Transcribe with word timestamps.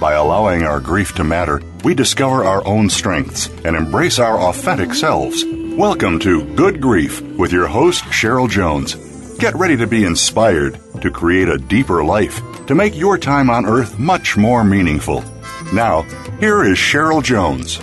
By 0.00 0.12
allowing 0.12 0.62
our 0.62 0.78
grief 0.78 1.12
to 1.16 1.24
matter, 1.24 1.60
we 1.82 1.92
discover 1.92 2.44
our 2.44 2.64
own 2.64 2.88
strengths 2.88 3.48
and 3.64 3.74
embrace 3.74 4.20
our 4.20 4.38
authentic 4.38 4.94
selves. 4.94 5.44
Welcome 5.76 6.20
to 6.20 6.44
Good 6.54 6.80
Grief 6.80 7.20
with 7.36 7.50
your 7.50 7.66
host, 7.66 8.04
Cheryl 8.04 8.48
Jones. 8.48 8.94
Get 9.38 9.56
ready 9.56 9.76
to 9.76 9.88
be 9.88 10.04
inspired 10.04 10.78
to 11.00 11.10
create 11.10 11.48
a 11.48 11.58
deeper 11.58 12.04
life, 12.04 12.40
to 12.68 12.76
make 12.76 12.96
your 12.96 13.18
time 13.18 13.50
on 13.50 13.66
earth 13.66 13.98
much 13.98 14.36
more 14.36 14.62
meaningful. 14.62 15.24
Now, 15.72 16.02
here 16.38 16.62
is 16.62 16.78
Cheryl 16.78 17.20
Jones. 17.20 17.80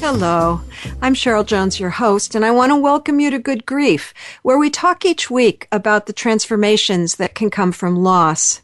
Hello, 0.00 0.60
I'm 1.00 1.14
Cheryl 1.14 1.46
Jones, 1.46 1.78
your 1.78 1.90
host, 1.90 2.34
and 2.34 2.44
I 2.44 2.50
want 2.50 2.70
to 2.70 2.76
welcome 2.76 3.20
you 3.20 3.30
to 3.30 3.38
Good 3.38 3.64
Grief, 3.64 4.12
where 4.42 4.58
we 4.58 4.70
talk 4.70 5.04
each 5.04 5.30
week 5.30 5.68
about 5.70 6.06
the 6.06 6.12
transformations 6.12 7.14
that 7.16 7.36
can 7.36 7.48
come 7.48 7.70
from 7.70 7.94
loss. 7.94 8.60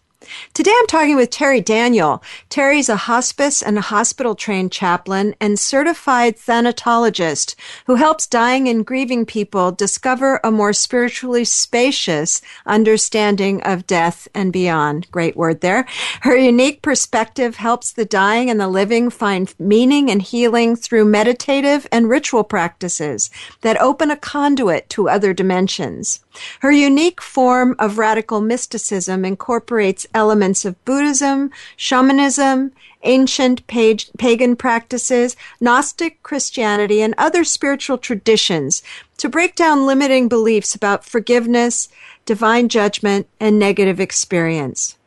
Today 0.55 0.75
I'm 0.77 0.87
talking 0.87 1.17
with 1.17 1.31
Terri 1.31 1.65
Daniel. 1.65 2.23
Terri's 2.51 2.89
a 2.89 2.97
hospice 2.97 3.63
and 3.63 3.79
a 3.79 3.83
hospital 3.83 4.35
trained 4.35 4.73
chaplain 4.73 5.35
and 5.41 5.59
certified 5.59 6.37
thanatologist 6.37 7.55
who 7.87 7.95
helps 7.97 8.27
dying 8.27 8.69
and 8.69 8.85
grieving 8.85 9.25
people 9.25 9.73
discover 9.73 10.41
a 10.43 10.51
more 10.51 10.73
spiritually 10.73 11.45
spacious 11.45 12.43
understanding 12.67 13.63
of 13.63 13.87
death 13.87 14.29
and 14.35 14.53
beyond. 14.53 15.11
Great 15.11 15.37
word 15.37 15.61
there. 15.61 15.87
Her 16.23 16.37
unique 16.37 16.83
perspective 16.83 17.57
helps 17.57 17.93
the 17.93 18.05
dying 18.05 18.51
and 18.51 18.61
the 18.61 18.69
living 18.69 19.11
find 19.11 19.55
meaning 19.59 20.11
and 20.11 20.23
healing 20.23 20.77
through 20.77 21.05
meditative 21.05 21.87
and 21.93 22.09
ritual 22.09 22.45
practices 22.45 23.31
that 23.61 23.81
open 23.81 24.11
a 24.11 24.17
conduit 24.17 24.89
to 24.91 25.09
other 25.09 25.33
dimensions. 25.33 26.21
Her 26.61 26.73
unique 26.73 27.23
form 27.23 27.75
of 27.79 27.99
radical 27.99 28.41
mysticism 28.41 29.25
incorporates 29.25 30.07
elements 30.13 30.65
of 30.65 30.85
Buddhism, 30.85 31.51
shamanism, 31.77 32.73
ancient 33.05 33.67
pagan 33.67 34.57
practices, 34.57 35.37
Gnostic 35.61 36.23
Christianity, 36.23 37.01
and 37.01 37.15
other 37.17 37.45
spiritual 37.45 37.97
traditions 37.97 38.83
to 39.17 39.29
break 39.29 39.55
down 39.55 39.87
limiting 39.87 40.29
beliefs 40.29 40.75
about 40.75 41.05
forgiveness, 41.05 41.89
divine 42.27 42.69
judgment, 42.69 43.29
and 43.41 43.59
negative 43.59 44.01
experience. 44.01 44.98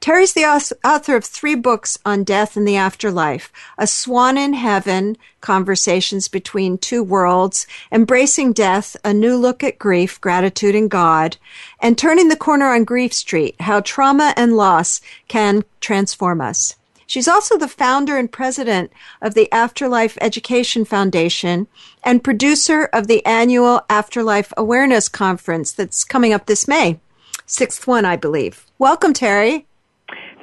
Terri's 0.00 0.34
the 0.34 0.44
author 0.84 1.16
of 1.16 1.24
three 1.24 1.54
books 1.54 1.98
on 2.04 2.24
death 2.24 2.56
and 2.56 2.66
the 2.66 2.76
afterlife 2.76 3.52
A 3.78 3.86
Swan 3.86 4.38
in 4.38 4.52
Heaven, 4.52 5.16
Conversations 5.40 6.28
Between 6.28 6.78
Two 6.78 7.02
Worlds, 7.02 7.66
Embracing 7.90 8.52
Death, 8.52 8.96
A 9.04 9.12
New 9.12 9.36
Look 9.36 9.64
at 9.64 9.78
Grief, 9.78 10.20
Gratitude 10.20 10.74
and 10.74 10.90
God, 10.90 11.36
and 11.80 11.96
Turning 11.96 12.28
the 12.28 12.36
Corner 12.36 12.66
on 12.66 12.84
Grief 12.84 13.12
Street, 13.12 13.54
How 13.60 13.80
Trauma 13.80 14.34
and 14.36 14.56
Loss 14.56 15.00
Can 15.28 15.64
Transform 15.80 16.40
Us. 16.40 16.76
She's 17.08 17.28
also 17.28 17.56
the 17.56 17.68
founder 17.68 18.16
and 18.16 18.30
president 18.30 18.92
of 19.22 19.34
the 19.34 19.50
Afterlife 19.52 20.18
Education 20.20 20.84
Foundation 20.84 21.68
and 22.02 22.24
producer 22.24 22.90
of 22.92 23.06
the 23.06 23.24
annual 23.24 23.82
Afterlife 23.88 24.52
Awareness 24.56 25.08
Conference 25.08 25.70
that's 25.70 26.02
coming 26.02 26.32
up 26.32 26.46
this 26.46 26.66
May. 26.66 26.98
Sixth 27.46 27.86
one, 27.86 28.04
I 28.04 28.16
believe. 28.16 28.66
Welcome, 28.76 29.14
Terri. 29.14 29.66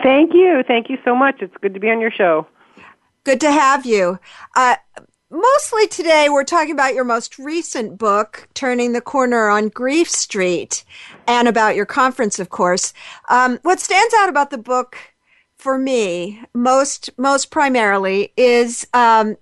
Thank 0.04 0.34
you. 0.34 0.64
Thank 0.68 0.90
you 0.90 0.98
so 1.06 1.16
much. 1.16 1.42
It's 1.42 1.56
good 1.62 1.74
to 1.74 1.80
be 1.80 1.90
on 1.90 2.02
your 2.02 2.12
show. 2.12 2.46
Good 3.24 3.40
to 3.40 3.52
have 3.52 3.86
you. 3.86 4.20
Uh, 4.54 4.76
mostly 5.32 5.88
today, 5.88 6.28
we're 6.30 6.44
talking 6.44 6.74
about 6.74 6.94
your 6.94 7.06
most 7.06 7.40
recent 7.40 7.98
book, 7.98 8.50
Turning 8.54 8.92
the 8.92 9.00
Corner 9.00 9.48
on 9.48 9.70
Grief 9.70 10.10
Street, 10.10 10.84
and 11.26 11.48
about 11.48 11.78
your 11.78 11.86
conference, 11.86 12.38
of 12.38 12.50
course. 12.50 12.94
Um, 13.30 13.60
what 13.62 13.80
stands 13.80 14.14
out 14.20 14.28
about 14.28 14.50
the 14.50 14.58
book 14.58 14.98
for 15.56 15.78
me, 15.78 16.42
most 16.54 17.10
most 17.18 17.50
primarily, 17.50 18.34
is 18.36 18.86
um, 18.94 19.38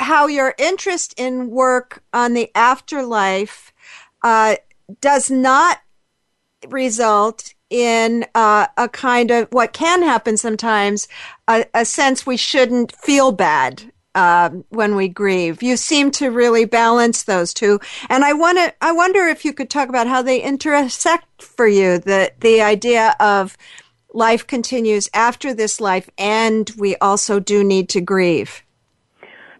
how 0.00 0.26
your 0.26 0.52
interest 0.58 1.14
in 1.16 1.48
work 1.48 2.02
on 2.12 2.34
the 2.34 2.50
afterlife 2.56 3.72
uh, 4.24 4.56
does 5.00 5.30
not 5.30 5.78
result 6.68 7.54
in 7.70 8.24
uh, 8.34 8.66
a 8.76 8.88
kind 8.88 9.30
of 9.30 9.48
what 9.50 9.72
can 9.72 10.02
happen 10.02 10.36
sometimes 10.36 11.08
a, 11.48 11.64
a 11.74 11.84
sense 11.84 12.26
we 12.26 12.36
shouldn't 12.36 12.94
feel 12.94 13.32
bad 13.32 13.92
uh, 14.14 14.50
when 14.70 14.96
we 14.96 15.08
grieve. 15.08 15.62
You 15.62 15.76
seem 15.76 16.10
to 16.12 16.30
really 16.30 16.64
balance 16.64 17.24
those 17.24 17.52
two, 17.52 17.78
and 18.08 18.24
I 18.24 18.32
want 18.32 18.58
to. 18.58 18.74
I 18.80 18.92
wonder 18.92 19.26
if 19.26 19.44
you 19.44 19.52
could 19.52 19.70
talk 19.70 19.88
about 19.88 20.06
how 20.06 20.22
they 20.22 20.40
intersect 20.40 21.42
for 21.42 21.68
you. 21.68 21.98
The 21.98 22.32
the 22.40 22.62
idea 22.62 23.14
of 23.20 23.56
life 24.14 24.46
continues 24.46 25.08
after 25.12 25.52
this 25.52 25.80
life, 25.80 26.08
and 26.16 26.70
we 26.78 26.96
also 26.96 27.38
do 27.38 27.62
need 27.62 27.88
to 27.90 28.00
grieve. 28.00 28.62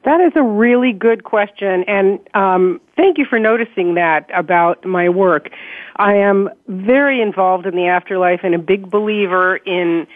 That 0.07 0.21
is 0.21 0.33
a 0.37 0.43
really 0.43 0.93
good 0.93 1.25
question, 1.25 1.83
and 1.89 2.21
um, 2.33 2.81
thank 2.97 3.19
you 3.19 3.25
for 3.25 3.41
noticing 3.41 3.97
that 3.97 4.31
about 4.33 4.85
my 4.85 5.09
work. 5.09 5.51
I 5.97 6.15
am 6.15 6.49
very 6.69 7.21
involved 7.21 7.67
in 7.67 7.75
the 7.75 7.89
afterlife 7.89 8.41
and 8.45 8.55
a 8.55 8.59
big 8.59 8.89
believer 8.89 9.57
in 9.57 10.07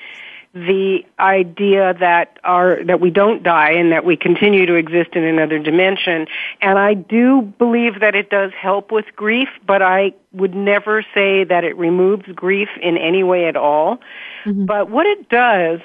the 0.54 1.04
idea 1.18 1.94
that 1.98 2.38
our 2.44 2.84
that 2.84 3.00
we 3.00 3.10
don't 3.10 3.42
die 3.42 3.72
and 3.72 3.90
that 3.90 4.04
we 4.04 4.16
continue 4.16 4.64
to 4.66 4.74
exist 4.74 5.10
in 5.14 5.22
another 5.22 5.60
dimension 5.60 6.26
and 6.60 6.76
I 6.76 6.94
do 6.94 7.42
believe 7.42 8.00
that 8.00 8.16
it 8.16 8.30
does 8.30 8.50
help 8.60 8.90
with 8.90 9.04
grief 9.14 9.48
but 9.64 9.80
I 9.80 10.12
would 10.32 10.52
never 10.52 11.04
say 11.14 11.44
that 11.44 11.62
it 11.62 11.76
removes 11.76 12.26
grief 12.34 12.68
in 12.82 12.96
any 12.96 13.22
way 13.22 13.46
at 13.46 13.54
all 13.54 14.00
mm-hmm. 14.44 14.64
but 14.64 14.90
what 14.90 15.06
it 15.06 15.28
does 15.28 15.78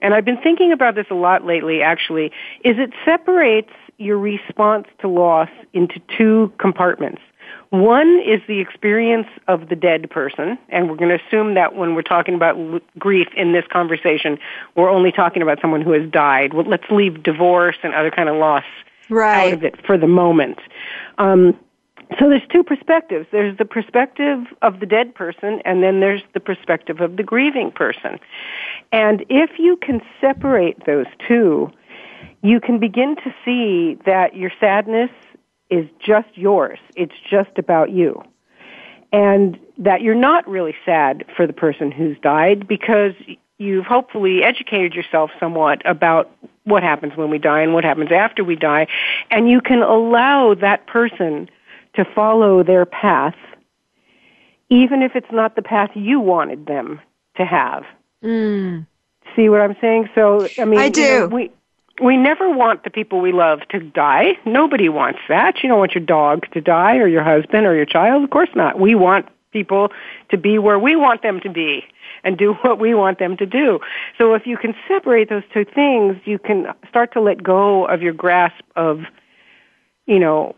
and 0.00 0.14
I've 0.14 0.24
been 0.24 0.40
thinking 0.40 0.72
about 0.72 0.94
this 0.94 1.06
a 1.10 1.14
lot 1.14 1.44
lately 1.44 1.82
actually 1.82 2.26
is 2.64 2.76
it 2.78 2.92
separates 3.04 3.72
your 3.98 4.18
response 4.18 4.86
to 5.00 5.08
loss 5.08 5.48
into 5.72 6.00
two 6.16 6.52
compartments 6.58 7.22
one 7.70 8.20
is 8.24 8.40
the 8.46 8.60
experience 8.60 9.26
of 9.48 9.68
the 9.68 9.76
dead 9.76 10.08
person, 10.10 10.58
and 10.68 10.88
we're 10.88 10.96
going 10.96 11.16
to 11.16 11.24
assume 11.24 11.54
that 11.54 11.74
when 11.74 11.94
we're 11.94 12.02
talking 12.02 12.34
about 12.34 12.56
l- 12.56 12.80
grief 12.98 13.26
in 13.36 13.52
this 13.52 13.64
conversation, 13.72 14.38
we're 14.76 14.90
only 14.90 15.10
talking 15.10 15.42
about 15.42 15.60
someone 15.60 15.82
who 15.82 15.92
has 15.92 16.08
died. 16.10 16.54
Well, 16.54 16.66
let's 16.66 16.88
leave 16.90 17.22
divorce 17.22 17.76
and 17.82 17.92
other 17.92 18.10
kind 18.10 18.28
of 18.28 18.36
loss 18.36 18.64
right. 19.08 19.48
out 19.48 19.52
of 19.52 19.64
it 19.64 19.84
for 19.84 19.98
the 19.98 20.06
moment. 20.06 20.58
Um, 21.18 21.58
so 22.18 22.28
there's 22.28 22.46
two 22.50 22.62
perspectives. 22.62 23.26
There's 23.32 23.56
the 23.58 23.64
perspective 23.64 24.44
of 24.62 24.80
the 24.80 24.86
dead 24.86 25.14
person, 25.14 25.60
and 25.64 25.82
then 25.82 26.00
there's 26.00 26.22
the 26.34 26.40
perspective 26.40 27.00
of 27.00 27.16
the 27.16 27.22
grieving 27.22 27.70
person. 27.72 28.18
And 28.92 29.24
if 29.28 29.58
you 29.58 29.76
can 29.76 30.00
separate 30.20 30.86
those 30.86 31.06
two, 31.26 31.70
you 32.42 32.60
can 32.60 32.78
begin 32.78 33.16
to 33.16 33.34
see 33.44 33.98
that 34.06 34.36
your 34.36 34.52
sadness 34.60 35.10
is 35.68 35.88
just 36.04 36.28
yours. 36.34 36.78
It's 36.94 37.14
just 37.28 37.58
about 37.58 37.90
you. 37.90 38.22
And 39.12 39.58
that 39.78 40.02
you're 40.02 40.14
not 40.14 40.48
really 40.48 40.74
sad 40.84 41.24
for 41.36 41.46
the 41.46 41.52
person 41.52 41.90
who's 41.90 42.16
died 42.20 42.68
because 42.68 43.14
you've 43.58 43.86
hopefully 43.86 44.42
educated 44.42 44.94
yourself 44.94 45.30
somewhat 45.40 45.82
about 45.84 46.30
what 46.64 46.82
happens 46.82 47.16
when 47.16 47.30
we 47.30 47.38
die 47.38 47.62
and 47.62 47.74
what 47.74 47.84
happens 47.84 48.12
after 48.12 48.44
we 48.44 48.56
die. 48.56 48.86
And 49.30 49.48
you 49.48 49.60
can 49.60 49.82
allow 49.82 50.54
that 50.54 50.86
person 50.86 51.48
to 51.96 52.04
follow 52.14 52.62
their 52.62 52.86
path, 52.86 53.34
even 54.70 55.02
if 55.02 55.12
it's 55.14 55.30
not 55.32 55.56
the 55.56 55.62
path 55.62 55.90
you 55.94 56.20
wanted 56.20 56.66
them 56.66 57.00
to 57.36 57.44
have. 57.44 57.84
Mm. 58.22 58.86
See 59.34 59.48
what 59.48 59.60
I'm 59.60 59.76
saying? 59.80 60.08
So, 60.14 60.48
I 60.58 60.64
mean, 60.64 60.78
I 60.78 60.88
do. 60.88 61.00
You 61.00 61.18
know, 61.20 61.26
we, 61.26 61.50
we 62.02 62.16
never 62.16 62.50
want 62.50 62.84
the 62.84 62.90
people 62.90 63.20
we 63.20 63.32
love 63.32 63.60
to 63.70 63.80
die. 63.80 64.32
Nobody 64.44 64.88
wants 64.88 65.20
that. 65.28 65.62
You 65.62 65.68
don't 65.68 65.78
want 65.78 65.94
your 65.94 66.04
dog 66.04 66.50
to 66.52 66.60
die 66.60 66.96
or 66.96 67.06
your 67.06 67.24
husband 67.24 67.66
or 67.66 67.74
your 67.74 67.86
child. 67.86 68.24
Of 68.24 68.30
course 68.30 68.50
not. 68.54 68.78
We 68.78 68.94
want 68.94 69.26
people 69.52 69.90
to 70.30 70.36
be 70.36 70.58
where 70.58 70.78
we 70.78 70.96
want 70.96 71.22
them 71.22 71.40
to 71.40 71.50
be. 71.50 71.84
and 72.24 72.36
do 72.36 72.54
what 72.62 72.78
we 72.78 72.94
want 72.94 73.18
them 73.18 73.36
to 73.38 73.46
do. 73.46 73.80
So 74.18 74.34
if 74.34 74.46
you 74.46 74.56
can 74.56 74.74
separate 74.88 75.28
those 75.28 75.44
two 75.54 75.64
things, 75.64 76.16
you 76.24 76.38
can 76.38 76.66
start 76.88 77.12
to 77.14 77.20
let 77.20 77.42
go 77.42 77.86
of 77.86 78.02
your 78.02 78.12
grasp 78.12 78.62
of, 78.74 79.00
you 80.06 80.18
know, 80.18 80.56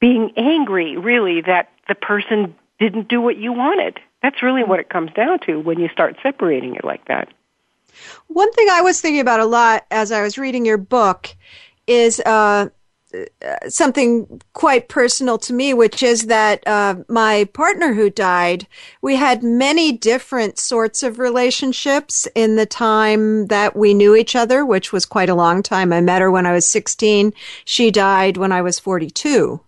being 0.00 0.32
angry 0.36 0.96
really 0.96 1.40
that 1.42 1.70
the 1.88 1.94
person 1.94 2.54
didn't 2.78 3.08
do 3.08 3.20
what 3.20 3.36
you 3.36 3.52
wanted. 3.52 3.98
That's 4.22 4.42
really 4.42 4.64
what 4.64 4.80
it 4.80 4.88
comes 4.88 5.12
down 5.12 5.38
to 5.40 5.60
when 5.60 5.78
you 5.78 5.88
start 5.88 6.16
separating 6.22 6.76
it 6.76 6.84
like 6.84 7.06
that. 7.06 7.28
One 8.26 8.50
thing 8.52 8.68
I 8.70 8.80
was 8.80 9.00
thinking 9.00 9.20
about 9.20 9.40
a 9.40 9.46
lot 9.46 9.86
as 9.90 10.10
I 10.10 10.22
was 10.22 10.38
reading 10.38 10.64
your 10.64 10.78
book 10.78 11.34
is 11.86 12.20
uh, 12.20 12.68
something 13.68 14.40
quite 14.52 14.88
personal 14.88 15.38
to 15.38 15.52
me, 15.52 15.74
which 15.74 16.02
is 16.02 16.26
that 16.26 16.66
uh, 16.66 16.96
my 17.08 17.44
partner 17.52 17.94
who 17.94 18.10
died, 18.10 18.66
we 19.02 19.16
had 19.16 19.42
many 19.42 19.92
different 19.92 20.58
sorts 20.58 21.02
of 21.02 21.18
relationships 21.18 22.26
in 22.34 22.56
the 22.56 22.66
time 22.66 23.46
that 23.46 23.76
we 23.76 23.94
knew 23.94 24.14
each 24.16 24.34
other, 24.34 24.64
which 24.64 24.92
was 24.92 25.06
quite 25.06 25.28
a 25.28 25.34
long 25.34 25.62
time. 25.62 25.92
I 25.92 26.00
met 26.00 26.22
her 26.22 26.30
when 26.30 26.46
I 26.46 26.52
was 26.52 26.66
16. 26.66 27.32
She 27.64 27.90
died 27.90 28.36
when 28.36 28.52
I 28.52 28.62
was 28.62 28.78
42. 28.78 29.60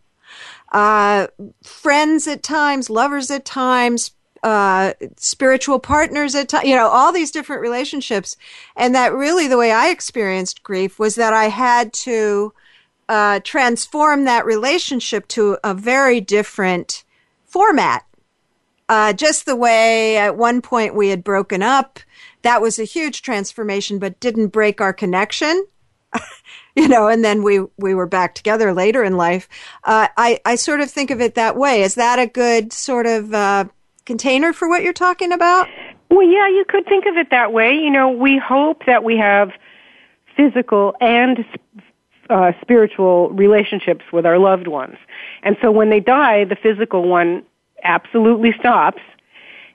Uh, 0.72 1.28
friends 1.62 2.26
at 2.26 2.42
times, 2.42 2.90
lovers 2.90 3.30
at 3.30 3.44
times, 3.44 4.12
uh, 4.42 4.92
spiritual 5.16 5.78
partners 5.78 6.34
at 6.34 6.48
times, 6.48 6.68
you 6.68 6.76
know, 6.76 6.88
all 6.88 7.12
these 7.12 7.30
different 7.30 7.62
relationships. 7.62 8.36
And 8.76 8.94
that 8.94 9.12
really 9.12 9.48
the 9.48 9.58
way 9.58 9.72
I 9.72 9.88
experienced 9.88 10.62
grief 10.62 10.98
was 10.98 11.14
that 11.16 11.32
I 11.32 11.44
had 11.44 11.92
to 11.94 12.52
uh, 13.08 13.40
transform 13.44 14.24
that 14.24 14.46
relationship 14.46 15.28
to 15.28 15.58
a 15.64 15.74
very 15.74 16.20
different 16.20 17.04
format. 17.44 18.04
Uh, 18.88 19.12
just 19.12 19.46
the 19.46 19.56
way 19.56 20.16
at 20.16 20.36
one 20.36 20.62
point 20.62 20.94
we 20.94 21.08
had 21.08 21.24
broken 21.24 21.62
up, 21.62 21.98
that 22.42 22.62
was 22.62 22.78
a 22.78 22.84
huge 22.84 23.22
transformation, 23.22 23.98
but 23.98 24.20
didn't 24.20 24.48
break 24.48 24.80
our 24.80 24.92
connection. 24.92 25.66
you 26.80 26.88
know, 26.88 27.08
and 27.08 27.24
then 27.24 27.42
we 27.42 27.60
we 27.78 27.94
were 27.94 28.06
back 28.06 28.34
together 28.34 28.72
later 28.74 29.02
in 29.02 29.16
life. 29.16 29.48
Uh, 29.84 30.08
I 30.16 30.40
I 30.44 30.56
sort 30.56 30.80
of 30.80 30.90
think 30.90 31.10
of 31.10 31.20
it 31.22 31.34
that 31.34 31.56
way. 31.56 31.82
Is 31.82 31.94
that 31.94 32.18
a 32.18 32.26
good 32.26 32.72
sort 32.72 33.06
of 33.06 33.32
uh, 33.32 33.64
container 34.04 34.52
for 34.52 34.68
what 34.68 34.82
you're 34.82 34.92
talking 34.92 35.32
about? 35.32 35.68
Well, 36.10 36.26
yeah, 36.26 36.48
you 36.48 36.64
could 36.68 36.84
think 36.84 37.06
of 37.06 37.16
it 37.16 37.30
that 37.30 37.52
way. 37.52 37.74
You 37.74 37.90
know, 37.90 38.10
we 38.10 38.36
hope 38.38 38.84
that 38.86 39.04
we 39.04 39.16
have 39.16 39.52
physical 40.36 40.94
and 41.00 41.44
uh, 42.28 42.52
spiritual 42.60 43.30
relationships 43.30 44.04
with 44.12 44.26
our 44.26 44.38
loved 44.38 44.66
ones. 44.66 44.96
And 45.42 45.56
so 45.62 45.70
when 45.70 45.90
they 45.90 46.00
die, 46.00 46.44
the 46.44 46.56
physical 46.56 47.08
one 47.08 47.42
absolutely 47.82 48.52
stops. 48.58 49.00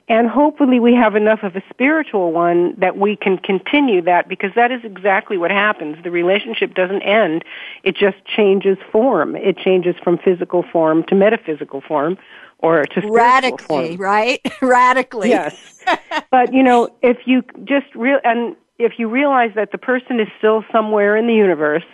And 0.08 0.28
hopefully 0.28 0.80
we 0.80 0.94
have 0.94 1.14
enough 1.14 1.42
of 1.42 1.54
a 1.56 1.62
spiritual 1.70 2.32
one 2.32 2.74
that 2.78 2.98
we 2.98 3.16
can 3.16 3.38
continue 3.38 4.02
that 4.02 4.28
because 4.28 4.50
that 4.56 4.72
is 4.72 4.80
exactly 4.84 5.38
what 5.38 5.50
happens. 5.50 5.96
The 6.02 6.10
relationship 6.10 6.74
doesn't 6.74 7.02
end. 7.02 7.44
It 7.84 7.96
just 7.96 8.16
changes 8.24 8.78
form. 8.90 9.36
It 9.36 9.56
changes 9.56 9.94
from 10.02 10.18
physical 10.18 10.64
form 10.72 11.04
to 11.04 11.14
metaphysical 11.14 11.80
form 11.80 12.18
or 12.58 12.84
to 12.84 13.00
radically, 13.08 13.96
form. 13.96 14.00
right? 14.00 14.40
radically. 14.62 15.28
Yes. 15.28 15.84
but 16.30 16.52
you 16.52 16.62
know, 16.62 16.88
if 17.02 17.18
you 17.26 17.42
just 17.64 17.86
real 17.94 18.18
and 18.24 18.56
if 18.78 18.98
you 18.98 19.08
realize 19.08 19.52
that 19.54 19.72
the 19.72 19.78
person 19.78 20.20
is 20.20 20.28
still 20.38 20.64
somewhere 20.72 21.16
in 21.16 21.26
the 21.26 21.34
universe 21.34 21.84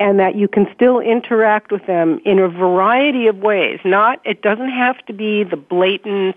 and 0.00 0.20
that 0.20 0.36
you 0.36 0.46
can 0.48 0.66
still 0.74 1.00
interact 1.00 1.72
with 1.72 1.86
them 1.86 2.20
in 2.24 2.38
a 2.38 2.48
variety 2.48 3.26
of 3.26 3.38
ways. 3.38 3.80
Not, 3.84 4.20
it 4.24 4.42
doesn't 4.42 4.70
have 4.70 5.04
to 5.06 5.12
be 5.12 5.42
the 5.42 5.56
blatant, 5.56 6.36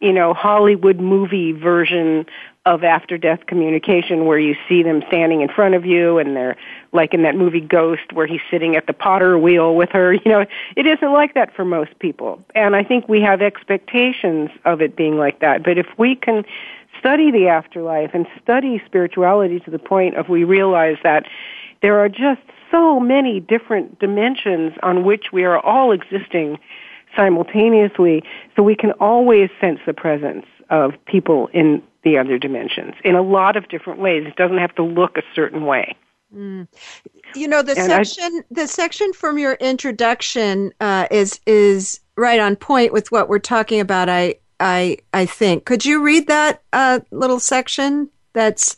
you 0.00 0.12
know, 0.12 0.32
Hollywood 0.32 1.00
movie 1.00 1.52
version 1.52 2.26
of 2.64 2.84
after 2.84 3.16
death 3.16 3.46
communication 3.46 4.26
where 4.26 4.38
you 4.38 4.54
see 4.68 4.82
them 4.82 5.02
standing 5.08 5.40
in 5.40 5.48
front 5.48 5.74
of 5.74 5.86
you 5.86 6.18
and 6.18 6.36
they're 6.36 6.56
like 6.92 7.14
in 7.14 7.22
that 7.22 7.34
movie 7.34 7.60
Ghost 7.60 8.12
where 8.12 8.26
he's 8.26 8.42
sitting 8.50 8.76
at 8.76 8.86
the 8.86 8.92
potter 8.92 9.38
wheel 9.38 9.74
with 9.74 9.90
her. 9.90 10.12
You 10.24 10.32
know, 10.32 10.44
it 10.76 10.86
isn't 10.86 11.12
like 11.12 11.34
that 11.34 11.54
for 11.54 11.64
most 11.64 11.98
people. 12.00 12.44
And 12.54 12.76
I 12.76 12.84
think 12.84 13.08
we 13.08 13.22
have 13.22 13.40
expectations 13.40 14.50
of 14.66 14.82
it 14.82 14.94
being 14.94 15.16
like 15.16 15.40
that. 15.40 15.62
But 15.62 15.78
if 15.78 15.86
we 15.96 16.16
can 16.16 16.44
study 16.98 17.30
the 17.30 17.48
afterlife 17.48 18.10
and 18.12 18.26
study 18.42 18.82
spirituality 18.84 19.60
to 19.60 19.70
the 19.70 19.78
point 19.78 20.16
of 20.16 20.28
we 20.28 20.44
realize 20.44 20.96
that 21.02 21.24
there 21.80 21.98
are 21.98 22.08
just 22.08 22.42
so 22.70 23.00
many 23.00 23.40
different 23.40 23.98
dimensions 23.98 24.74
on 24.82 25.04
which 25.04 25.26
we 25.32 25.44
are 25.44 25.58
all 25.60 25.92
existing 25.92 26.58
simultaneously, 27.18 28.22
so 28.54 28.62
we 28.62 28.76
can 28.76 28.92
always 28.92 29.50
sense 29.60 29.80
the 29.86 29.92
presence 29.92 30.46
of 30.70 30.92
people 31.06 31.48
in 31.52 31.82
the 32.04 32.16
other 32.16 32.38
dimensions 32.38 32.94
in 33.04 33.16
a 33.16 33.22
lot 33.22 33.56
of 33.56 33.68
different 33.68 33.98
ways. 33.98 34.24
It 34.26 34.36
doesn't 34.36 34.58
have 34.58 34.74
to 34.76 34.84
look 34.84 35.16
a 35.16 35.22
certain 35.34 35.64
way. 35.64 35.96
Mm. 36.34 36.68
You 37.34 37.48
know 37.48 37.62
the 37.62 37.76
and 37.76 37.86
section 37.86 38.42
I, 38.42 38.42
the 38.50 38.66
section 38.66 39.12
from 39.12 39.38
your 39.38 39.54
introduction 39.54 40.72
uh, 40.80 41.06
is 41.10 41.40
is 41.46 42.00
right 42.16 42.38
on 42.38 42.54
point 42.56 42.92
with 42.92 43.10
what 43.10 43.28
we're 43.28 43.38
talking 43.38 43.80
about. 43.80 44.08
I 44.08 44.36
I 44.60 44.98
I 45.12 45.26
think. 45.26 45.64
Could 45.64 45.84
you 45.86 46.02
read 46.02 46.28
that 46.28 46.62
uh, 46.72 47.00
little 47.10 47.40
section? 47.40 48.10
That's 48.34 48.76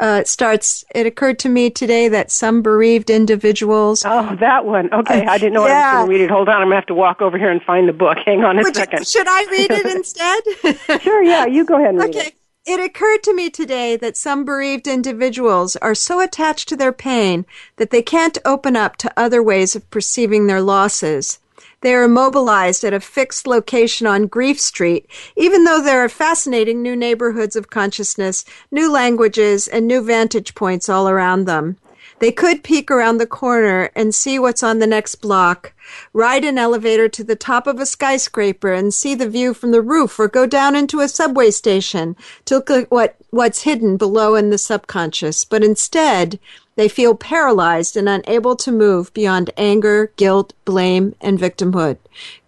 uh, 0.00 0.24
starts, 0.24 0.84
it 0.94 1.06
occurred 1.06 1.38
to 1.40 1.48
me 1.48 1.70
today 1.70 2.08
that 2.08 2.30
some 2.30 2.62
bereaved 2.62 3.10
individuals. 3.10 4.02
Oh, 4.06 4.34
that 4.36 4.64
one. 4.64 4.92
Okay, 4.92 5.26
I 5.26 5.36
didn't 5.38 5.52
know 5.52 5.66
yeah. 5.66 5.72
I 5.72 5.84
was 5.84 5.92
going 5.92 6.06
to 6.06 6.12
read 6.12 6.24
it. 6.24 6.30
Hold 6.30 6.48
on, 6.48 6.54
I'm 6.56 6.60
going 6.62 6.70
to 6.70 6.76
have 6.76 6.86
to 6.86 6.94
walk 6.94 7.20
over 7.20 7.36
here 7.38 7.50
and 7.50 7.62
find 7.62 7.88
the 7.88 7.92
book. 7.92 8.18
Hang 8.24 8.42
on 8.42 8.58
a 8.58 8.62
Would 8.62 8.74
second. 8.74 9.00
You, 9.00 9.04
should 9.04 9.28
I 9.28 9.44
read 9.50 9.70
it 9.70 9.86
instead? 9.96 11.02
sure, 11.02 11.22
yeah, 11.22 11.46
you 11.46 11.64
go 11.64 11.76
ahead 11.76 11.90
and 11.90 11.98
read 11.98 12.16
okay. 12.16 12.28
it. 12.28 12.34
It 12.66 12.80
occurred 12.80 13.22
to 13.24 13.34
me 13.34 13.50
today 13.50 13.96
that 13.96 14.16
some 14.16 14.44
bereaved 14.44 14.86
individuals 14.86 15.76
are 15.76 15.94
so 15.94 16.20
attached 16.20 16.68
to 16.68 16.76
their 16.76 16.92
pain 16.92 17.46
that 17.76 17.90
they 17.90 18.02
can't 18.02 18.38
open 18.44 18.76
up 18.76 18.96
to 18.98 19.12
other 19.16 19.42
ways 19.42 19.74
of 19.74 19.88
perceiving 19.90 20.46
their 20.46 20.60
losses. 20.60 21.38
They 21.82 21.94
are 21.94 22.04
immobilized 22.04 22.84
at 22.84 22.92
a 22.92 23.00
fixed 23.00 23.46
location 23.46 24.06
on 24.06 24.26
Grief 24.26 24.60
Street, 24.60 25.06
even 25.34 25.64
though 25.64 25.82
there 25.82 26.04
are 26.04 26.10
fascinating 26.10 26.82
new 26.82 26.94
neighborhoods 26.94 27.56
of 27.56 27.70
consciousness, 27.70 28.44
new 28.70 28.92
languages, 28.92 29.66
and 29.66 29.86
new 29.86 30.02
vantage 30.02 30.54
points 30.54 30.90
all 30.90 31.08
around 31.08 31.46
them. 31.46 31.78
They 32.18 32.32
could 32.32 32.62
peek 32.62 32.90
around 32.90 33.16
the 33.16 33.26
corner 33.26 33.90
and 33.96 34.14
see 34.14 34.38
what's 34.38 34.62
on 34.62 34.78
the 34.78 34.86
next 34.86 35.16
block, 35.16 35.72
ride 36.12 36.44
an 36.44 36.58
elevator 36.58 37.08
to 37.08 37.24
the 37.24 37.34
top 37.34 37.66
of 37.66 37.80
a 37.80 37.86
skyscraper 37.86 38.74
and 38.74 38.92
see 38.92 39.14
the 39.14 39.28
view 39.28 39.54
from 39.54 39.70
the 39.70 39.80
roof 39.80 40.20
or 40.20 40.28
go 40.28 40.44
down 40.44 40.76
into 40.76 41.00
a 41.00 41.08
subway 41.08 41.50
station 41.50 42.14
to 42.44 42.56
look 42.56 42.70
at 42.70 42.90
what, 42.90 43.16
what's 43.30 43.62
hidden 43.62 43.96
below 43.96 44.34
in 44.34 44.50
the 44.50 44.58
subconscious. 44.58 45.46
But 45.46 45.64
instead, 45.64 46.38
they 46.80 46.88
feel 46.88 47.14
paralyzed 47.14 47.94
and 47.94 48.08
unable 48.08 48.56
to 48.56 48.72
move 48.72 49.12
beyond 49.12 49.50
anger, 49.58 50.10
guilt, 50.16 50.54
blame, 50.64 51.14
and 51.20 51.38
victimhood. 51.38 51.98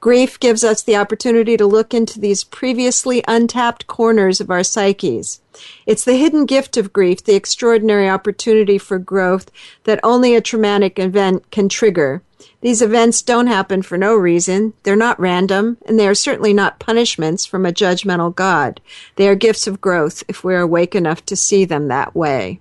Grief 0.01 0.41
gives 0.41 0.65
us 0.65 0.81
the 0.81 0.97
opportunity 0.97 1.55
to 1.55 1.67
look 1.67 1.93
into 1.93 2.19
these 2.19 2.43
previously 2.43 3.23
untapped 3.29 3.87
corners 3.87 4.41
of 4.41 4.51
our 4.51 4.65
psyches. 4.65 5.43
It's 5.85 6.05
the 6.05 6.17
hidden 6.17 6.47
gift 6.47 6.79
of 6.79 6.95
grief, 6.95 7.23
the 7.23 7.35
extraordinary 7.35 8.09
opportunity 8.09 8.79
for 8.79 8.99
growth 8.99 9.51
that 9.85 10.01
only 10.03 10.35
a 10.35 10.41
traumatic 10.41 10.99
event 10.99 11.51
can 11.51 11.69
trigger. 11.69 12.23
These 12.63 12.81
events 12.81 13.21
don't 13.21 13.49
happen 13.49 13.83
for 13.83 13.99
no 13.99 14.15
reason. 14.15 14.73
They're 14.83 14.97
not 14.97 15.21
random, 15.21 15.77
and 15.85 15.99
they 15.99 16.09
are 16.09 16.15
certainly 16.15 16.55
not 16.55 16.79
punishments 16.81 17.45
from 17.45 17.67
a 17.67 17.73
judgmental 17.73 18.35
God. 18.35 18.81
They 19.17 19.29
are 19.29 19.35
gifts 19.35 19.67
of 19.67 19.83
growth 19.83 20.25
if 20.27 20.43
we're 20.43 20.63
awake 20.63 20.95
enough 20.95 21.23
to 21.27 21.37
see 21.37 21.67
them 21.67 21.89
that 21.89 22.15
way. 22.17 22.61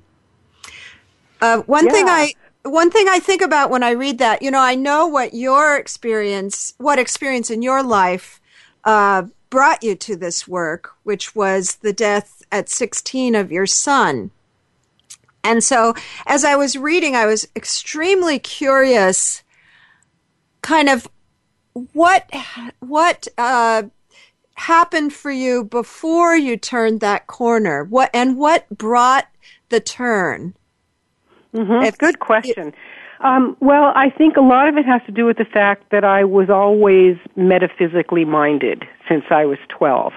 Uh, 1.41 1.61
one 1.63 1.87
yeah. 1.87 1.91
thing 1.91 2.05
I 2.07 2.33
one 2.63 2.91
thing 2.91 3.07
I 3.09 3.19
think 3.19 3.41
about 3.41 3.71
when 3.71 3.83
I 3.83 3.91
read 3.91 4.19
that, 4.19 4.41
you 4.41 4.51
know, 4.51 4.59
I 4.59 4.75
know 4.75 5.07
what 5.07 5.33
your 5.33 5.77
experience, 5.77 6.73
what 6.77 6.99
experience 6.99 7.49
in 7.49 7.63
your 7.63 7.81
life 7.81 8.39
uh, 8.83 9.23
brought 9.49 9.83
you 9.83 9.95
to 9.95 10.15
this 10.15 10.47
work, 10.47 10.91
which 11.03 11.35
was 11.35 11.77
the 11.77 11.93
death 11.93 12.43
at 12.51 12.69
16 12.69 13.33
of 13.33 13.51
your 13.51 13.65
son. 13.65 14.31
And 15.43 15.63
so, 15.63 15.95
as 16.27 16.43
I 16.43 16.55
was 16.55 16.77
reading, 16.77 17.15
I 17.15 17.25
was 17.25 17.47
extremely 17.55 18.37
curious, 18.37 19.41
kind 20.61 20.87
of 20.87 21.07
what 21.93 22.29
what 22.79 23.27
uh, 23.39 23.83
happened 24.53 25.13
for 25.13 25.31
you 25.31 25.63
before 25.63 26.35
you 26.35 26.57
turned 26.57 26.99
that 26.99 27.25
corner. 27.25 27.83
What 27.83 28.11
and 28.13 28.37
what 28.37 28.69
brought 28.69 29.27
the 29.69 29.79
turn? 29.79 30.53
Mm-hmm. 31.53 31.95
Good 31.97 32.19
question. 32.19 32.73
Um, 33.19 33.55
well, 33.59 33.91
I 33.95 34.09
think 34.09 34.35
a 34.37 34.41
lot 34.41 34.67
of 34.67 34.77
it 34.77 34.85
has 34.85 35.01
to 35.05 35.11
do 35.11 35.25
with 35.25 35.37
the 35.37 35.45
fact 35.45 35.91
that 35.91 36.03
I 36.03 36.23
was 36.23 36.49
always 36.49 37.17
metaphysically 37.35 38.25
minded 38.25 38.85
since 39.07 39.25
I 39.29 39.45
was 39.45 39.59
12. 39.69 40.13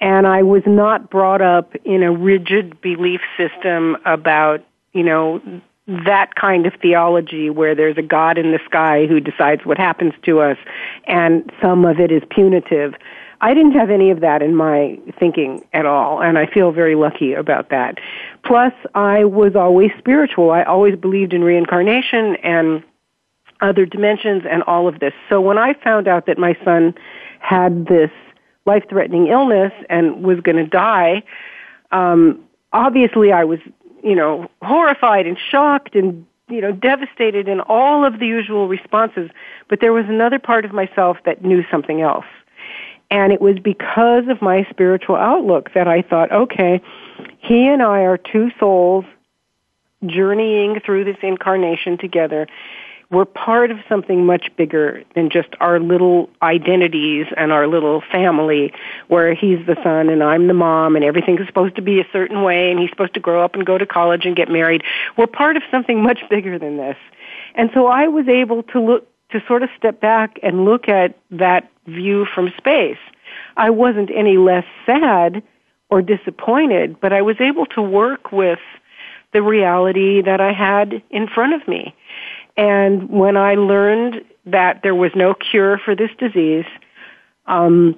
And 0.00 0.26
I 0.26 0.42
was 0.42 0.62
not 0.64 1.10
brought 1.10 1.42
up 1.42 1.74
in 1.84 2.04
a 2.04 2.12
rigid 2.12 2.80
belief 2.80 3.20
system 3.36 3.96
about, 4.04 4.64
you 4.92 5.02
know, 5.02 5.42
that 5.88 6.34
kind 6.34 6.66
of 6.66 6.74
theology 6.80 7.50
where 7.50 7.74
there's 7.74 7.96
a 7.96 8.02
God 8.02 8.38
in 8.38 8.52
the 8.52 8.60
sky 8.66 9.06
who 9.06 9.20
decides 9.20 9.64
what 9.64 9.78
happens 9.78 10.12
to 10.24 10.40
us 10.40 10.58
and 11.06 11.50
some 11.62 11.84
of 11.84 11.98
it 11.98 12.12
is 12.12 12.22
punitive. 12.30 12.94
I 13.40 13.54
didn't 13.54 13.72
have 13.72 13.90
any 13.90 14.10
of 14.10 14.20
that 14.20 14.42
in 14.42 14.54
my 14.54 14.98
thinking 15.18 15.64
at 15.72 15.86
all, 15.86 16.20
and 16.20 16.38
I 16.38 16.46
feel 16.46 16.72
very 16.72 16.96
lucky 16.96 17.34
about 17.34 17.70
that. 17.70 17.98
Plus, 18.44 18.72
I 18.94 19.24
was 19.24 19.54
always 19.54 19.90
spiritual. 19.98 20.50
I 20.50 20.64
always 20.64 20.96
believed 20.96 21.32
in 21.32 21.44
reincarnation 21.44 22.36
and 22.36 22.82
other 23.60 23.86
dimensions 23.86 24.42
and 24.48 24.62
all 24.64 24.88
of 24.88 24.98
this. 25.00 25.12
So 25.28 25.40
when 25.40 25.58
I 25.58 25.74
found 25.74 26.08
out 26.08 26.26
that 26.26 26.38
my 26.38 26.56
son 26.64 26.94
had 27.40 27.86
this 27.86 28.10
life-threatening 28.66 29.28
illness 29.28 29.72
and 29.88 30.24
was 30.24 30.40
going 30.40 30.56
to 30.56 30.66
die, 30.66 31.22
um, 31.92 32.44
obviously 32.72 33.32
I 33.32 33.44
was, 33.44 33.60
you 34.02 34.14
know, 34.14 34.50
horrified 34.62 35.26
and 35.26 35.38
shocked 35.50 35.94
and 35.94 36.26
you 36.50 36.62
know, 36.62 36.72
devastated 36.72 37.46
in 37.46 37.60
all 37.60 38.06
of 38.06 38.20
the 38.20 38.26
usual 38.26 38.68
responses, 38.68 39.30
but 39.68 39.80
there 39.80 39.92
was 39.92 40.06
another 40.08 40.38
part 40.38 40.64
of 40.64 40.72
myself 40.72 41.18
that 41.26 41.44
knew 41.44 41.62
something 41.70 42.00
else. 42.00 42.24
And 43.10 43.32
it 43.32 43.40
was 43.40 43.58
because 43.58 44.28
of 44.28 44.42
my 44.42 44.66
spiritual 44.70 45.16
outlook 45.16 45.72
that 45.74 45.88
I 45.88 46.02
thought, 46.02 46.30
okay, 46.30 46.80
he 47.38 47.66
and 47.66 47.82
I 47.82 48.00
are 48.00 48.18
two 48.18 48.50
souls 48.58 49.04
journeying 50.06 50.80
through 50.80 51.04
this 51.04 51.16
incarnation 51.22 51.98
together. 51.98 52.46
We're 53.10 53.24
part 53.24 53.70
of 53.70 53.78
something 53.88 54.26
much 54.26 54.54
bigger 54.56 55.02
than 55.14 55.30
just 55.30 55.48
our 55.60 55.80
little 55.80 56.28
identities 56.42 57.26
and 57.38 57.52
our 57.52 57.66
little 57.66 58.02
family 58.12 58.70
where 59.08 59.32
he's 59.32 59.64
the 59.66 59.76
son 59.82 60.10
and 60.10 60.22
I'm 60.22 60.46
the 60.46 60.54
mom 60.54 60.94
and 60.94 61.02
everything 61.02 61.38
is 61.38 61.46
supposed 61.46 61.76
to 61.76 61.82
be 61.82 62.00
a 62.00 62.06
certain 62.12 62.42
way 62.42 62.70
and 62.70 62.78
he's 62.78 62.90
supposed 62.90 63.14
to 63.14 63.20
grow 63.20 63.42
up 63.42 63.54
and 63.54 63.64
go 63.64 63.78
to 63.78 63.86
college 63.86 64.26
and 64.26 64.36
get 64.36 64.50
married. 64.50 64.82
We're 65.16 65.26
part 65.26 65.56
of 65.56 65.62
something 65.70 66.02
much 66.02 66.20
bigger 66.28 66.58
than 66.58 66.76
this. 66.76 66.98
And 67.54 67.70
so 67.72 67.86
I 67.86 68.08
was 68.08 68.28
able 68.28 68.62
to 68.64 68.80
look, 68.80 69.08
to 69.30 69.42
sort 69.46 69.62
of 69.62 69.70
step 69.76 70.00
back 70.00 70.38
and 70.42 70.66
look 70.66 70.88
at 70.88 71.18
that 71.30 71.70
view 71.88 72.26
from 72.34 72.52
space. 72.56 72.98
I 73.56 73.70
wasn't 73.70 74.10
any 74.14 74.36
less 74.36 74.64
sad 74.86 75.42
or 75.90 76.02
disappointed, 76.02 77.00
but 77.00 77.12
I 77.12 77.22
was 77.22 77.36
able 77.40 77.66
to 77.66 77.82
work 77.82 78.30
with 78.30 78.60
the 79.32 79.42
reality 79.42 80.22
that 80.22 80.40
I 80.40 80.52
had 80.52 81.02
in 81.10 81.28
front 81.28 81.54
of 81.54 81.66
me. 81.66 81.94
And 82.56 83.08
when 83.10 83.36
I 83.36 83.54
learned 83.54 84.24
that 84.46 84.82
there 84.82 84.94
was 84.94 85.12
no 85.14 85.34
cure 85.34 85.78
for 85.78 85.94
this 85.94 86.10
disease, 86.18 86.64
um, 87.46 87.96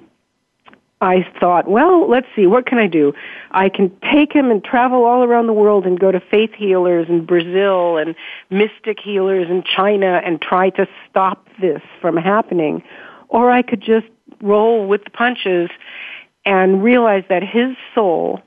I 1.01 1.25
thought, 1.39 1.67
well, 1.67 2.07
let's 2.07 2.27
see, 2.35 2.45
what 2.45 2.67
can 2.67 2.77
I 2.77 2.85
do? 2.85 3.13
I 3.49 3.69
can 3.69 3.91
take 4.11 4.31
him 4.31 4.51
and 4.51 4.63
travel 4.63 5.03
all 5.03 5.23
around 5.23 5.47
the 5.47 5.53
world 5.53 5.87
and 5.87 5.99
go 5.99 6.11
to 6.11 6.19
faith 6.19 6.51
healers 6.55 7.09
in 7.09 7.25
Brazil 7.25 7.97
and 7.97 8.13
mystic 8.51 8.99
healers 8.99 9.49
in 9.49 9.63
China 9.63 10.21
and 10.23 10.39
try 10.39 10.69
to 10.71 10.87
stop 11.09 11.47
this 11.59 11.81
from 11.99 12.17
happening. 12.17 12.83
Or 13.31 13.49
I 13.49 13.61
could 13.61 13.81
just 13.81 14.07
roll 14.41 14.85
with 14.85 15.05
the 15.05 15.09
punches 15.09 15.69
and 16.45 16.83
realize 16.83 17.23
that 17.29 17.43
his 17.43 17.75
soul 17.95 18.41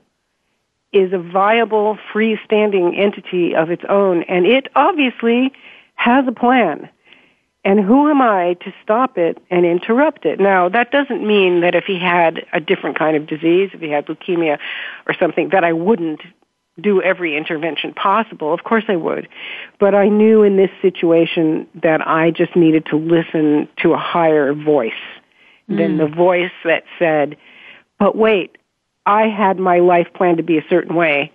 is 0.93 1.11
a 1.11 1.17
viable, 1.17 1.97
freestanding 2.13 2.97
entity 2.97 3.55
of 3.55 3.69
its 3.69 3.83
own, 3.89 4.23
and 4.23 4.45
it 4.45 4.67
obviously 4.75 5.51
has 5.95 6.25
a 6.27 6.31
plan. 6.31 6.87
And 7.65 7.79
who 7.79 8.09
am 8.11 8.21
I 8.21 8.53
to 8.61 8.71
stop 8.83 9.17
it 9.17 9.41
and 9.49 9.65
interrupt 9.65 10.23
it? 10.25 10.39
Now, 10.39 10.69
that 10.69 10.91
doesn't 10.91 11.25
mean 11.25 11.61
that 11.61 11.73
if 11.73 11.85
he 11.85 11.97
had 11.97 12.45
a 12.53 12.59
different 12.59 12.97
kind 12.97 13.17
of 13.17 13.25
disease, 13.25 13.71
if 13.73 13.81
he 13.81 13.89
had 13.89 14.05
leukemia 14.05 14.59
or 15.07 15.15
something, 15.19 15.49
that 15.49 15.63
I 15.63 15.73
wouldn't 15.73 16.21
do 16.79 17.01
every 17.01 17.37
intervention 17.37 17.93
possible. 17.93 18.53
Of 18.53 18.63
course 18.63 18.83
I 18.87 18.95
would. 18.95 19.27
But 19.79 19.95
I 19.95 20.09
knew 20.09 20.43
in 20.43 20.57
this 20.57 20.71
situation 20.81 21.67
that 21.81 22.05
I 22.05 22.31
just 22.31 22.55
needed 22.55 22.85
to 22.87 22.97
listen 22.97 23.69
to 23.81 23.93
a 23.93 23.97
higher 23.97 24.53
voice 24.53 24.91
mm. 25.69 25.77
than 25.77 25.97
the 25.97 26.07
voice 26.07 26.51
that 26.63 26.83
said, 26.99 27.37
but 27.97 28.15
wait, 28.15 28.57
I 29.05 29.27
had 29.27 29.57
my 29.57 29.79
life 29.79 30.07
planned 30.13 30.37
to 30.37 30.43
be 30.43 30.57
a 30.57 30.65
certain 30.69 30.95
way 30.95 31.31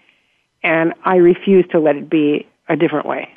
and 0.62 0.92
I 1.04 1.16
refused 1.16 1.70
to 1.70 1.80
let 1.80 1.96
it 1.96 2.10
be 2.10 2.46
a 2.68 2.76
different 2.76 3.06
way. 3.06 3.30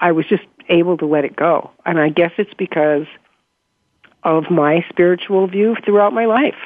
I 0.00 0.12
was 0.12 0.26
just 0.26 0.42
able 0.68 0.96
to 0.98 1.06
let 1.06 1.24
it 1.24 1.36
go. 1.36 1.70
And 1.84 2.00
I 2.00 2.08
guess 2.08 2.32
it's 2.38 2.54
because 2.54 3.06
of 4.24 4.50
my 4.50 4.84
spiritual 4.88 5.46
view 5.46 5.76
throughout 5.84 6.12
my 6.12 6.26
life. 6.26 6.56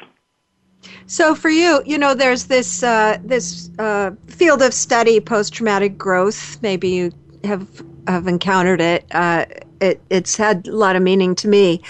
So 1.07 1.35
for 1.35 1.51
you, 1.51 1.83
you 1.85 1.99
know, 1.99 2.15
there's 2.15 2.45
this 2.45 2.83
uh, 2.83 3.19
this 3.25 3.71
uh, 3.79 4.13
field 4.27 4.63
of 4.63 4.73
study, 4.73 5.21
post 5.21 5.53
traumatic 5.53 5.99
growth. 5.99 6.61
Maybe 6.63 6.89
you 6.91 7.13
have 7.45 7.67
have 8.07 8.27
encountered 8.27 8.81
it. 8.81 9.05
Uh, 9.11 9.47
it. 9.81 10.01
It's 10.11 10.37
had 10.37 10.67
a 10.67 10.75
lot 10.75 10.97
of 10.97 11.03
meaning 11.03 11.35
to 11.37 11.49
me, 11.49 11.83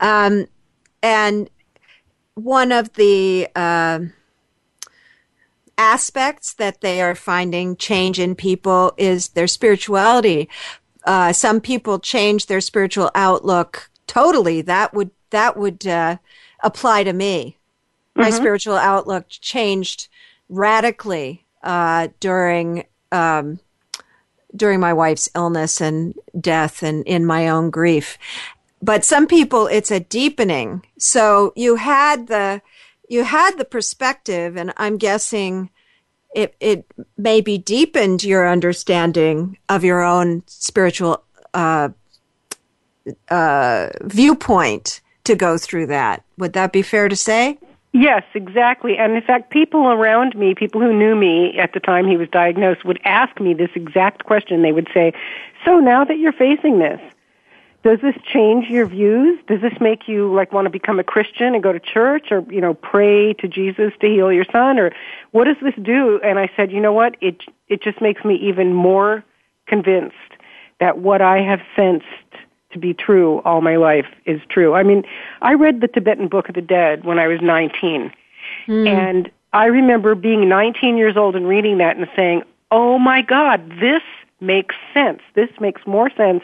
um, 0.00 0.46
and 1.02 1.50
one 2.34 2.72
of 2.72 2.92
the 2.94 3.48
uh, 3.56 4.00
aspects 5.76 6.54
that 6.54 6.80
they 6.80 7.00
are 7.00 7.14
finding 7.14 7.76
change 7.76 8.18
in 8.18 8.34
people 8.34 8.92
is 8.96 9.30
their 9.30 9.46
spirituality 9.46 10.48
uh, 11.04 11.32
some 11.32 11.60
people 11.60 11.98
change 11.98 12.46
their 12.46 12.60
spiritual 12.60 13.10
outlook 13.14 13.90
totally. 14.06 14.60
That 14.62 14.92
would 14.94 15.10
that 15.30 15.56
would 15.56 15.86
uh, 15.86 16.16
apply 16.62 17.04
to 17.04 17.12
me. 17.12 17.57
Mm-hmm. 18.18 18.22
My 18.22 18.30
spiritual 18.30 18.74
outlook 18.74 19.26
changed 19.28 20.08
radically 20.48 21.46
uh, 21.62 22.08
during 22.18 22.84
um, 23.12 23.60
during 24.56 24.80
my 24.80 24.92
wife's 24.92 25.28
illness 25.36 25.80
and 25.80 26.14
death, 26.40 26.82
and 26.82 27.06
in 27.06 27.24
my 27.24 27.48
own 27.48 27.70
grief. 27.70 28.18
But 28.82 29.04
some 29.04 29.26
people, 29.26 29.66
it's 29.68 29.92
a 29.92 30.00
deepening. 30.00 30.84
So 30.98 31.52
you 31.54 31.76
had 31.76 32.26
the 32.26 32.60
you 33.08 33.22
had 33.22 33.56
the 33.56 33.64
perspective, 33.64 34.56
and 34.56 34.72
I'm 34.76 34.96
guessing 34.96 35.70
it 36.34 36.56
it 36.58 36.86
maybe 37.16 37.56
deepened 37.56 38.24
your 38.24 38.48
understanding 38.48 39.58
of 39.68 39.84
your 39.84 40.02
own 40.02 40.42
spiritual 40.46 41.22
uh, 41.54 41.90
uh, 43.28 43.90
viewpoint 44.02 45.02
to 45.22 45.36
go 45.36 45.56
through 45.56 45.86
that. 45.86 46.24
Would 46.36 46.54
that 46.54 46.72
be 46.72 46.82
fair 46.82 47.08
to 47.08 47.16
say? 47.16 47.58
Yes, 47.92 48.22
exactly. 48.34 48.98
And 48.98 49.12
in 49.14 49.22
fact, 49.22 49.50
people 49.50 49.88
around 49.88 50.36
me, 50.36 50.54
people 50.54 50.80
who 50.80 50.92
knew 50.92 51.16
me 51.16 51.58
at 51.58 51.72
the 51.72 51.80
time 51.80 52.06
he 52.06 52.16
was 52.16 52.28
diagnosed, 52.28 52.84
would 52.84 53.00
ask 53.04 53.40
me 53.40 53.54
this 53.54 53.70
exact 53.74 54.24
question. 54.24 54.62
They 54.62 54.72
would 54.72 54.88
say, 54.92 55.12
So 55.64 55.78
now 55.78 56.04
that 56.04 56.18
you're 56.18 56.32
facing 56.32 56.78
this, 56.78 57.00
does 57.84 58.00
this 58.02 58.16
change 58.30 58.68
your 58.68 58.86
views? 58.86 59.38
Does 59.46 59.60
this 59.60 59.72
make 59.80 60.08
you 60.08 60.34
like 60.34 60.52
want 60.52 60.66
to 60.66 60.70
become 60.70 60.98
a 60.98 61.04
Christian 61.04 61.54
and 61.54 61.62
go 61.62 61.72
to 61.72 61.80
church 61.80 62.26
or, 62.30 62.44
you 62.50 62.60
know, 62.60 62.74
pray 62.74 63.32
to 63.34 63.48
Jesus 63.48 63.92
to 64.00 64.06
heal 64.06 64.32
your 64.32 64.44
son 64.52 64.78
or 64.78 64.90
what 65.30 65.44
does 65.44 65.56
this 65.62 65.74
do? 65.82 66.20
And 66.22 66.38
I 66.38 66.50
said, 66.56 66.72
you 66.72 66.80
know 66.80 66.92
what? 66.92 67.16
It, 67.20 67.42
it 67.68 67.82
just 67.82 68.02
makes 68.02 68.24
me 68.24 68.34
even 68.34 68.74
more 68.74 69.24
convinced 69.66 70.16
that 70.80 70.98
what 70.98 71.22
I 71.22 71.38
have 71.38 71.60
sensed 71.76 72.06
to 72.72 72.78
be 72.78 72.94
true 72.94 73.40
all 73.44 73.60
my 73.60 73.76
life 73.76 74.06
is 74.26 74.40
true. 74.48 74.74
I 74.74 74.82
mean, 74.82 75.04
I 75.40 75.54
read 75.54 75.80
the 75.80 75.88
Tibetan 75.88 76.28
Book 76.28 76.48
of 76.48 76.54
the 76.54 76.62
Dead 76.62 77.04
when 77.04 77.18
I 77.18 77.26
was 77.26 77.40
19. 77.40 78.12
Mm. 78.66 78.86
And 78.86 79.30
I 79.52 79.66
remember 79.66 80.14
being 80.14 80.48
19 80.48 80.96
years 80.96 81.16
old 81.16 81.34
and 81.34 81.48
reading 81.48 81.78
that 81.78 81.96
and 81.96 82.08
saying, 82.14 82.42
oh 82.70 82.98
my 82.98 83.22
God, 83.22 83.72
this 83.80 84.02
makes 84.40 84.74
sense. 84.92 85.20
This 85.34 85.48
makes 85.60 85.86
more 85.86 86.10
sense 86.10 86.42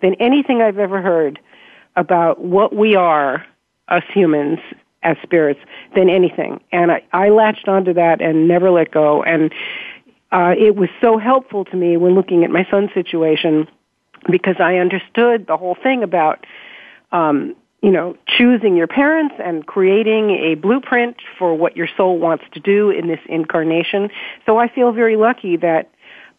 than 0.00 0.14
anything 0.14 0.62
I've 0.62 0.78
ever 0.78 1.02
heard 1.02 1.40
about 1.96 2.40
what 2.40 2.74
we 2.74 2.94
are 2.94 3.44
as 3.88 4.02
humans, 4.12 4.58
as 5.02 5.16
spirits, 5.22 5.60
than 5.94 6.08
anything. 6.08 6.60
And 6.72 6.92
I, 6.92 7.02
I 7.12 7.30
latched 7.30 7.68
onto 7.68 7.92
that 7.94 8.20
and 8.20 8.46
never 8.46 8.70
let 8.70 8.90
go. 8.90 9.22
And 9.22 9.52
uh, 10.32 10.54
it 10.56 10.76
was 10.76 10.88
so 11.00 11.18
helpful 11.18 11.64
to 11.66 11.76
me 11.76 11.96
when 11.96 12.14
looking 12.14 12.44
at 12.44 12.50
my 12.50 12.66
son's 12.70 12.92
situation 12.92 13.68
because 14.30 14.56
I 14.58 14.76
understood 14.76 15.46
the 15.46 15.56
whole 15.56 15.76
thing 15.80 16.02
about, 16.02 16.46
um, 17.12 17.54
you 17.82 17.90
know, 17.90 18.16
choosing 18.26 18.76
your 18.76 18.86
parents 18.86 19.34
and 19.42 19.66
creating 19.66 20.30
a 20.30 20.54
blueprint 20.54 21.16
for 21.38 21.54
what 21.54 21.76
your 21.76 21.88
soul 21.96 22.18
wants 22.18 22.44
to 22.52 22.60
do 22.60 22.90
in 22.90 23.06
this 23.06 23.20
incarnation. 23.26 24.10
So 24.44 24.58
I 24.58 24.68
feel 24.68 24.92
very 24.92 25.16
lucky 25.16 25.56
that 25.58 25.90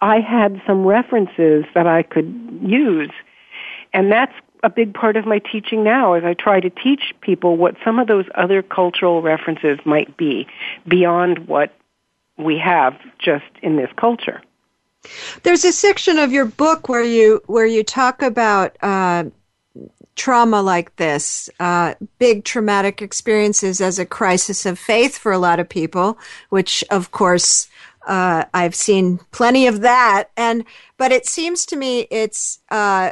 I 0.02 0.20
had 0.20 0.62
some 0.68 0.86
references 0.86 1.66
that 1.74 1.88
I 1.88 2.04
could 2.04 2.60
use 2.62 3.12
and 3.94 4.12
that's 4.12 4.34
a 4.64 4.70
big 4.70 4.94
part 4.94 5.18
of 5.18 5.26
my 5.26 5.40
teaching 5.40 5.84
now 5.84 6.14
as 6.14 6.24
I 6.24 6.34
try 6.34 6.60
to 6.60 6.70
teach 6.70 7.14
people 7.22 7.58
what 7.58 7.76
some 7.84 8.00
of 8.00 8.08
those 8.08 8.26
other 8.36 8.62
cultural 8.62 9.22
references 9.22 9.80
might 9.86 10.18
be 10.18 10.48
beyond 10.88 11.48
what 11.48 11.74
we 12.38 12.58
have 12.58 12.96
just 13.20 13.46
in 13.62 13.76
this 13.76 13.90
culture. 13.98 14.42
There's 15.44 15.66
a 15.66 15.72
section 15.72 16.18
of 16.18 16.32
your 16.32 16.46
book 16.46 16.90
where 16.90 17.04
you 17.04 17.42
where 17.48 17.66
you 17.66 17.84
talk 17.84 18.22
about 18.22 18.76
uh, 18.82 19.26
trauma 20.16 20.62
like 20.62 20.96
this, 20.96 21.50
uh, 21.60 21.94
big 22.20 22.44
traumatic 22.44 23.02
experiences 23.02 23.80
as 23.80 24.00
a 24.00 24.06
crisis 24.06 24.66
of 24.66 24.80
faith 24.80 25.18
for 25.18 25.32
a 25.32 25.40
lot 25.40 25.60
of 25.60 25.70
people, 25.70 26.18
which 26.50 26.84
of 26.90 27.12
course 27.12 27.68
uh, 28.08 28.46
I've 28.54 28.76
seen 28.76 29.20
plenty 29.32 29.68
of 29.68 29.82
that. 29.82 30.30
And 30.36 30.66
but 30.98 31.12
it 31.12 31.26
seems 31.26 31.66
to 31.68 31.76
me 31.76 32.08
it's 32.10 32.60
uh, 32.70 33.12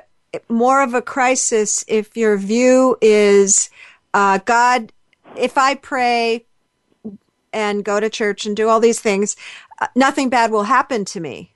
more 0.50 0.82
of 0.82 0.94
a 0.94 1.02
crisis 1.02 1.86
if 1.88 2.18
your 2.18 2.38
view 2.38 2.98
is 3.02 3.70
uh, 4.14 4.40
God 4.40 4.92
if 5.38 5.58
I 5.58 5.76
pray 5.76 6.46
and 7.54 7.84
go 7.84 8.00
to 8.00 8.10
church 8.10 8.46
and 8.46 8.56
do 8.56 8.68
all 8.68 8.80
these 8.80 9.00
things, 9.00 9.36
uh, 9.80 9.88
nothing 9.96 10.30
bad 10.30 10.52
will 10.52 10.64
happen 10.64 11.06
to 11.06 11.20
me. 11.20 11.55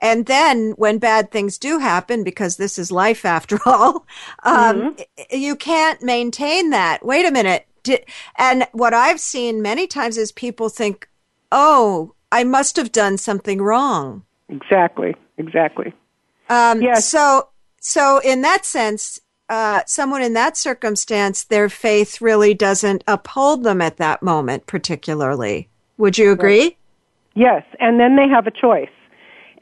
And 0.00 0.26
then 0.26 0.72
when 0.72 0.98
bad 0.98 1.30
things 1.30 1.58
do 1.58 1.78
happen, 1.78 2.22
because 2.22 2.56
this 2.56 2.78
is 2.78 2.92
life 2.92 3.24
after 3.24 3.58
all, 3.66 4.06
um, 4.42 4.94
mm-hmm. 4.96 5.36
you 5.36 5.56
can't 5.56 6.02
maintain 6.02 6.70
that. 6.70 7.04
Wait 7.04 7.26
a 7.26 7.32
minute. 7.32 7.66
Did, 7.82 8.04
and 8.36 8.66
what 8.72 8.94
I've 8.94 9.20
seen 9.20 9.62
many 9.62 9.86
times 9.86 10.16
is 10.16 10.32
people 10.32 10.68
think, 10.68 11.08
oh, 11.50 12.14
I 12.30 12.44
must 12.44 12.76
have 12.76 12.92
done 12.92 13.16
something 13.16 13.60
wrong. 13.60 14.24
Exactly. 14.48 15.14
Exactly. 15.38 15.92
Um, 16.48 16.82
yes. 16.82 17.06
So, 17.06 17.48
so 17.80 18.20
in 18.24 18.42
that 18.42 18.64
sense, 18.64 19.20
uh, 19.48 19.82
someone 19.86 20.22
in 20.22 20.34
that 20.34 20.56
circumstance, 20.56 21.44
their 21.44 21.68
faith 21.68 22.20
really 22.20 22.54
doesn't 22.54 23.04
uphold 23.06 23.62
them 23.62 23.80
at 23.80 23.96
that 23.96 24.22
moment, 24.22 24.66
particularly. 24.66 25.68
Would 25.96 26.18
you 26.18 26.32
agree? 26.32 26.60
Right. 26.60 26.76
Yes, 27.34 27.64
and 27.78 27.98
then 28.00 28.16
they 28.16 28.28
have 28.28 28.46
a 28.46 28.50
choice. 28.50 28.90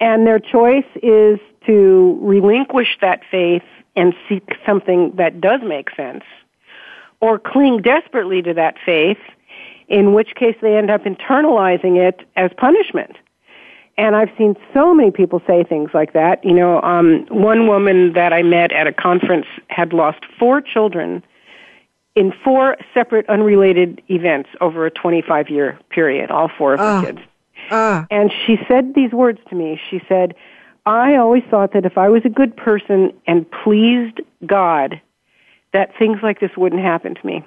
And 0.01 0.27
their 0.27 0.39
choice 0.39 0.87
is 1.03 1.39
to 1.67 2.19
relinquish 2.21 2.99
that 3.01 3.23
faith 3.31 3.63
and 3.97 4.15
seek 4.29 4.45
something 4.65 5.13
that 5.17 5.41
does 5.41 5.61
make 5.65 5.89
sense, 5.97 6.25
or 7.21 7.39
cling 7.39 7.79
desperately 7.79 8.43
to 8.43 8.53
that 8.55 8.77
faith, 8.85 9.19
in 9.89 10.13
which 10.13 10.35
case 10.35 10.57
they 10.61 10.77
end 10.77 10.91
up 10.91 11.05
internalizing 11.05 11.97
it 11.97 12.21
as 12.37 12.51
punishment. 12.59 13.17
And 13.99 14.15
I've 14.15 14.31
seen 14.37 14.55
so 14.75 14.93
many 14.93 15.11
people 15.11 15.41
say 15.47 15.65
things 15.65 15.91
like 15.95 16.13
that. 16.13 16.45
You 16.45 16.53
know, 16.53 16.83
um, 16.83 17.27
one 17.31 17.67
woman 17.67 18.13
that 18.13 18.33
I 18.33 18.43
met 18.43 18.71
at 18.73 18.87
a 18.87 18.93
conference 18.93 19.47
had 19.69 19.95
lost 19.95 20.19
four 20.39 20.61
children 20.61 21.25
in 22.15 22.33
four 22.45 22.77
separate 22.93 23.27
unrelated 23.29 24.03
events 24.09 24.51
over 24.61 24.85
a 24.85 24.91
25 24.91 25.49
year 25.49 25.79
period, 25.91 26.31
all 26.31 26.51
four 26.59 26.75
of 26.75 26.81
her 26.81 26.87
uh, 26.87 27.05
kids. 27.05 27.19
Uh. 27.71 28.05
And 28.11 28.33
she 28.47 28.59
said 28.69 28.95
these 28.95 29.13
words 29.13 29.41
to 29.49 29.55
me. 29.55 29.81
She 29.91 30.01
said, 30.09 30.35
I 30.87 31.17
always 31.17 31.43
thought 31.51 31.73
that 31.73 31.85
if 31.85 31.99
I 31.99 32.09
was 32.09 32.23
a 32.25 32.29
good 32.29 32.57
person 32.57 33.13
and 33.27 33.51
pleased 33.51 34.21
God, 34.47 35.01
that 35.73 35.97
things 35.99 36.19
like 36.23 36.41
this 36.41 36.57
wouldn't 36.57 36.83
happen 36.83 37.15
to 37.15 37.27
me. 37.27 37.45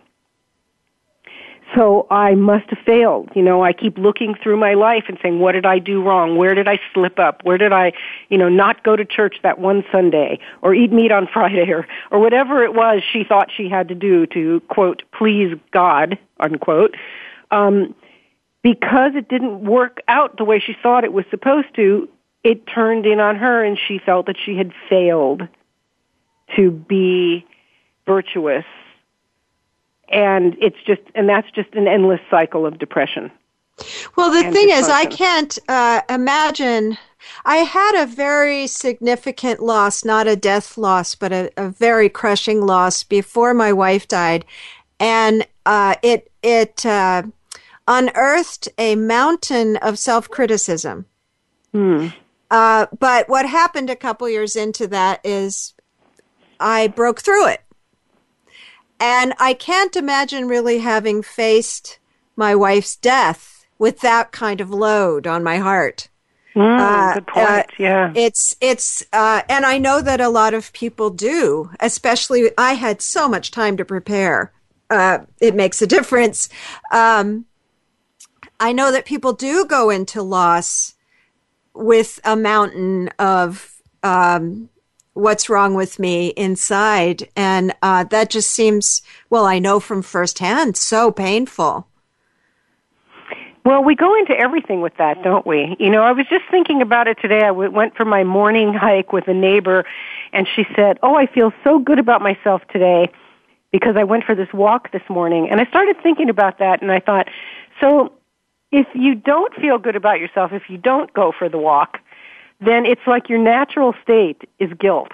So 1.76 2.08
I 2.10 2.34
must 2.36 2.70
have 2.72 2.80
failed. 2.80 3.30
You 3.36 3.44
know, 3.44 3.64
I 3.64 3.74
keep 3.74 3.98
looking 3.98 4.36
through 4.42 4.58
my 4.58 4.74
life 4.74 5.06
and 5.08 5.18
saying, 5.22 5.40
what 5.40 5.52
did 5.52 5.66
I 5.66 5.78
do 5.78 6.02
wrong? 6.02 6.36
Where 6.36 6.56
did 6.56 6.68
I 6.68 6.80
slip 6.94 7.20
up? 7.20 7.44
Where 7.44 7.58
did 7.58 7.72
I, 7.72 7.94
you 8.30 8.38
know, 8.38 8.50
not 8.50 8.84
go 8.84 8.96
to 8.96 9.06
church 9.06 9.38
that 9.44 9.60
one 9.60 9.84
Sunday 9.92 10.40
or 10.62 10.74
eat 10.74 10.92
meat 10.92 11.12
on 11.12 11.28
Friday 11.34 11.72
or, 11.72 11.88
or 12.12 12.20
whatever 12.20 12.64
it 12.64 12.74
was 12.74 13.04
she 13.04 13.24
thought 13.24 13.50
she 13.56 13.70
had 13.70 13.88
to 13.90 13.96
do 13.96 14.26
to, 14.28 14.62
quote, 14.62 15.04
please 15.12 15.56
God, 15.72 16.18
unquote. 16.40 16.96
Um, 17.52 17.96
because 18.62 19.12
it 19.16 19.30
didn't 19.30 19.64
work 19.64 20.02
out 20.08 20.38
the 20.38 20.44
way 20.44 20.60
she 20.60 20.76
thought 20.82 21.04
it 21.04 21.14
was 21.14 21.26
supposed 21.30 21.74
to, 21.76 22.10
it 22.44 22.66
turned 22.68 23.06
in 23.06 23.20
on 23.20 23.36
her 23.36 23.64
and 23.64 23.78
she 23.78 24.00
felt 24.00 24.26
that 24.26 24.36
she 24.44 24.56
had 24.56 24.72
failed 24.90 25.48
to 26.56 26.72
be 26.72 27.46
virtuous. 28.06 28.66
And 30.10 30.58
it's 30.60 30.78
just 30.86 31.02
and 31.14 31.30
that's 31.30 31.50
just 31.52 31.74
an 31.74 31.88
endless 31.88 32.22
cycle 32.30 32.66
of 32.66 32.80
depression. 32.80 33.32
Well 34.16 34.32
the 34.32 34.52
thing 34.52 34.70
is 34.72 34.90
i 34.90 35.06
can't 35.06 35.58
uh, 35.70 36.02
imagine 36.10 36.98
i 37.46 37.58
had 37.58 38.04
a 38.04 38.08
very 38.08 38.68
significant 38.68 39.62
loss 39.62 40.04
not 40.04 40.28
a 40.28 40.36
death 40.36 40.78
loss 40.78 41.16
but 41.16 41.32
a, 41.32 41.50
a 41.56 41.70
very 41.70 42.10
crushing 42.10 42.66
loss 42.66 43.04
before 43.04 43.54
my 43.54 43.72
wife 43.72 44.08
died. 44.08 44.44
And 45.00 45.48
uh, 45.66 45.96
it 46.04 46.30
it 46.44 46.86
uh, 46.86 47.24
unearthed 47.90 48.70
a 48.78 48.96
mountain 48.96 49.76
of 49.78 50.00
self-criticism 50.00 51.06
hmm. 51.74 52.08
Uh, 52.52 52.88
but 52.98 53.30
what 53.30 53.46
happened 53.46 53.92
a 53.92 53.96
couple 53.96 54.28
years 54.28 54.56
into 54.56 54.88
that 54.88 55.20
is 55.24 55.74
i 56.60 56.88
broke 56.88 57.20
through 57.20 57.48
it 57.48 57.62
and 59.00 59.34
I 59.40 59.54
can't 59.54 59.96
imagine 59.96 60.48
really 60.48 60.80
having 60.80 61.22
faced 61.22 62.00
my 62.36 62.54
wife's 62.54 62.96
death 62.96 63.66
with 63.78 64.02
that 64.02 64.32
kind 64.32 64.60
of 64.60 64.70
load 64.70 65.26
on 65.26 65.44
my 65.44 65.58
heart. 65.58 66.10
Mm, 66.56 66.80
uh, 66.80 67.14
good 67.14 67.28
point. 67.28 67.48
Uh, 67.48 67.64
yeah, 67.78 68.12
it's 68.16 68.56
it's, 68.60 69.06
uh, 69.14 69.44
and 69.48 69.66
I 69.66 69.78
know 69.78 70.02
that 70.02 70.20
a 70.20 70.30
lot 70.30 70.54
of 70.54 70.74
people 70.74 71.10
do. 71.10 71.70
Especially, 71.80 72.52
I 72.58 72.74
had 72.74 73.02
so 73.02 73.30
much 73.30 73.52
time 73.52 73.78
to 73.78 73.86
prepare. 73.86 74.52
Uh, 74.90 75.20
it 75.40 75.56
makes 75.56 75.82
a 75.82 75.88
difference. 75.88 76.50
Um, 76.92 77.46
I 78.60 78.74
know 78.74 78.92
that 78.92 79.06
people 79.06 79.34
do 79.34 79.66
go 79.66 79.90
into 79.90 80.22
loss 80.22 80.96
with 81.74 82.20
a 82.24 82.36
mountain 82.36 83.10
of 83.20 83.82
um, 84.04 84.70
what's 85.14 85.50
wrong 85.50 85.76
with 85.76 86.00
me 86.00 86.28
inside. 86.30 87.30
And 87.36 87.74
uh, 87.82 88.04
that 88.06 88.30
just 88.30 88.52
seems, 88.52 89.02
well, 89.30 89.46
I 89.46 89.60
know 89.60 89.80
from 89.80 90.02
firsthand, 90.02 90.78
so 90.78 91.12
painful. 91.12 91.88
Well, 93.66 93.84
we 93.84 93.96
go 93.96 94.18
into 94.18 94.38
everything 94.38 94.82
with 94.82 94.96
that, 94.98 95.22
don't 95.22 95.46
we? 95.46 95.76
You 95.80 95.90
know, 95.90 96.02
I 96.02 96.12
was 96.12 96.26
just 96.30 96.46
thinking 96.50 96.82
about 96.82 97.08
it 97.08 97.18
today. 97.22 97.44
I 97.44 97.52
went 97.52 97.96
for 97.96 98.06
my 98.06 98.24
morning 98.24 98.74
hike 98.74 99.14
with 99.14 99.28
a 99.28 99.34
neighbor, 99.34 99.86
and 100.34 100.48
she 100.56 100.66
said, 100.76 100.98
Oh, 101.04 101.16
I 101.16 101.28
feel 101.28 101.54
so 101.64 101.78
good 101.78 102.00
about 102.00 102.22
myself 102.22 102.62
today 102.72 103.12
because 103.72 103.96
I 103.96 104.04
went 104.06 104.24
for 104.24 104.34
this 104.34 104.52
walk 104.54 104.92
this 104.92 105.04
morning. 105.10 105.50
And 105.50 105.62
I 105.62 105.66
started 105.66 105.98
thinking 106.02 106.30
about 106.30 106.58
that, 106.60 106.82
and 106.82 106.92
I 106.92 107.00
thought, 107.00 107.28
so 107.80 108.14
if 108.72 108.88
you 108.94 109.16
don't 109.16 109.54
feel 109.56 109.78
good 109.78 109.96
about 109.96 110.20
yourself, 110.20 110.52
if 110.54 110.70
you 110.70 110.78
don't 110.78 111.12
go 111.14 111.32
for 111.38 111.50
the 111.50 111.58
walk, 111.58 112.00
then 112.60 112.86
it's 112.86 113.02
like 113.08 113.30
your 113.30 113.40
natural 113.40 113.94
state 114.04 114.48
is 114.60 114.72
guilt. 114.80 115.12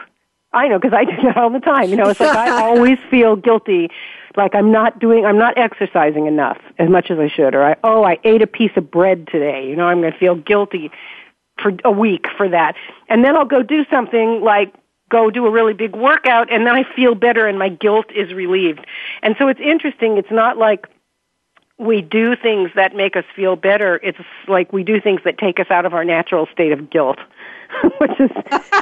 I 0.51 0.67
know 0.67 0.79
because 0.79 0.97
I 0.97 1.05
do 1.15 1.15
that 1.23 1.37
all 1.37 1.49
the 1.49 1.59
time. 1.59 1.89
You 1.89 1.97
know, 1.97 2.09
it's 2.09 2.19
like 2.19 2.35
I 2.35 2.63
always 2.63 2.97
feel 3.09 3.35
guilty, 3.35 3.89
like 4.35 4.55
I'm 4.55 4.71
not 4.71 4.99
doing, 4.99 5.25
I'm 5.25 5.37
not 5.37 5.57
exercising 5.57 6.27
enough 6.27 6.57
as 6.79 6.89
much 6.89 7.11
as 7.11 7.19
I 7.19 7.27
should, 7.27 7.55
or 7.55 7.63
I, 7.63 7.75
oh, 7.83 8.03
I 8.03 8.17
ate 8.23 8.41
a 8.41 8.47
piece 8.47 8.71
of 8.75 8.89
bread 8.89 9.27
today. 9.27 9.67
You 9.67 9.75
know, 9.75 9.85
I'm 9.85 10.01
going 10.01 10.11
to 10.11 10.17
feel 10.19 10.35
guilty 10.35 10.91
for 11.61 11.71
a 11.85 11.91
week 11.91 12.25
for 12.35 12.49
that, 12.49 12.75
and 13.07 13.23
then 13.23 13.35
I'll 13.35 13.45
go 13.45 13.63
do 13.63 13.85
something 13.89 14.41
like 14.41 14.73
go 15.09 15.29
do 15.29 15.45
a 15.45 15.51
really 15.51 15.73
big 15.73 15.95
workout, 15.95 16.51
and 16.51 16.65
then 16.65 16.75
I 16.75 16.83
feel 16.95 17.15
better, 17.15 17.47
and 17.47 17.59
my 17.59 17.69
guilt 17.69 18.07
is 18.13 18.33
relieved. 18.33 18.85
And 19.21 19.35
so 19.37 19.47
it's 19.47 19.59
interesting. 19.59 20.17
It's 20.17 20.31
not 20.31 20.57
like 20.57 20.87
we 21.77 22.01
do 22.01 22.35
things 22.35 22.71
that 22.75 22.95
make 22.95 23.15
us 23.15 23.25
feel 23.35 23.55
better. 23.55 23.99
It's 24.01 24.17
like 24.47 24.71
we 24.71 24.83
do 24.83 25.01
things 25.01 25.21
that 25.25 25.38
take 25.38 25.59
us 25.59 25.67
out 25.69 25.85
of 25.85 25.93
our 25.93 26.05
natural 26.05 26.47
state 26.53 26.71
of 26.71 26.89
guilt. 26.89 27.19
which 27.99 28.19
is 28.19 28.31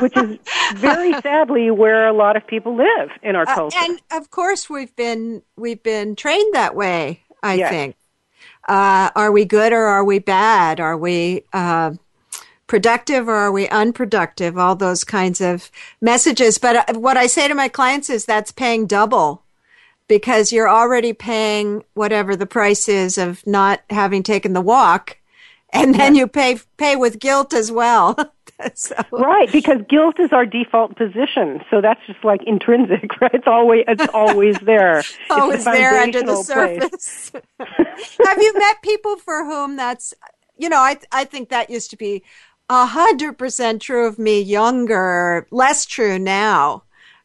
which 0.02 0.18
is 0.18 0.38
very 0.76 1.14
sadly 1.22 1.72
where 1.72 2.08
a 2.08 2.14
lot 2.14 2.36
of 2.36 2.46
people 2.46 2.76
live 2.76 3.10
in 3.24 3.36
our 3.36 3.48
uh, 3.48 3.56
culture. 3.56 3.78
Uh, 3.78 3.86
and 3.86 4.02
of 4.12 4.30
course, 4.30 4.70
we've 4.70 4.96
been 4.96 5.42
we've 5.56 5.82
been 5.82 6.16
trained 6.16 6.54
that 6.54 6.76
way. 6.76 7.22
I 7.42 7.56
yes. 7.56 7.70
think. 7.70 7.96
Uh, 8.68 9.10
are 9.16 9.32
we 9.32 9.46
good 9.46 9.74
or 9.74 9.86
are 9.86 10.04
we 10.04 10.20
bad? 10.20 10.80
Are 10.80 10.98
we 10.98 11.44
uh, 11.52 11.94
productive 12.68 13.28
or 13.28 13.36
are 13.36 13.52
we 13.52 13.68
unproductive? 13.68 14.58
All 14.58 14.76
those 14.76 15.04
kinds 15.04 15.42
of 15.42 15.70
messages. 16.02 16.58
But 16.58 16.90
uh, 16.90 17.00
what 17.00 17.18
I 17.18 17.28
say 17.28 17.48
to 17.48 17.56
my 17.56 17.68
clients 17.68 18.10
is 18.10 18.26
that's 18.26 18.52
paying 18.52 18.86
double 18.88 19.43
because 20.14 20.52
you're 20.52 20.70
already 20.70 21.12
paying 21.12 21.84
whatever 21.96 22.36
the 22.36 22.46
price 22.46 22.88
is 22.88 23.18
of 23.18 23.46
not 23.48 23.82
having 23.90 24.22
taken 24.22 24.54
the 24.54 24.62
walk 24.62 25.18
and 25.74 25.96
then 25.96 26.14
you 26.14 26.28
pay 26.28 26.60
pay 26.78 26.96
with 26.96 27.20
guilt 27.20 27.52
as 27.52 27.72
well. 27.72 28.16
so. 28.76 28.96
Right, 29.12 29.52
because 29.52 29.80
guilt 29.90 30.20
is 30.20 30.32
our 30.32 30.46
default 30.46 30.96
position, 30.96 31.62
so 31.72 31.82
that's 31.82 32.00
just 32.06 32.24
like 32.24 32.42
intrinsic, 32.46 33.10
right? 33.22 33.34
It's 33.34 33.48
always 33.48 33.84
it's 33.88 34.08
always 34.14 34.60
there. 34.60 35.04
always 35.32 35.66
there 35.66 36.00
under 36.00 36.22
the 36.22 36.44
surface. 36.44 37.32
Have 37.60 38.42
you 38.42 38.54
met 38.54 38.84
people 38.84 39.18
for 39.18 39.44
whom 39.46 39.76
that's 39.76 40.14
you 40.58 40.70
know 40.70 40.78
I 40.78 41.00
I 41.12 41.26
think 41.26 41.50
that 41.50 41.72
used 41.72 41.90
to 41.90 41.98
be 41.98 42.22
a 42.70 42.86
hundred 42.86 43.40
percent 43.40 43.82
true 43.82 44.06
of 44.06 44.20
me 44.20 44.42
younger, 44.42 45.48
less 45.50 45.88
true 45.88 46.20
now. 46.20 46.84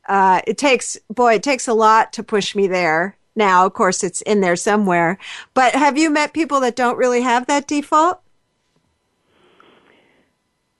Uh, 0.08 0.40
it 0.46 0.58
takes 0.58 0.96
boy, 1.08 1.34
it 1.34 1.42
takes 1.42 1.68
a 1.68 1.74
lot 1.74 2.12
to 2.14 2.22
push 2.22 2.54
me 2.54 2.66
there 2.66 3.16
now. 3.36 3.66
Of 3.66 3.74
course, 3.74 4.02
it's 4.02 4.22
in 4.22 4.40
there 4.40 4.56
somewhere. 4.56 5.18
But 5.54 5.74
have 5.74 5.98
you 5.98 6.10
met 6.10 6.32
people 6.32 6.60
that 6.60 6.76
don't 6.76 6.96
really 6.96 7.20
have 7.20 7.46
that 7.46 7.66
default? 7.66 8.20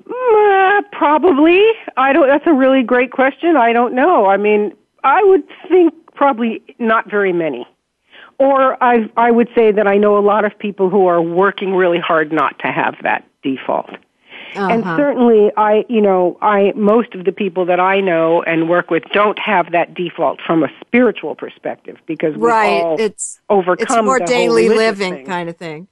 Uh, 0.07 0.83
probably. 0.93 1.63
I 1.97 2.13
don't. 2.13 2.29
That's 2.29 2.47
a 2.47 2.53
really 2.53 2.83
great 2.83 3.13
question. 3.13 3.57
I 3.57 3.73
don't 3.73 3.95
know. 3.95 4.27
I 4.27 4.37
mean, 4.37 4.75
I 5.05 5.23
would 5.23 5.45
think 5.69 5.95
probably 6.15 6.63
not 6.79 7.11
very 7.11 7.33
many. 7.33 7.67
Or 8.39 8.83
I 8.83 9.11
I 9.17 9.31
would 9.31 9.49
say 9.55 9.73
that 9.73 9.87
I 9.87 9.97
know 9.97 10.17
a 10.17 10.21
lot 10.21 10.45
of 10.45 10.59
people 10.59 10.89
who 10.89 11.07
are 11.07 11.21
working 11.21 11.75
really 11.75 11.99
hard 11.99 12.33
not 12.33 12.59
to 12.61 12.69
have 12.69 12.97
that 13.03 13.25
default. 13.43 13.91
Uh-huh. 14.55 14.69
And 14.69 14.85
certainly 14.85 15.51
I, 15.57 15.85
you 15.89 16.01
know, 16.01 16.39
I, 16.41 16.73
most 16.75 17.15
of 17.15 17.25
the 17.25 17.33
people 17.33 17.65
that 17.67 17.81
I 17.81 18.01
know 18.01 18.43
and 18.43 18.69
work 18.69 18.91
with 18.91 19.05
don't 19.13 19.39
have 19.39 19.73
that 19.73 19.95
default 19.95 20.41
from 20.41 20.63
a 20.63 20.69
spiritual 20.81 21.35
perspective 21.35 21.97
because 22.07 22.35
we 22.37 22.43
right. 22.43 22.83
all 22.83 23.01
it's, 23.01 23.41
overcome 23.49 23.99
it's 23.99 24.05
more 24.05 24.21
daily 24.21 24.69
living 24.69 25.15
thing. 25.15 25.27
kind 25.27 25.49
of 25.49 25.57
thing. 25.57 25.89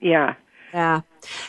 Yeah. 0.00 0.34
Yeah. 0.72 1.00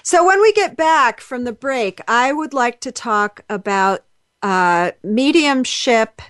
So 0.03 0.25
when 0.25 0.41
we 0.41 0.53
get 0.53 0.77
back 0.77 1.19
from 1.19 1.43
the 1.43 1.51
break, 1.51 2.01
I 2.07 2.31
would 2.31 2.53
like 2.53 2.79
to 2.81 2.91
talk 2.91 3.43
about 3.49 4.05
uh, 4.41 4.91
mediumship, 5.03 6.21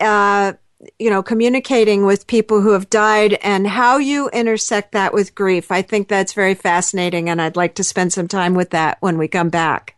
uh, 0.00 0.54
you 0.98 1.10
know, 1.10 1.22
communicating 1.22 2.04
with 2.04 2.26
people 2.26 2.60
who 2.60 2.72
have 2.72 2.90
died 2.90 3.34
and 3.42 3.66
how 3.66 3.98
you 3.98 4.28
intersect 4.30 4.92
that 4.92 5.12
with 5.12 5.34
grief. 5.34 5.72
I 5.72 5.82
think 5.82 6.08
that's 6.08 6.32
very 6.32 6.54
fascinating, 6.54 7.28
and 7.28 7.42
I'd 7.42 7.56
like 7.56 7.74
to 7.76 7.84
spend 7.84 8.12
some 8.12 8.28
time 8.28 8.54
with 8.54 8.70
that 8.70 8.98
when 9.00 9.18
we 9.18 9.28
come 9.28 9.48
back. 9.48 9.94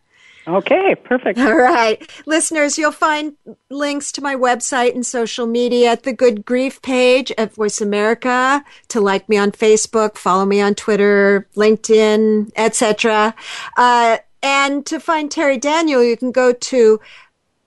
Okay, 0.48 0.94
perfect. 1.04 1.38
All 1.38 1.54
right. 1.54 2.02
Listeners, 2.26 2.78
you'll 2.78 2.92
find 2.92 3.36
links 3.68 4.10
to 4.12 4.22
my 4.22 4.34
website 4.34 4.94
and 4.94 5.04
social 5.04 5.46
media 5.46 5.90
at 5.92 6.04
the 6.04 6.14
Good 6.14 6.46
Grief 6.46 6.80
page 6.82 7.32
at 7.36 7.54
Voice 7.54 7.80
America, 7.80 8.64
to 8.88 9.00
like 9.00 9.28
me 9.28 9.36
on 9.36 9.52
Facebook, 9.52 10.16
follow 10.16 10.46
me 10.46 10.60
on 10.60 10.74
Twitter, 10.74 11.46
LinkedIn, 11.54 12.50
etc. 12.56 13.32
Uh, 13.76 14.18
and 14.42 14.86
to 14.86 14.98
find 14.98 15.30
Terri 15.30 15.60
Daniel, 15.60 16.02
you 16.02 16.16
can 16.16 16.32
go 16.32 16.54
to 16.54 16.98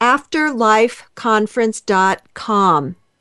afterlifeconference.com. 0.02 2.96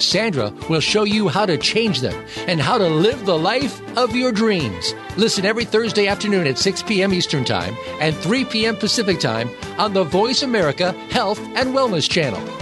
Sandra 0.00 0.52
will 0.68 0.80
show 0.80 1.04
you 1.04 1.28
how 1.28 1.46
to 1.46 1.58
change 1.58 2.00
them 2.00 2.24
and 2.46 2.60
how 2.60 2.78
to 2.78 2.88
live 2.88 3.24
the 3.26 3.38
life 3.38 3.80
of 3.96 4.14
your 4.14 4.32
dreams. 4.32 4.94
Listen 5.16 5.44
every 5.44 5.64
Thursday 5.64 6.06
afternoon 6.06 6.46
at 6.46 6.58
6 6.58 6.82
p.m. 6.82 7.12
Eastern 7.12 7.44
Time 7.44 7.76
and 8.00 8.16
3 8.16 8.44
p.m. 8.46 8.76
Pacific 8.76 9.20
Time 9.20 9.50
on 9.78 9.92
the 9.92 10.04
Voice 10.04 10.42
America 10.42 10.92
Health 11.10 11.40
and 11.54 11.74
Wellness 11.74 12.08
Channel. 12.08 12.61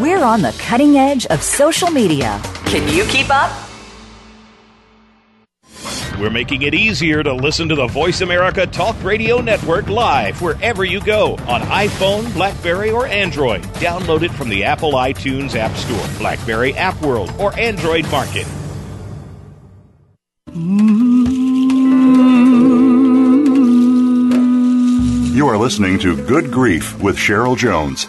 We're 0.00 0.22
on 0.22 0.42
the 0.42 0.54
cutting 0.58 0.96
edge 0.96 1.26
of 1.26 1.42
social 1.42 1.90
media. 1.90 2.40
Can 2.66 2.88
you 2.94 3.04
keep 3.04 3.28
up? 3.30 3.50
We're 6.18 6.30
making 6.30 6.62
it 6.62 6.74
easier 6.74 7.22
to 7.22 7.32
listen 7.32 7.68
to 7.68 7.76
the 7.76 7.86
Voice 7.86 8.22
America 8.22 8.66
Talk 8.66 9.00
Radio 9.04 9.40
Network 9.40 9.88
live 9.88 10.42
wherever 10.42 10.84
you 10.84 11.00
go 11.00 11.34
on 11.46 11.60
iPhone, 11.62 12.32
Blackberry, 12.34 12.90
or 12.90 13.06
Android. 13.06 13.62
Download 13.74 14.22
it 14.22 14.32
from 14.32 14.48
the 14.48 14.64
Apple 14.64 14.94
iTunes 14.94 15.54
App 15.54 15.76
Store, 15.76 16.18
Blackberry 16.18 16.74
App 16.74 17.00
World, 17.02 17.32
or 17.38 17.56
Android 17.58 18.10
Market. 18.10 18.46
You 25.36 25.46
are 25.46 25.56
listening 25.56 26.00
to 26.00 26.16
Good 26.26 26.50
Grief 26.50 27.00
with 27.00 27.16
Cheryl 27.16 27.56
Jones. 27.56 28.08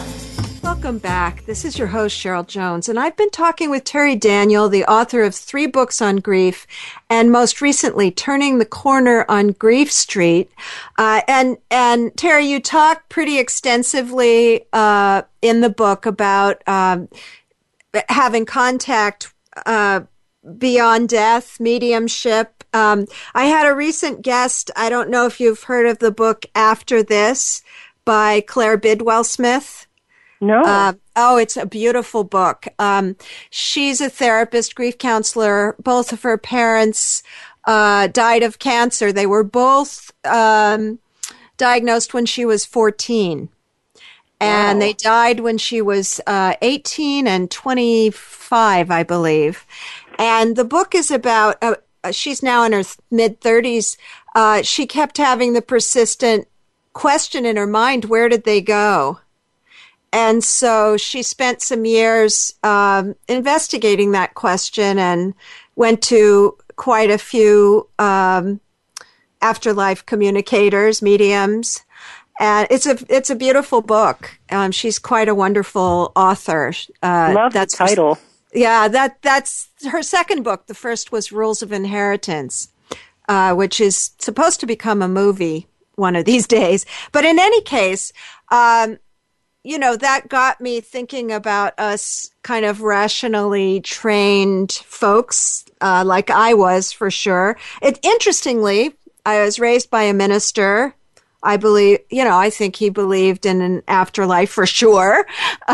Welcome 0.81 0.97
back. 0.97 1.45
This 1.45 1.63
is 1.63 1.77
your 1.77 1.89
host, 1.89 2.17
Cheryl 2.17 2.45
Jones, 2.45 2.89
and 2.89 2.99
I've 2.99 3.15
been 3.15 3.29
talking 3.29 3.69
with 3.69 3.83
Terri 3.83 4.19
Daniel, 4.19 4.67
the 4.67 4.83
author 4.85 5.21
of 5.21 5.35
three 5.35 5.67
books 5.67 6.01
on 6.01 6.15
grief, 6.15 6.65
and 7.07 7.31
most 7.31 7.61
recently, 7.61 8.09
Turning 8.09 8.57
the 8.57 8.65
Corner 8.65 9.23
on 9.29 9.49
Grief 9.49 9.91
Street. 9.91 10.49
Uh, 10.97 11.21
and 11.27 11.57
and 11.69 12.11
Terri, 12.13 12.47
you 12.47 12.59
talk 12.59 13.07
pretty 13.09 13.37
extensively 13.37 14.65
uh, 14.73 15.21
in 15.43 15.61
the 15.61 15.69
book 15.69 16.07
about 16.07 16.67
um, 16.67 17.09
having 18.09 18.47
contact 18.47 19.31
uh, 19.67 20.01
beyond 20.57 21.09
death, 21.09 21.59
mediumship. 21.59 22.63
Um, 22.73 23.05
I 23.35 23.45
had 23.45 23.67
a 23.67 23.75
recent 23.75 24.23
guest. 24.23 24.71
I 24.75 24.89
don't 24.89 25.11
know 25.11 25.27
if 25.27 25.39
you've 25.39 25.61
heard 25.61 25.85
of 25.85 25.99
the 25.99 26.11
book 26.11 26.47
After 26.55 27.03
This 27.03 27.61
by 28.03 28.41
Claire 28.41 28.77
Bidwell 28.77 29.23
Smith. 29.23 29.85
No. 30.41 30.63
Uh, 30.63 30.93
oh, 31.15 31.37
it's 31.37 31.55
a 31.55 31.67
beautiful 31.67 32.23
book. 32.23 32.67
Um, 32.79 33.15
she's 33.51 34.01
a 34.01 34.09
therapist, 34.09 34.73
grief 34.73 34.97
counselor. 34.97 35.75
Both 35.79 36.11
of 36.11 36.23
her 36.23 36.37
parents 36.37 37.21
uh, 37.65 38.07
died 38.07 38.41
of 38.41 38.57
cancer. 38.57 39.13
They 39.13 39.27
were 39.27 39.43
both 39.43 40.11
um, 40.25 40.97
diagnosed 41.57 42.15
when 42.15 42.25
she 42.25 42.43
was 42.43 42.65
14. 42.65 43.49
And 44.39 44.79
wow. 44.79 44.85
they 44.85 44.93
died 44.93 45.41
when 45.41 45.59
she 45.59 45.79
was 45.83 46.19
uh, 46.25 46.55
18 46.63 47.27
and 47.27 47.51
25, 47.51 48.89
I 48.89 49.03
believe. 49.03 49.67
And 50.17 50.55
the 50.55 50.65
book 50.65 50.95
is 50.95 51.11
about, 51.11 51.57
uh, 51.61 51.75
she's 52.11 52.41
now 52.41 52.63
in 52.63 52.71
her 52.71 52.83
mid 53.11 53.39
30s. 53.41 53.95
Uh, 54.33 54.63
she 54.63 54.87
kept 54.87 55.17
having 55.17 55.53
the 55.53 55.61
persistent 55.61 56.47
question 56.93 57.45
in 57.45 57.57
her 57.57 57.67
mind 57.67 58.05
where 58.05 58.27
did 58.27 58.43
they 58.43 58.59
go? 58.59 59.19
And 60.13 60.43
so 60.43 60.97
she 60.97 61.23
spent 61.23 61.61
some 61.61 61.85
years 61.85 62.53
um, 62.63 63.15
investigating 63.27 64.11
that 64.11 64.33
question 64.33 64.99
and 64.99 65.33
went 65.75 66.01
to 66.03 66.57
quite 66.75 67.09
a 67.09 67.17
few 67.17 67.87
um, 67.97 68.59
afterlife 69.41 70.05
communicators, 70.05 71.01
mediums. 71.01 71.83
And 72.39 72.67
it's 72.69 72.85
a 72.85 72.97
it's 73.07 73.29
a 73.29 73.35
beautiful 73.35 73.81
book. 73.81 74.39
Um, 74.49 74.71
she's 74.71 74.99
quite 74.99 75.29
a 75.29 75.35
wonderful 75.35 76.11
author. 76.15 76.73
Uh, 77.03 77.33
Love 77.35 77.53
that's 77.53 77.77
the 77.77 77.85
title. 77.85 78.15
Her, 78.15 78.21
yeah, 78.53 78.87
that 78.87 79.21
that's 79.21 79.69
her 79.89 80.01
second 80.01 80.43
book. 80.43 80.65
The 80.67 80.73
first 80.73 81.11
was 81.11 81.31
Rules 81.31 81.61
of 81.61 81.71
Inheritance, 81.71 82.69
uh, 83.29 83.53
which 83.53 83.79
is 83.79 84.11
supposed 84.19 84.59
to 84.61 84.65
become 84.65 85.01
a 85.01 85.07
movie 85.07 85.67
one 85.95 86.15
of 86.15 86.25
these 86.25 86.47
days. 86.59 86.85
But 87.11 87.25
in 87.25 87.37
any 87.37 87.61
case, 87.61 88.11
um, 88.51 88.97
you 89.63 89.77
know, 89.77 89.95
that 89.95 90.27
got 90.27 90.59
me 90.59 90.81
thinking 90.81 91.31
about 91.31 91.79
us 91.79 92.31
kind 92.41 92.65
of 92.65 92.81
rationally 92.81 93.79
trained 93.81 94.71
folks, 94.71 95.65
uh, 95.81 96.03
like 96.05 96.29
I 96.29 96.53
was 96.55 96.91
for 96.91 97.11
sure. 97.11 97.57
It, 97.81 97.99
interestingly, 98.01 98.93
I 99.25 99.43
was 99.43 99.59
raised 99.59 99.89
by 99.91 100.03
a 100.03 100.13
minister. 100.13 100.95
I 101.43 101.57
believe, 101.57 101.99
you 102.09 102.23
know, 102.23 102.37
I 102.37 102.49
think 102.49 102.75
he 102.75 102.89
believed 102.89 103.45
in 103.45 103.61
an 103.61 103.83
afterlife 103.87 104.51
for 104.51 104.65
sure. 104.79 105.25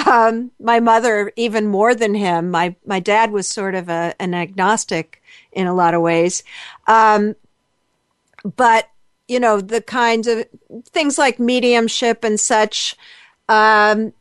Um, 0.06 0.52
my 0.60 0.80
mother, 0.80 1.32
even 1.36 1.68
more 1.68 1.96
than 1.96 2.14
him. 2.14 2.52
My 2.52 2.76
my 2.86 3.00
dad 3.00 3.32
was 3.32 3.48
sort 3.48 3.76
of 3.76 3.90
a, 3.90 4.14
an 4.20 4.34
agnostic 4.34 5.22
in 5.52 5.68
a 5.68 5.74
lot 5.74 5.94
of 5.94 6.02
ways, 6.02 6.44
um, 6.88 7.36
but 8.56 8.90
you 9.28 9.40
know, 9.40 9.60
the 9.60 9.82
kinds 9.82 10.28
of 10.28 10.46
things 10.86 11.18
like 11.18 11.40
mediumship 11.40 12.24
and 12.24 12.40
such. 12.40 12.96
Um, 13.50 14.14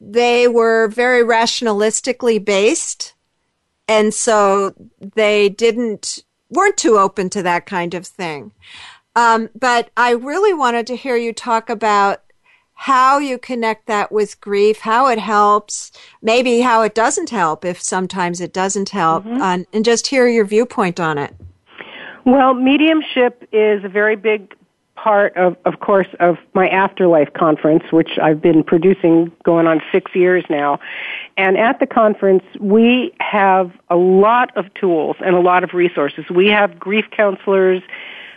they 0.00 0.48
were 0.48 0.88
very 0.88 1.22
rationalistically 1.22 2.44
based, 2.44 3.14
and 3.88 4.12
so 4.12 4.74
they 5.14 5.48
didn't 5.48 6.24
weren't 6.50 6.76
too 6.76 6.98
open 6.98 7.30
to 7.30 7.42
that 7.42 7.66
kind 7.66 7.94
of 7.94 8.06
thing. 8.06 8.52
Um, 9.16 9.48
but 9.58 9.90
I 9.96 10.10
really 10.12 10.52
wanted 10.52 10.86
to 10.88 10.96
hear 10.96 11.16
you 11.16 11.32
talk 11.32 11.70
about 11.70 12.22
how 12.74 13.18
you 13.18 13.38
connect 13.38 13.86
that 13.86 14.10
with 14.10 14.40
grief, 14.40 14.80
how 14.80 15.06
it 15.06 15.18
helps, 15.18 15.92
maybe 16.20 16.60
how 16.60 16.82
it 16.82 16.94
doesn't 16.94 17.30
help 17.30 17.64
if 17.64 17.80
sometimes 17.80 18.40
it 18.40 18.52
doesn't 18.52 18.88
help, 18.88 19.24
mm-hmm. 19.24 19.40
uh, 19.40 19.58
and 19.72 19.84
just 19.84 20.08
hear 20.08 20.26
your 20.26 20.44
viewpoint 20.44 20.98
on 20.98 21.16
it. 21.16 21.34
Well, 22.26 22.54
mediumship 22.54 23.48
is 23.52 23.84
a 23.84 23.88
very 23.88 24.16
big 24.16 24.54
part 25.04 25.36
of, 25.36 25.54
of 25.66 25.80
course, 25.80 26.06
of 26.18 26.38
my 26.54 26.66
afterlife 26.68 27.30
conference, 27.34 27.84
which 27.90 28.18
I've 28.22 28.40
been 28.40 28.64
producing 28.64 29.30
going 29.44 29.66
on 29.66 29.82
six 29.92 30.14
years 30.14 30.44
now. 30.48 30.80
And 31.36 31.58
at 31.58 31.78
the 31.78 31.86
conference, 31.86 32.42
we 32.58 33.12
have 33.20 33.70
a 33.90 33.96
lot 33.96 34.56
of 34.56 34.72
tools 34.72 35.16
and 35.20 35.36
a 35.36 35.40
lot 35.40 35.62
of 35.62 35.74
resources. 35.74 36.24
We 36.30 36.46
have 36.48 36.78
grief 36.78 37.04
counselors, 37.14 37.82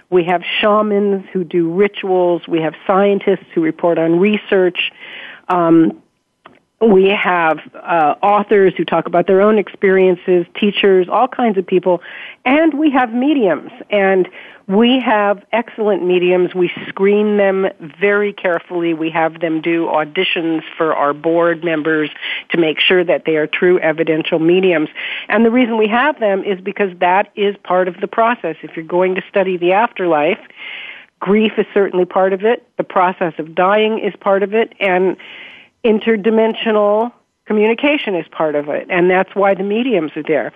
we 0.10 0.26
have 0.26 0.42
shamans 0.62 1.26
who 1.34 1.44
do 1.44 1.70
rituals. 1.70 2.48
We 2.48 2.62
have 2.62 2.74
scientists 2.86 3.48
who 3.54 3.62
report 3.62 3.98
on 3.98 4.20
research. 4.20 4.92
Um, 5.50 6.02
we 6.80 7.10
have 7.10 7.60
uh, 7.74 8.16
authors 8.22 8.74
who 8.78 8.86
talk 8.86 9.08
about 9.08 9.26
their 9.26 9.42
own 9.42 9.58
experiences, 9.58 10.46
teachers, 10.60 11.08
all 11.10 11.28
kinds 11.28 11.58
of 11.58 11.66
people, 11.66 12.02
and 12.46 12.78
we 12.78 12.92
have 12.92 13.12
mediums. 13.12 13.72
And 13.90 14.28
we 14.68 15.00
have 15.00 15.44
excellent 15.54 16.06
mediums. 16.06 16.54
We 16.54 16.70
screen 16.90 17.38
them 17.38 17.68
very 18.00 18.34
carefully. 18.34 18.94
We 18.94 19.10
have 19.12 19.40
them 19.40 19.62
do 19.62 19.86
auditions 19.86 20.62
for 20.78 20.94
our 20.94 21.14
board 21.14 21.64
members 21.64 22.12
to 22.50 22.58
make 22.60 22.80
sure 22.80 23.04
that 23.04 23.24
they 23.26 23.38
are 23.38 23.48
true 23.48 23.80
evidential 23.80 24.40
mediums. 24.40 24.90
And 25.30 25.46
the 25.46 25.52
reason 25.52 25.78
we 25.78 25.88
have 25.88 26.20
them 26.20 26.44
is 26.44 26.60
because 26.60 26.92
that 27.00 27.32
is 27.36 27.56
part 27.64 27.88
of 27.88 28.02
the 28.02 28.08
process. 28.08 28.58
If 28.62 28.76
you're 28.76 28.86
going 28.86 29.16
to 29.16 29.22
study 29.30 29.58
the 29.58 29.72
afterlife, 29.72 30.40
grief 31.20 31.54
is 31.58 31.66
certainly 31.74 32.06
part 32.06 32.34
of 32.34 32.44
it. 32.44 32.68
The 32.78 32.84
process 32.84 33.34
of 33.40 33.56
dying 33.56 34.00
is 34.00 34.14
part 34.20 34.44
of 34.44 34.54
it. 34.54 34.74
And 34.82 35.16
interdimensional 35.84 37.12
communication 37.46 38.16
is 38.16 38.26
part 38.30 38.56
of 38.56 38.70
it. 38.70 38.88
And 38.90 39.10
that's 39.10 39.34
why 39.36 39.56
the 39.56 39.64
mediums 39.64 40.12
are 40.16 40.24
there. 40.24 40.52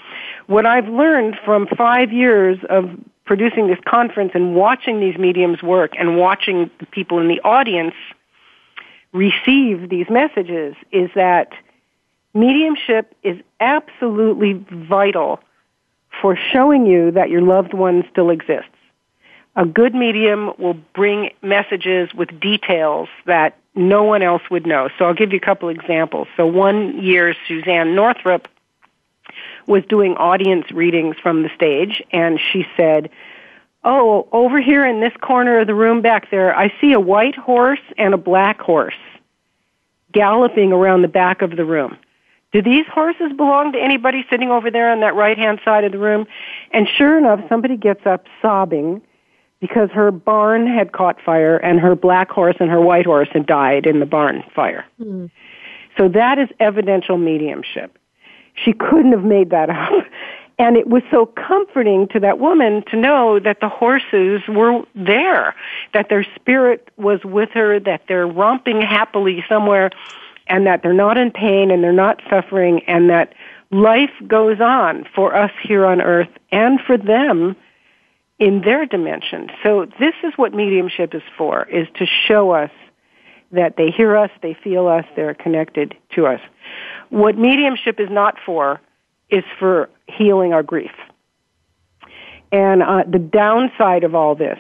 What 0.48 0.66
I've 0.66 0.88
learned 0.88 1.38
from 1.44 1.68
five 1.68 2.12
years 2.12 2.60
of 2.70 2.90
producing 3.26 3.68
this 3.68 3.80
conference 3.88 4.32
and 4.34 4.56
watching 4.56 5.00
these 5.00 5.18
mediums 5.18 5.64
work 5.64 5.94
and 5.98 6.18
watching 6.18 6.70
the 6.80 6.86
people 6.86 7.20
in 7.20 7.28
the 7.28 7.40
audience 7.42 7.96
receive 9.14 9.90
these 9.90 10.08
messages 10.10 10.76
is 10.92 11.10
that 11.16 11.54
mediumship 12.34 13.16
is 13.24 13.38
absolutely 13.60 14.54
vital 14.72 15.40
for 16.22 16.36
showing 16.36 16.86
you 16.86 17.12
that 17.12 17.30
your 17.30 17.42
loved 17.42 17.74
one 17.74 18.04
still 18.12 18.30
exists. 18.30 18.70
A 19.56 19.66
good 19.66 19.94
medium 19.94 20.52
will 20.58 20.78
bring 20.94 21.32
messages 21.42 22.14
with 22.14 22.38
details 22.40 23.10
that 23.26 23.58
no 23.76 24.04
one 24.04 24.22
else 24.22 24.42
would 24.50 24.66
know. 24.66 24.90
So 24.98 25.06
I'll 25.06 25.14
give 25.14 25.32
you 25.32 25.38
a 25.38 25.46
couple 25.46 25.70
examples. 25.70 26.28
So 26.36 26.46
one 26.46 27.02
year, 27.02 27.36
Suzane 27.48 27.96
Northrop 27.96 28.48
was 29.68 29.84
doing 29.86 30.16
audience 30.16 30.72
readings 30.72 31.16
from 31.22 31.44
the 31.44 31.50
stage, 31.56 32.02
and 32.12 32.40
she 32.52 32.66
said, 32.76 33.10
Oh, 33.84 34.28
over 34.32 34.62
here 34.62 34.86
in 34.86 35.00
this 35.00 35.14
corner 35.22 35.60
of 35.60 35.68
the 35.68 35.74
room 35.74 36.02
back 36.02 36.30
there, 36.30 36.56
I 36.56 36.72
see 36.80 36.94
a 36.94 37.00
white 37.00 37.36
horse 37.36 37.80
and 37.98 38.14
a 38.14 38.18
black 38.18 38.60
horse 38.62 38.94
galloping 40.12 40.72
around 40.72 41.02
the 41.02 41.08
back 41.08 41.42
of 41.42 41.56
the 41.56 41.66
room. 41.66 41.98
Do 42.52 42.62
these 42.62 42.86
horses 42.88 43.32
belong 43.36 43.72
to 43.72 43.80
anybody 43.80 44.26
sitting 44.30 44.52
over 44.52 44.70
there 44.70 44.92
on 44.92 45.00
that 45.00 45.16
right 45.16 45.38
hand 45.38 45.62
side 45.64 45.84
of 45.84 45.94
the 45.94 45.98
room? 45.98 46.28
And 46.72 46.88
sure 46.88 47.18
enough, 47.18 47.40
somebody 47.48 47.78
gets 47.78 48.06
up 48.06 48.26
sobbing 48.42 49.02
because 49.62 49.90
her 49.92 50.12
barn 50.12 50.68
had 50.68 50.92
caught 50.92 51.22
fire 51.22 51.58
and 51.58 51.80
her 51.80 51.96
black 51.96 52.30
horse 52.30 52.58
and 52.60 52.70
her 52.70 52.82
white 52.82 53.06
horse 53.06 53.30
had 53.32 53.46
died 53.46 53.86
in 53.86 54.00
the 54.00 54.06
barn 54.06 54.44
fire. 54.54 54.84
Mm. 55.00 55.30
So 55.98 56.10
that 56.10 56.40
is 56.40 56.50
evidential 56.60 57.18
mediumship. 57.18 57.98
She 58.56 58.74
couldn't 58.74 59.12
have 59.12 59.24
made 59.24 59.52
that 59.52 59.70
up. 59.70 60.06
And 60.60 60.78
it 60.78 60.88
was 60.88 61.02
so 61.10 61.26
comforting 61.26 62.08
to 62.10 62.20
that 62.20 62.38
woman 62.38 62.84
to 62.92 62.96
know 62.96 63.40
that 63.40 63.62
the 63.62 63.70
horses 63.70 64.42
were 64.48 64.84
there, 64.94 65.56
that 65.96 66.10
their 66.10 66.24
spirit 66.36 66.92
was 66.98 67.20
with 67.24 67.50
her, 67.54 67.80
that 67.80 68.04
they're 68.08 68.28
romping 68.28 68.80
happily 68.80 69.44
somewhere, 69.50 69.90
and 70.46 70.68
that 70.68 70.84
they're 70.84 70.94
not 70.94 71.18
in 71.18 71.32
pain 71.32 71.72
and 71.72 71.84
they're 71.84 71.92
not 71.92 72.22
suffering, 72.30 72.82
and 72.86 73.10
that 73.10 73.34
life 73.72 74.12
goes 74.28 74.62
on 74.62 75.08
for 75.16 75.36
us 75.36 75.52
here 75.64 75.84
on 75.84 76.00
earth 76.00 76.30
and 76.52 76.80
for 76.82 76.96
them 76.96 77.56
in 78.42 78.62
their 78.62 78.88
dimension. 78.88 79.50
So 79.62 79.86
this 80.00 80.16
is 80.24 80.34
what 80.36 80.52
mediumship 80.52 81.14
is 81.14 81.22
for, 81.38 81.64
is 81.70 81.88
to 82.00 82.08
show 82.28 82.52
us 82.52 82.72
that 83.52 83.78
they 83.78 83.92
hear 83.92 84.18
us, 84.18 84.32
they 84.42 84.56
feel 84.64 84.88
us, 84.88 85.06
they're 85.16 85.36
connected 85.36 85.96
to 86.16 86.26
us. 86.26 86.42
What 87.10 87.38
mediumship 87.38 88.00
is 88.00 88.10
not 88.10 88.38
for 88.44 88.82
is 89.30 89.44
for 89.60 89.90
healing 90.08 90.54
our 90.54 90.64
grief. 90.64 90.92
And 92.52 92.82
uh, 92.82 93.04
the 93.08 93.20
downside 93.20 94.04
of 94.04 94.16
all 94.16 94.34
this 94.34 94.60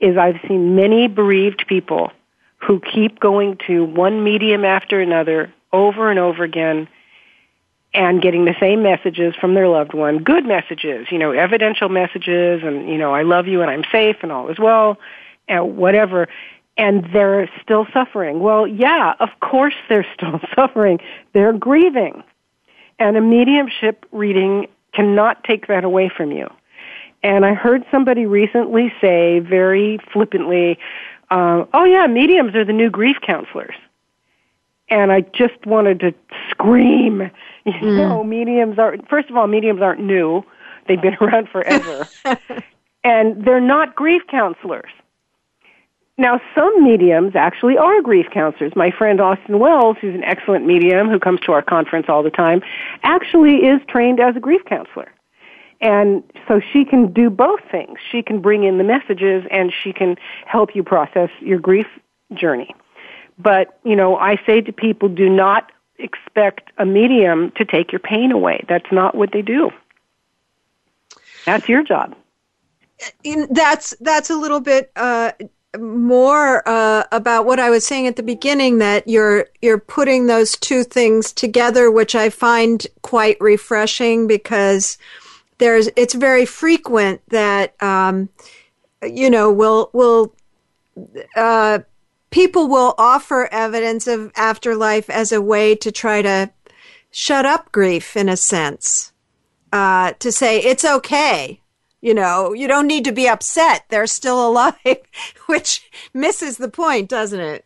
is 0.00 0.16
I've 0.16 0.40
seen 0.48 0.74
many 0.74 1.06
bereaved 1.06 1.66
people 1.68 2.10
who 2.56 2.80
keep 2.80 3.20
going 3.20 3.58
to 3.66 3.84
one 3.84 4.24
medium 4.24 4.64
after 4.64 5.00
another 5.00 5.52
over 5.70 6.10
and 6.10 6.18
over 6.18 6.44
again 6.44 6.88
and 7.98 8.22
getting 8.22 8.44
the 8.44 8.54
same 8.60 8.80
messages 8.80 9.34
from 9.34 9.54
their 9.54 9.66
loved 9.66 9.92
one, 9.92 10.22
good 10.22 10.46
messages, 10.46 11.08
you 11.10 11.18
know, 11.18 11.32
evidential 11.32 11.88
messages 11.88 12.62
and, 12.62 12.88
you 12.88 12.96
know, 12.96 13.12
I 13.12 13.22
love 13.22 13.48
you 13.48 13.60
and 13.60 13.68
I'm 13.68 13.82
safe 13.90 14.16
and 14.22 14.30
all 14.30 14.48
is 14.48 14.58
well, 14.58 14.98
and 15.48 15.76
whatever 15.76 16.28
and 16.76 17.08
they're 17.12 17.50
still 17.60 17.88
suffering. 17.92 18.38
Well, 18.38 18.68
yeah, 18.68 19.14
of 19.18 19.30
course 19.40 19.74
they're 19.88 20.06
still 20.14 20.40
suffering. 20.54 21.00
They're 21.34 21.52
grieving. 21.52 22.22
And 23.00 23.16
a 23.16 23.20
mediumship 23.20 24.06
reading 24.12 24.68
cannot 24.94 25.42
take 25.42 25.66
that 25.66 25.82
away 25.84 26.08
from 26.08 26.30
you. 26.30 26.48
And 27.24 27.44
I 27.44 27.54
heard 27.54 27.84
somebody 27.90 28.26
recently 28.26 28.92
say 29.00 29.40
very 29.40 29.98
flippantly, 30.12 30.78
uh, 31.30 31.64
oh 31.74 31.84
yeah, 31.84 32.06
mediums 32.06 32.54
are 32.54 32.64
the 32.64 32.72
new 32.72 32.90
grief 32.90 33.16
counselors. 33.26 33.74
And 34.90 35.12
I 35.12 35.20
just 35.20 35.66
wanted 35.66 36.00
to 36.00 36.14
scream, 36.50 37.30
you 37.64 37.72
mm. 37.72 37.96
know, 37.96 38.24
mediums 38.24 38.78
are, 38.78 38.96
first 39.08 39.30
of 39.30 39.36
all, 39.36 39.46
mediums 39.46 39.82
aren't 39.82 40.00
new. 40.00 40.42
They've 40.86 41.00
been 41.00 41.14
around 41.20 41.48
forever. 41.48 42.08
and 43.04 43.44
they're 43.44 43.60
not 43.60 43.94
grief 43.94 44.22
counselors. 44.30 44.90
Now, 46.20 46.40
some 46.52 46.82
mediums 46.82 47.36
actually 47.36 47.78
are 47.78 48.02
grief 48.02 48.26
counselors. 48.32 48.72
My 48.74 48.90
friend 48.90 49.20
Austin 49.20 49.60
Wells, 49.60 49.96
who's 50.00 50.16
an 50.16 50.24
excellent 50.24 50.66
medium 50.66 51.08
who 51.08 51.20
comes 51.20 51.38
to 51.42 51.52
our 51.52 51.62
conference 51.62 52.06
all 52.08 52.24
the 52.24 52.30
time, 52.30 52.60
actually 53.04 53.58
is 53.58 53.80
trained 53.88 54.18
as 54.18 54.34
a 54.34 54.40
grief 54.40 54.62
counselor. 54.68 55.12
And 55.80 56.24
so 56.48 56.60
she 56.72 56.84
can 56.84 57.12
do 57.12 57.30
both 57.30 57.60
things. 57.70 57.98
She 58.10 58.22
can 58.22 58.40
bring 58.40 58.64
in 58.64 58.78
the 58.78 58.84
messages 58.84 59.44
and 59.52 59.72
she 59.72 59.92
can 59.92 60.16
help 60.44 60.74
you 60.74 60.82
process 60.82 61.30
your 61.40 61.60
grief 61.60 61.86
journey. 62.34 62.74
But, 63.38 63.78
you 63.84 63.96
know, 63.96 64.16
I 64.16 64.36
say 64.46 64.60
to 64.60 64.72
people, 64.72 65.08
do 65.08 65.28
not 65.28 65.70
expect 65.98 66.70
a 66.78 66.84
medium 66.84 67.52
to 67.52 67.64
take 67.64 67.92
your 67.92 68.00
pain 68.00 68.32
away. 68.32 68.64
That's 68.68 68.90
not 68.90 69.14
what 69.14 69.32
they 69.32 69.42
do. 69.42 69.70
That's 71.44 71.68
your 71.68 71.82
job. 71.82 72.14
In, 73.22 73.46
that's 73.50 73.94
that's 74.00 74.28
a 74.28 74.36
little 74.36 74.60
bit 74.60 74.90
uh, 74.96 75.32
more 75.78 76.68
uh, 76.68 77.04
about 77.12 77.46
what 77.46 77.60
I 77.60 77.70
was 77.70 77.86
saying 77.86 78.06
at 78.06 78.16
the 78.16 78.22
beginning 78.22 78.78
that 78.78 79.06
you're 79.06 79.46
you're 79.62 79.78
putting 79.78 80.26
those 80.26 80.56
two 80.56 80.82
things 80.82 81.32
together, 81.32 81.90
which 81.90 82.14
I 82.14 82.30
find 82.30 82.84
quite 83.02 83.36
refreshing 83.40 84.26
because 84.26 84.98
there's 85.58 85.88
it's 85.96 86.14
very 86.14 86.44
frequent 86.44 87.20
that 87.28 87.80
um, 87.82 88.28
you 89.02 89.30
know 89.30 89.52
we'll 89.52 89.90
we'll 89.92 90.34
uh, 91.36 91.80
people 92.30 92.68
will 92.68 92.94
offer 92.98 93.48
evidence 93.52 94.06
of 94.06 94.32
afterlife 94.36 95.08
as 95.10 95.32
a 95.32 95.40
way 95.42 95.74
to 95.76 95.90
try 95.92 96.22
to 96.22 96.50
shut 97.10 97.46
up 97.46 97.72
grief 97.72 98.16
in 98.16 98.28
a 98.28 98.36
sense 98.36 99.12
uh, 99.72 100.12
to 100.18 100.30
say 100.32 100.58
it's 100.60 100.84
okay 100.84 101.60
You 102.00 102.14
know, 102.14 102.52
you 102.52 102.68
don't 102.68 102.86
need 102.86 103.04
to 103.04 103.12
be 103.12 103.28
upset. 103.28 103.84
They're 103.88 104.06
still 104.06 104.46
alive, 104.48 104.76
which 105.46 105.90
misses 106.14 106.56
the 106.58 106.68
point, 106.68 107.08
doesn't 107.08 107.40
it? 107.40 107.64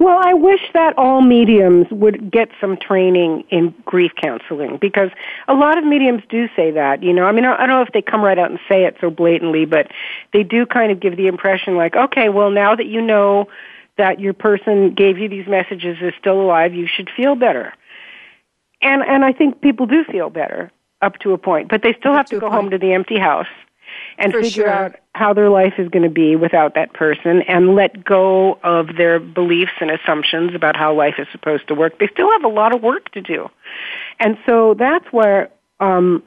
Well, 0.00 0.18
I 0.18 0.32
wish 0.32 0.62
that 0.72 0.96
all 0.96 1.20
mediums 1.20 1.86
would 1.90 2.30
get 2.30 2.48
some 2.58 2.78
training 2.78 3.44
in 3.50 3.74
grief 3.84 4.12
counseling 4.16 4.78
because 4.78 5.10
a 5.46 5.52
lot 5.52 5.76
of 5.76 5.84
mediums 5.84 6.22
do 6.30 6.48
say 6.56 6.70
that. 6.70 7.02
You 7.02 7.12
know, 7.12 7.26
I 7.26 7.32
mean, 7.32 7.44
I 7.44 7.58
don't 7.58 7.68
know 7.68 7.82
if 7.82 7.92
they 7.92 8.00
come 8.00 8.22
right 8.22 8.38
out 8.38 8.50
and 8.50 8.58
say 8.66 8.86
it 8.86 8.96
so 8.98 9.10
blatantly, 9.10 9.66
but 9.66 9.88
they 10.32 10.42
do 10.42 10.64
kind 10.64 10.90
of 10.90 11.00
give 11.00 11.18
the 11.18 11.26
impression 11.26 11.76
like, 11.76 11.96
okay, 11.96 12.30
well, 12.30 12.50
now 12.50 12.74
that 12.74 12.86
you 12.86 13.02
know 13.02 13.48
that 13.98 14.20
your 14.20 14.32
person 14.32 14.94
gave 14.94 15.18
you 15.18 15.28
these 15.28 15.46
messages 15.46 15.98
is 16.00 16.14
still 16.18 16.40
alive, 16.40 16.72
you 16.72 16.86
should 16.86 17.10
feel 17.14 17.34
better. 17.34 17.74
And 18.80 19.02
and 19.02 19.22
I 19.22 19.34
think 19.34 19.60
people 19.60 19.84
do 19.84 20.04
feel 20.04 20.30
better 20.30 20.72
up 21.02 21.18
to 21.18 21.34
a 21.34 21.38
point, 21.38 21.68
but 21.68 21.82
they 21.82 21.92
still 21.92 22.12
up 22.12 22.16
have 22.16 22.26
to, 22.30 22.36
to 22.36 22.40
go 22.40 22.50
home 22.50 22.70
to 22.70 22.78
the 22.78 22.94
empty 22.94 23.18
house 23.18 23.48
and 24.20 24.32
For 24.32 24.42
figure 24.42 24.64
sure. 24.64 24.70
out 24.72 24.96
how 25.14 25.32
their 25.32 25.48
life 25.48 25.74
is 25.78 25.88
going 25.88 26.02
to 26.02 26.10
be 26.10 26.36
without 26.36 26.74
that 26.74 26.92
person 26.92 27.42
and 27.42 27.74
let 27.74 28.04
go 28.04 28.58
of 28.62 28.96
their 28.96 29.18
beliefs 29.18 29.72
and 29.80 29.90
assumptions 29.90 30.54
about 30.54 30.76
how 30.76 30.94
life 30.94 31.14
is 31.18 31.26
supposed 31.32 31.66
to 31.68 31.74
work. 31.74 31.98
They 31.98 32.08
still 32.08 32.30
have 32.30 32.44
a 32.44 32.48
lot 32.48 32.74
of 32.74 32.82
work 32.82 33.10
to 33.12 33.20
do. 33.20 33.48
And 34.20 34.36
so 34.46 34.74
that's 34.78 35.06
where 35.10 35.50
um, 35.80 36.22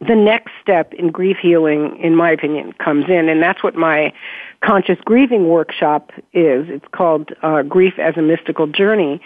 the 0.00 0.14
next 0.14 0.52
step 0.62 0.92
in 0.92 1.10
grief 1.10 1.38
healing, 1.40 1.98
in 2.02 2.14
my 2.14 2.30
opinion, 2.30 2.74
comes 2.74 3.06
in. 3.08 3.28
And 3.28 3.42
that's 3.42 3.62
what 3.62 3.74
my 3.74 4.12
conscious 4.60 4.98
grieving 5.04 5.48
workshop 5.48 6.10
is. 6.34 6.66
It's 6.68 6.86
called 6.92 7.30
uh, 7.42 7.62
Grief 7.62 7.98
as 7.98 8.16
a 8.16 8.22
Mystical 8.22 8.66
Journey. 8.66 9.20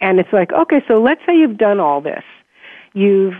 And 0.00 0.18
it's 0.18 0.32
like, 0.32 0.52
okay, 0.52 0.82
so 0.88 1.00
let's 1.00 1.20
say 1.26 1.36
you've 1.36 1.58
done 1.58 1.78
all 1.78 2.00
this. 2.00 2.24
You've 2.94 3.34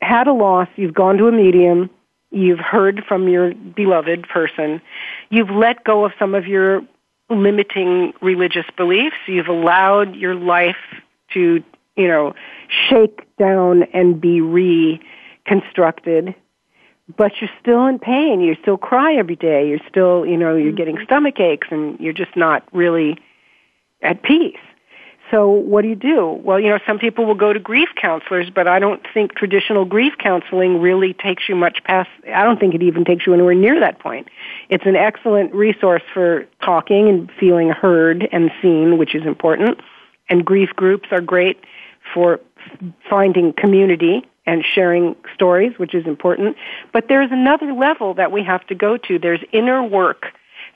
had 0.00 0.26
a 0.26 0.32
loss, 0.32 0.68
you've 0.76 0.94
gone 0.94 1.16
to 1.18 1.28
a 1.28 1.32
medium, 1.32 1.90
You've 2.34 2.58
heard 2.58 3.04
from 3.06 3.28
your 3.28 3.54
beloved 3.54 4.28
person. 4.28 4.82
You've 5.30 5.50
let 5.50 5.84
go 5.84 6.04
of 6.04 6.10
some 6.18 6.34
of 6.34 6.48
your 6.48 6.82
limiting 7.30 8.12
religious 8.20 8.66
beliefs. 8.76 9.14
You've 9.28 9.46
allowed 9.46 10.16
your 10.16 10.34
life 10.34 10.74
to, 11.34 11.62
you 11.96 12.08
know, 12.08 12.34
shake 12.88 13.20
down 13.38 13.84
and 13.94 14.20
be 14.20 14.40
reconstructed. 14.40 16.34
But 17.16 17.32
you're 17.40 17.50
still 17.60 17.86
in 17.86 18.00
pain. 18.00 18.40
You 18.40 18.56
still 18.60 18.78
cry 18.78 19.14
every 19.14 19.36
day. 19.36 19.68
You're 19.68 19.78
still, 19.88 20.26
you 20.26 20.36
know, 20.36 20.56
you're 20.56 20.72
mm-hmm. 20.72 20.76
getting 20.76 20.98
stomach 21.04 21.38
aches 21.38 21.68
and 21.70 22.00
you're 22.00 22.12
just 22.12 22.34
not 22.36 22.66
really 22.72 23.16
at 24.02 24.24
peace. 24.24 24.56
So 25.34 25.48
what 25.48 25.82
do 25.82 25.88
you 25.88 25.96
do? 25.96 26.40
Well, 26.44 26.60
you 26.60 26.68
know, 26.68 26.78
some 26.86 27.00
people 27.00 27.26
will 27.26 27.34
go 27.34 27.52
to 27.52 27.58
grief 27.58 27.88
counselors, 28.00 28.50
but 28.54 28.68
I 28.68 28.78
don't 28.78 29.04
think 29.12 29.34
traditional 29.34 29.84
grief 29.84 30.12
counseling 30.16 30.80
really 30.80 31.12
takes 31.12 31.48
you 31.48 31.56
much 31.56 31.82
past, 31.82 32.08
I 32.32 32.44
don't 32.44 32.60
think 32.60 32.72
it 32.72 32.84
even 32.84 33.04
takes 33.04 33.26
you 33.26 33.34
anywhere 33.34 33.54
near 33.54 33.80
that 33.80 33.98
point. 33.98 34.28
It's 34.68 34.86
an 34.86 34.94
excellent 34.94 35.52
resource 35.52 36.04
for 36.12 36.46
talking 36.64 37.08
and 37.08 37.32
feeling 37.40 37.70
heard 37.70 38.28
and 38.30 38.52
seen, 38.62 38.96
which 38.96 39.16
is 39.16 39.26
important. 39.26 39.80
And 40.28 40.44
grief 40.44 40.68
groups 40.76 41.08
are 41.10 41.20
great 41.20 41.58
for 42.14 42.38
finding 43.10 43.52
community 43.54 44.24
and 44.46 44.64
sharing 44.64 45.16
stories, 45.34 45.72
which 45.78 45.96
is 45.96 46.06
important. 46.06 46.56
But 46.92 47.08
there's 47.08 47.32
another 47.32 47.72
level 47.72 48.14
that 48.14 48.30
we 48.30 48.44
have 48.44 48.64
to 48.68 48.76
go 48.76 48.98
to. 48.98 49.18
There's 49.18 49.42
inner 49.50 49.82
work 49.82 50.26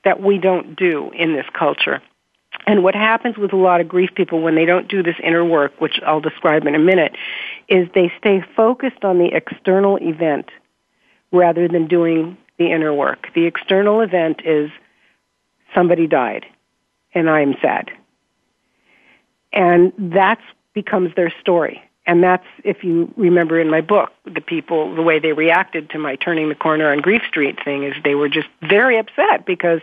that 0.03 0.21
we 0.21 0.37
don't 0.37 0.75
do 0.75 1.11
in 1.11 1.33
this 1.33 1.45
culture. 1.57 2.01
And 2.67 2.83
what 2.83 2.95
happens 2.95 3.37
with 3.37 3.53
a 3.53 3.57
lot 3.57 3.81
of 3.81 3.87
grief 3.87 4.11
people 4.15 4.41
when 4.41 4.55
they 4.55 4.65
don't 4.65 4.87
do 4.87 5.01
this 5.01 5.15
inner 5.23 5.43
work, 5.43 5.79
which 5.79 5.99
I'll 6.05 6.21
describe 6.21 6.67
in 6.67 6.75
a 6.75 6.79
minute, 6.79 7.15
is 7.67 7.87
they 7.93 8.11
stay 8.17 8.43
focused 8.55 9.03
on 9.03 9.17
the 9.17 9.33
external 9.33 9.97
event 9.97 10.49
rather 11.31 11.67
than 11.67 11.87
doing 11.87 12.37
the 12.57 12.71
inner 12.71 12.93
work. 12.93 13.27
The 13.33 13.45
external 13.45 14.01
event 14.01 14.41
is 14.45 14.69
somebody 15.73 16.07
died 16.07 16.45
and 17.13 17.29
I'm 17.29 17.55
sad. 17.61 17.91
And 19.51 19.93
that 19.97 20.39
becomes 20.73 21.15
their 21.15 21.33
story. 21.41 21.81
And 22.05 22.23
that's, 22.23 22.45
if 22.63 22.83
you 22.83 23.13
remember 23.17 23.59
in 23.59 23.69
my 23.69 23.81
book, 23.81 24.11
the 24.25 24.41
people, 24.41 24.95
the 24.95 25.01
way 25.01 25.19
they 25.19 25.33
reacted 25.33 25.91
to 25.91 25.99
my 25.99 26.15
turning 26.15 26.49
the 26.49 26.55
corner 26.55 26.91
on 26.91 27.01
Grief 27.01 27.21
Street 27.27 27.63
thing 27.63 27.83
is 27.83 27.93
they 28.03 28.15
were 28.15 28.29
just 28.29 28.47
very 28.61 28.97
upset 28.97 29.45
because 29.45 29.81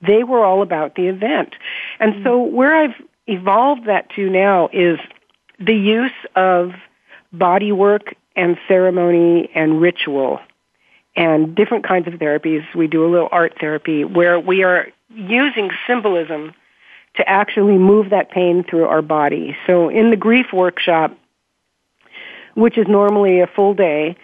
they 0.00 0.24
were 0.24 0.44
all 0.44 0.62
about 0.62 0.94
the 0.94 1.08
event. 1.08 1.54
And 2.00 2.22
so 2.24 2.42
where 2.42 2.74
I've 2.74 2.94
evolved 3.26 3.86
that 3.86 4.10
to 4.10 4.28
now 4.28 4.68
is 4.72 4.98
the 5.58 5.74
use 5.74 6.12
of 6.34 6.72
body 7.32 7.72
work 7.72 8.14
and 8.34 8.58
ceremony 8.68 9.50
and 9.54 9.80
ritual 9.80 10.40
and 11.16 11.54
different 11.54 11.86
kinds 11.86 12.06
of 12.06 12.14
therapies. 12.14 12.62
We 12.74 12.86
do 12.86 13.04
a 13.06 13.10
little 13.10 13.28
art 13.32 13.54
therapy 13.58 14.04
where 14.04 14.38
we 14.38 14.62
are 14.62 14.88
using 15.08 15.70
symbolism 15.86 16.52
to 17.16 17.28
actually 17.28 17.78
move 17.78 18.10
that 18.10 18.30
pain 18.30 18.62
through 18.62 18.84
our 18.84 19.02
body. 19.02 19.56
So 19.66 19.88
in 19.88 20.10
the 20.10 20.16
grief 20.16 20.52
workshop, 20.52 21.16
which 22.54 22.76
is 22.76 22.86
normally 22.86 23.40
a 23.40 23.46
full 23.46 23.74
day, 23.74 24.16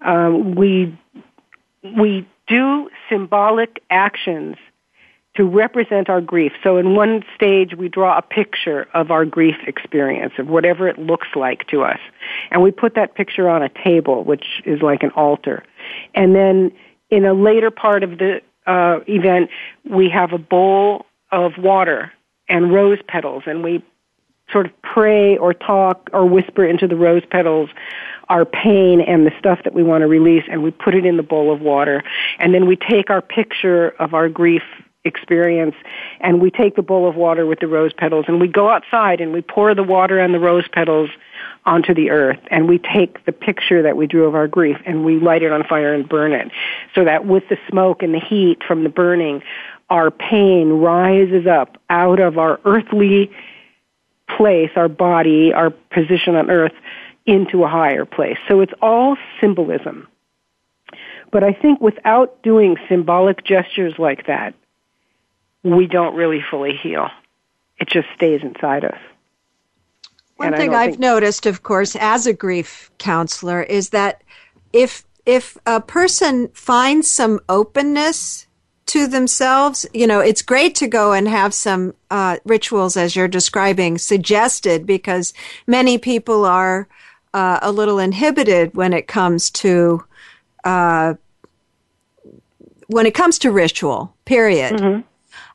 um, 0.00 0.54
we 0.54 0.96
we 1.82 2.26
do 2.46 2.90
symbolic 3.08 3.82
actions 3.90 4.56
to 5.38 5.44
represent 5.44 6.10
our 6.10 6.20
grief. 6.20 6.50
So 6.64 6.78
in 6.78 6.96
one 6.96 7.22
stage, 7.36 7.76
we 7.76 7.88
draw 7.88 8.18
a 8.18 8.22
picture 8.22 8.88
of 8.92 9.12
our 9.12 9.24
grief 9.24 9.54
experience, 9.68 10.32
of 10.36 10.48
whatever 10.48 10.88
it 10.88 10.98
looks 10.98 11.28
like 11.36 11.64
to 11.68 11.84
us. 11.84 12.00
And 12.50 12.60
we 12.60 12.72
put 12.72 12.96
that 12.96 13.14
picture 13.14 13.48
on 13.48 13.62
a 13.62 13.68
table, 13.68 14.24
which 14.24 14.44
is 14.64 14.82
like 14.82 15.04
an 15.04 15.10
altar. 15.10 15.62
And 16.12 16.34
then 16.34 16.72
in 17.08 17.24
a 17.24 17.34
later 17.34 17.70
part 17.70 18.02
of 18.02 18.18
the 18.18 18.40
uh, 18.66 18.98
event, 19.06 19.50
we 19.88 20.10
have 20.10 20.32
a 20.32 20.38
bowl 20.38 21.06
of 21.30 21.52
water 21.56 22.12
and 22.48 22.74
rose 22.74 22.98
petals, 23.06 23.44
and 23.46 23.62
we 23.62 23.84
sort 24.50 24.66
of 24.66 24.72
pray 24.82 25.36
or 25.36 25.54
talk 25.54 26.10
or 26.12 26.26
whisper 26.26 26.64
into 26.64 26.88
the 26.88 26.96
rose 26.96 27.22
petals 27.30 27.70
our 28.28 28.44
pain 28.44 29.00
and 29.00 29.26
the 29.26 29.32
stuff 29.38 29.60
that 29.64 29.72
we 29.72 29.82
want 29.82 30.02
to 30.02 30.06
release, 30.06 30.44
and 30.50 30.62
we 30.62 30.70
put 30.70 30.94
it 30.94 31.06
in 31.06 31.16
the 31.16 31.22
bowl 31.22 31.52
of 31.52 31.60
water. 31.60 32.02
And 32.38 32.52
then 32.52 32.66
we 32.66 32.76
take 32.76 33.08
our 33.08 33.22
picture 33.22 33.90
of 33.98 34.14
our 34.14 34.28
grief 34.28 34.62
experience 35.04 35.74
and 36.20 36.40
we 36.40 36.50
take 36.50 36.76
the 36.76 36.82
bowl 36.82 37.08
of 37.08 37.14
water 37.14 37.46
with 37.46 37.60
the 37.60 37.66
rose 37.66 37.92
petals 37.92 38.24
and 38.28 38.40
we 38.40 38.48
go 38.48 38.68
outside 38.68 39.20
and 39.20 39.32
we 39.32 39.40
pour 39.40 39.74
the 39.74 39.82
water 39.82 40.18
and 40.18 40.34
the 40.34 40.40
rose 40.40 40.66
petals 40.72 41.08
onto 41.64 41.94
the 41.94 42.10
earth 42.10 42.38
and 42.50 42.68
we 42.68 42.78
take 42.78 43.24
the 43.24 43.32
picture 43.32 43.82
that 43.82 43.96
we 43.96 44.06
drew 44.06 44.26
of 44.26 44.34
our 44.34 44.48
grief 44.48 44.76
and 44.84 45.04
we 45.04 45.18
light 45.18 45.42
it 45.42 45.52
on 45.52 45.62
fire 45.64 45.94
and 45.94 46.08
burn 46.08 46.32
it 46.32 46.50
so 46.94 47.04
that 47.04 47.26
with 47.26 47.44
the 47.48 47.56
smoke 47.70 48.02
and 48.02 48.12
the 48.12 48.20
heat 48.20 48.58
from 48.66 48.82
the 48.82 48.88
burning 48.88 49.42
our 49.88 50.10
pain 50.10 50.68
rises 50.70 51.46
up 51.46 51.78
out 51.88 52.20
of 52.20 52.36
our 52.36 52.60
earthly 52.64 53.30
place 54.36 54.70
our 54.76 54.88
body 54.88 55.52
our 55.52 55.70
position 55.70 56.34
on 56.34 56.50
earth 56.50 56.74
into 57.28 57.62
a 57.62 57.68
higher 57.68 58.06
place. 58.06 58.38
So 58.48 58.62
it's 58.62 58.72
all 58.80 59.16
symbolism. 59.38 60.08
But 61.30 61.44
I 61.44 61.52
think 61.52 61.78
without 61.80 62.42
doing 62.42 62.76
symbolic 62.88 63.44
gestures 63.44 63.92
like 63.98 64.26
that, 64.26 64.54
we 65.62 65.86
don't 65.86 66.14
really 66.14 66.42
fully 66.50 66.76
heal. 66.76 67.08
It 67.78 67.88
just 67.88 68.08
stays 68.14 68.42
inside 68.42 68.84
us. 68.84 68.98
One 70.36 70.48
And 70.48 70.56
thing 70.56 70.74
I've 70.74 70.90
think- 70.90 71.00
noticed, 71.00 71.46
of 71.46 71.62
course, 71.62 71.96
as 71.96 72.26
a 72.26 72.32
grief 72.32 72.90
counselor, 72.98 73.62
is 73.62 73.90
that 73.90 74.22
if 74.72 75.04
if 75.26 75.58
a 75.66 75.80
person 75.80 76.48
finds 76.54 77.10
some 77.10 77.38
openness 77.50 78.46
to 78.86 79.06
themselves, 79.06 79.84
you 79.92 80.06
know, 80.06 80.20
it's 80.20 80.40
great 80.40 80.74
to 80.76 80.86
go 80.86 81.12
and 81.12 81.28
have 81.28 81.52
some 81.52 81.92
uh, 82.10 82.38
rituals, 82.46 82.96
as 82.96 83.14
you're 83.14 83.28
describing, 83.28 83.98
suggested 83.98 84.86
because 84.86 85.34
many 85.66 85.98
people 85.98 86.46
are 86.46 86.88
uh, 87.34 87.58
a 87.60 87.70
little 87.70 87.98
inhibited 87.98 88.74
when 88.74 88.94
it 88.94 89.06
comes 89.06 89.50
to 89.50 90.02
uh, 90.64 91.14
when 92.86 93.04
it 93.04 93.12
comes 93.14 93.38
to 93.40 93.50
ritual. 93.50 94.14
Period. 94.24 95.04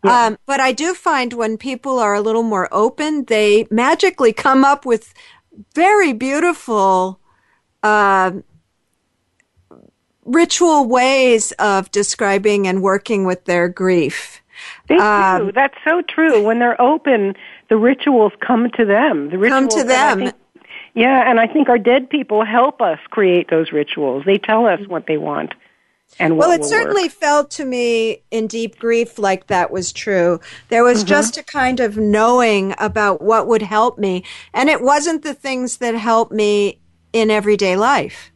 Um, 0.03 0.37
but 0.45 0.59
I 0.59 0.71
do 0.73 0.93
find 0.93 1.33
when 1.33 1.57
people 1.57 1.97
are 1.99 2.13
a 2.13 2.21
little 2.21 2.43
more 2.43 2.67
open, 2.71 3.25
they 3.25 3.65
magically 3.71 4.33
come 4.33 4.65
up 4.65 4.85
with 4.85 5.13
very 5.73 6.11
beautiful 6.13 7.19
uh, 7.83 8.31
ritual 10.25 10.87
ways 10.87 11.51
of 11.53 11.91
describing 11.91 12.67
and 12.67 12.81
working 12.81 13.25
with 13.25 13.45
their 13.45 13.67
grief. 13.69 14.41
They 14.87 14.95
Um, 14.97 15.47
do. 15.47 15.51
That's 15.51 15.77
so 15.83 16.01
true. 16.01 16.41
When 16.43 16.59
they're 16.59 16.79
open, 16.81 17.35
the 17.69 17.77
rituals 17.77 18.33
come 18.39 18.69
to 18.71 18.85
them. 18.85 19.29
The 19.29 19.49
Come 19.49 19.67
to 19.69 19.83
them. 19.83 20.19
think- 20.19 20.35
yeah, 20.95 21.29
and 21.29 21.39
I 21.39 21.47
think 21.47 21.69
our 21.69 21.77
dead 21.79 22.09
people 22.09 22.45
help 22.45 22.81
us 22.81 22.99
create 23.09 23.49
those 23.49 23.71
rituals. 23.71 24.23
They 24.25 24.37
tell 24.37 24.65
us 24.65 24.79
what 24.87 25.07
they 25.07 25.17
want 25.17 25.53
and 26.19 26.37
Well, 26.37 26.51
it 26.51 26.63
certainly 26.63 27.03
work. 27.03 27.11
felt 27.11 27.51
to 27.51 27.65
me 27.65 28.23
in 28.31 28.47
deep 28.47 28.77
grief 28.79 29.17
like 29.17 29.47
that 29.47 29.71
was 29.71 29.91
true. 29.91 30.39
There 30.69 30.83
was 30.83 31.03
just 31.03 31.37
a 31.37 31.43
kind 31.43 31.79
of 31.79 31.97
knowing 31.97 32.75
about 32.77 33.21
what 33.21 33.47
would 33.47 33.61
help 33.63 33.97
me, 33.97 34.23
and 34.53 34.69
it 34.69 34.81
wasn't 34.81 35.23
the 35.23 35.33
things 35.33 35.77
that 35.77 35.95
help 35.95 36.31
me 36.31 36.79
in 37.13 37.29
everyday 37.31 37.75
life. 37.75 38.31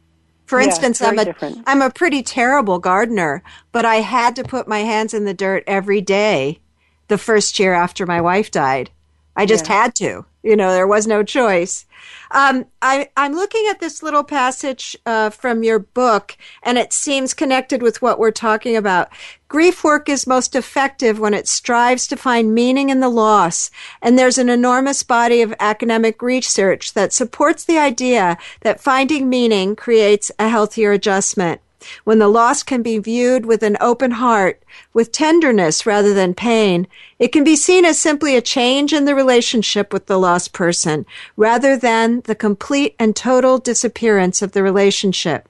For 0.46 0.60
Yeah, 0.60 0.66
instance, 0.66 1.02
I'm 1.02 1.18
a 1.18 1.34
am 1.66 1.82
a 1.82 1.90
pretty 1.90 2.22
terrible 2.22 2.78
gardener, 2.78 3.42
but 3.70 3.84
I 3.84 3.96
had 3.96 4.34
to 4.36 4.44
put 4.44 4.66
my 4.66 4.80
hands 4.80 5.12
in 5.12 5.24
the 5.24 5.34
dirt 5.34 5.62
every 5.66 6.00
day 6.00 6.60
the 7.08 7.18
first 7.18 7.58
year 7.58 7.74
after 7.74 8.06
my 8.06 8.20
wife 8.20 8.50
died. 8.50 8.90
I 9.36 9.46
just 9.46 9.66
had 9.66 9.94
to. 9.96 10.24
You 10.48 10.56
know, 10.56 10.72
there 10.72 10.86
was 10.86 11.06
no 11.06 11.22
choice. 11.22 11.84
Um, 12.30 12.64
I, 12.80 13.10
I'm 13.18 13.34
looking 13.34 13.66
at 13.68 13.80
this 13.80 14.02
little 14.02 14.24
passage 14.24 14.96
uh, 15.04 15.28
from 15.28 15.62
your 15.62 15.78
book, 15.78 16.38
and 16.62 16.78
it 16.78 16.90
seems 16.90 17.34
connected 17.34 17.82
with 17.82 18.00
what 18.00 18.18
we're 18.18 18.30
talking 18.30 18.74
about. 18.74 19.10
Grief 19.48 19.84
work 19.84 20.08
is 20.08 20.26
most 20.26 20.54
effective 20.54 21.18
when 21.18 21.34
it 21.34 21.48
strives 21.48 22.06
to 22.06 22.16
find 22.16 22.54
meaning 22.54 22.88
in 22.88 23.00
the 23.00 23.10
loss, 23.10 23.70
and 24.00 24.18
there's 24.18 24.38
an 24.38 24.48
enormous 24.48 25.02
body 25.02 25.42
of 25.42 25.52
academic 25.60 26.22
research 26.22 26.94
that 26.94 27.12
supports 27.12 27.64
the 27.64 27.76
idea 27.76 28.38
that 28.62 28.80
finding 28.80 29.28
meaning 29.28 29.76
creates 29.76 30.30
a 30.38 30.48
healthier 30.48 30.92
adjustment 30.92 31.60
when 32.04 32.18
the 32.18 32.28
loss 32.28 32.62
can 32.62 32.82
be 32.82 32.98
viewed 32.98 33.46
with 33.46 33.62
an 33.62 33.76
open 33.80 34.12
heart, 34.12 34.62
with 34.92 35.12
tenderness 35.12 35.86
rather 35.86 36.12
than 36.12 36.34
pain, 36.34 36.86
it 37.18 37.28
can 37.28 37.44
be 37.44 37.56
seen 37.56 37.84
as 37.84 37.98
simply 37.98 38.36
a 38.36 38.40
change 38.40 38.92
in 38.92 39.04
the 39.04 39.14
relationship 39.14 39.92
with 39.92 40.06
the 40.06 40.18
lost 40.18 40.52
person, 40.52 41.06
rather 41.36 41.76
than 41.76 42.20
the 42.22 42.34
complete 42.34 42.94
and 42.98 43.14
total 43.14 43.58
disappearance 43.58 44.42
of 44.42 44.52
the 44.52 44.62
relationship. 44.62 45.48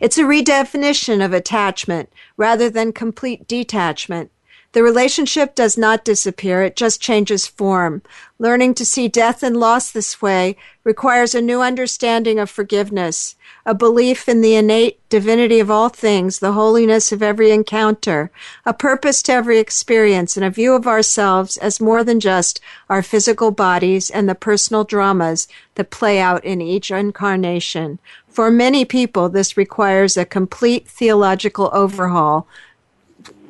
It's 0.00 0.18
a 0.18 0.22
redefinition 0.22 1.24
of 1.24 1.32
attachment 1.32 2.12
rather 2.36 2.68
than 2.68 2.92
complete 2.92 3.48
detachment. 3.48 4.30
The 4.72 4.82
relationship 4.82 5.54
does 5.54 5.76
not 5.76 6.02
disappear, 6.02 6.62
it 6.62 6.76
just 6.76 6.98
changes 6.98 7.46
form. 7.46 8.00
Learning 8.38 8.72
to 8.74 8.86
see 8.86 9.06
death 9.06 9.42
and 9.42 9.54
loss 9.54 9.90
this 9.90 10.22
way 10.22 10.56
requires 10.82 11.34
a 11.34 11.42
new 11.42 11.60
understanding 11.60 12.38
of 12.38 12.48
forgiveness, 12.48 13.36
a 13.66 13.74
belief 13.74 14.30
in 14.30 14.40
the 14.40 14.54
innate 14.54 14.98
divinity 15.10 15.60
of 15.60 15.70
all 15.70 15.90
things, 15.90 16.38
the 16.38 16.52
holiness 16.52 17.12
of 17.12 17.22
every 17.22 17.50
encounter, 17.50 18.30
a 18.64 18.72
purpose 18.72 19.22
to 19.24 19.32
every 19.32 19.58
experience, 19.58 20.38
and 20.38 20.44
a 20.44 20.50
view 20.50 20.72
of 20.72 20.86
ourselves 20.86 21.58
as 21.58 21.78
more 21.78 22.02
than 22.02 22.18
just 22.18 22.58
our 22.88 23.02
physical 23.02 23.50
bodies 23.50 24.08
and 24.08 24.26
the 24.26 24.34
personal 24.34 24.84
dramas 24.84 25.48
that 25.74 25.90
play 25.90 26.18
out 26.18 26.42
in 26.46 26.62
each 26.62 26.90
incarnation. 26.90 27.98
For 28.26 28.50
many 28.50 28.86
people, 28.86 29.28
this 29.28 29.58
requires 29.58 30.16
a 30.16 30.24
complete 30.24 30.88
theological 30.88 31.68
overhaul 31.74 32.48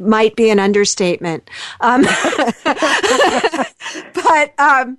might 0.03 0.37
be 0.37 0.51
an 0.51 0.59
understatement. 0.59 1.49
Um, 1.81 2.03
but 4.15 4.59
um, 4.59 4.99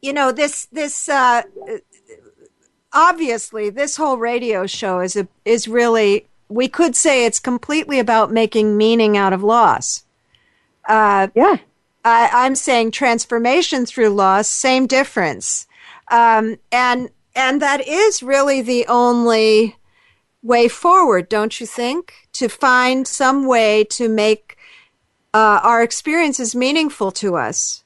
you 0.00 0.12
know 0.12 0.32
this 0.32 0.66
this 0.66 1.08
uh, 1.08 1.42
obviously 2.92 3.70
this 3.70 3.96
whole 3.96 4.18
radio 4.18 4.66
show 4.66 5.00
is 5.00 5.16
a, 5.16 5.28
is 5.44 5.68
really 5.68 6.26
we 6.48 6.68
could 6.68 6.94
say 6.94 7.24
it's 7.24 7.40
completely 7.40 7.98
about 7.98 8.30
making 8.30 8.76
meaning 8.76 9.16
out 9.16 9.32
of 9.32 9.42
loss. 9.42 10.04
Uh, 10.86 11.28
Yeah. 11.34 11.56
I, 12.04 12.28
I'm 12.32 12.56
saying 12.56 12.90
transformation 12.90 13.86
through 13.86 14.08
loss, 14.08 14.48
same 14.48 14.86
difference, 14.86 15.68
um, 16.10 16.56
and 16.72 17.10
and 17.34 17.62
that 17.62 17.86
is 17.86 18.22
really 18.22 18.60
the 18.60 18.86
only 18.88 19.76
way 20.42 20.66
forward, 20.66 21.28
don't 21.28 21.60
you 21.60 21.66
think? 21.66 22.21
To 22.34 22.48
find 22.48 23.06
some 23.06 23.46
way 23.46 23.84
to 23.84 24.08
make 24.08 24.56
uh, 25.34 25.60
our 25.62 25.82
experiences 25.82 26.54
meaningful 26.54 27.10
to 27.12 27.36
us. 27.36 27.84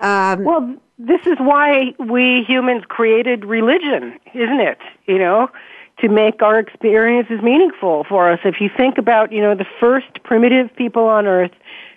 Um, 0.00 0.44
Well, 0.44 0.76
this 0.98 1.20
is 1.26 1.38
why 1.38 1.94
we 1.98 2.44
humans 2.46 2.84
created 2.88 3.44
religion, 3.44 4.18
isn't 4.34 4.60
it? 4.60 4.78
You 5.06 5.18
know, 5.18 5.48
to 6.00 6.08
make 6.08 6.42
our 6.42 6.58
experiences 6.58 7.40
meaningful 7.42 8.04
for 8.04 8.30
us. 8.30 8.40
If 8.44 8.60
you 8.60 8.68
think 8.76 8.98
about, 8.98 9.32
you 9.32 9.40
know, 9.40 9.54
the 9.54 9.66
first 9.80 10.22
primitive 10.24 10.74
people 10.76 11.04
on 11.04 11.26
earth 11.26 11.52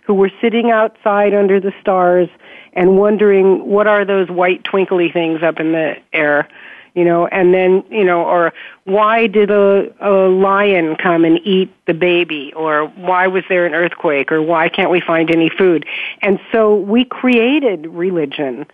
who 0.06 0.14
were 0.14 0.32
sitting 0.42 0.72
outside 0.72 1.34
under 1.34 1.60
the 1.60 1.74
stars 1.80 2.30
and 2.74 2.98
wondering 2.98 3.68
what 3.68 3.88
are 3.88 4.06
those 4.06 4.30
white 4.30 4.64
twinkly 4.64 5.12
things 5.12 5.44
up 5.44 5.60
in 5.60 5.72
the 5.74 5.96
air, 6.14 6.48
you 6.94 7.06
know, 7.06 7.28
and 7.28 7.54
then, 7.54 7.84
you 7.90 8.04
know, 8.04 8.24
or 8.24 8.54
why 8.84 9.28
did 9.28 9.50
a, 9.50 9.94
a 10.02 10.28
lion 10.30 10.96
come 10.96 11.24
and 11.24 11.40
eat 11.46 11.74
the 11.86 11.94
baby, 11.94 12.52
or 12.56 12.88
why 12.88 13.28
was 13.28 13.44
there 13.50 13.66
an 13.66 13.74
earthquake, 13.74 14.32
or 14.32 14.42
why 14.42 14.70
can't 14.70 14.92
we 14.92 15.02
find 15.02 15.32
any 15.32 15.50
food? 15.50 15.86
And 16.22 16.40
so 16.52 16.76
we 16.76 17.06
created 17.06 17.88
religion 17.88 18.66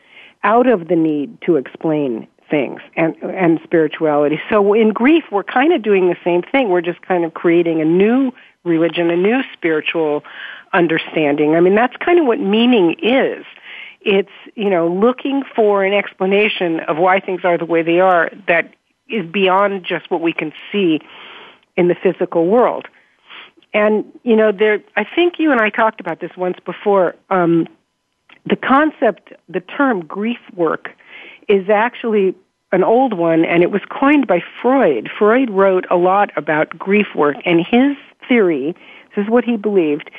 out 0.44 0.68
of 0.68 0.88
the 0.88 0.96
need 0.96 1.40
to 1.42 1.58
explain 1.58 2.28
things 2.50 2.82
and 2.96 3.16
and 3.22 3.60
spirituality. 3.64 4.40
So 4.50 4.74
in 4.74 4.90
grief, 4.92 5.26
we're 5.32 5.44
kind 5.44 5.74
of 5.74 5.82
doing 5.82 6.08
the 6.08 6.16
same 6.24 6.42
thing. 6.42 6.70
We're 6.70 6.82
just 6.82 7.02
kind 7.02 7.26
of 7.26 7.34
creating 7.34 7.82
a 7.82 7.86
new 7.86 8.32
religion, 8.64 9.10
a 9.10 9.16
new 9.16 9.42
spiritual 9.54 10.24
understanding. 10.74 11.56
I 11.56 11.60
mean, 11.60 11.76
that's 11.76 11.96
kind 11.98 12.20
of 12.20 12.26
what 12.26 12.40
meaning 12.40 12.96
is. 13.02 13.46
It's, 14.10 14.32
you 14.56 14.70
know, 14.70 14.88
looking 14.88 15.44
for 15.54 15.84
an 15.84 15.94
explanation 15.94 16.80
of 16.80 16.98
why 16.98 17.20
things 17.20 17.42
are 17.44 17.58
the 17.58 17.66
way 17.66 17.84
they 17.84 18.00
are 18.00 18.32
that 18.48 18.74
is 19.10 19.30
beyond 19.30 19.84
just 19.84 20.10
what 20.10 20.22
we 20.22 20.32
can 20.32 20.54
see 20.72 21.02
in 21.76 21.90
the 21.90 21.96
physical 21.96 22.46
world. 22.48 22.88
And, 23.74 24.06
you 24.24 24.38
know, 24.38 24.54
there, 24.54 24.80
I 24.96 25.04
think 25.04 25.40
you 25.40 25.52
and 25.52 25.60
I 25.60 25.70
talked 25.70 26.00
about 26.00 26.22
this 26.22 26.32
once 26.38 26.58
before. 26.66 27.16
Um, 27.30 27.68
the 28.46 28.56
concept, 28.56 29.34
the 29.50 29.60
term 29.60 30.06
grief 30.06 30.40
work 30.56 30.92
is 31.50 31.70
actually 31.70 32.34
an 32.72 32.86
old 32.86 33.14
one 33.14 33.44
and 33.44 33.62
it 33.62 33.72
was 33.72 33.82
coined 33.90 34.26
by 34.26 34.42
Freud. 34.62 35.10
Freud 35.20 35.50
wrote 35.50 35.86
a 35.92 35.98
lot 35.98 36.32
about 36.38 36.70
grief 36.80 37.08
work 37.14 37.36
and 37.44 37.60
his 37.60 37.98
theory, 38.30 38.74
this 39.16 39.26
is 39.26 39.30
what 39.30 39.44
he 39.44 39.58
believed, 39.58 40.10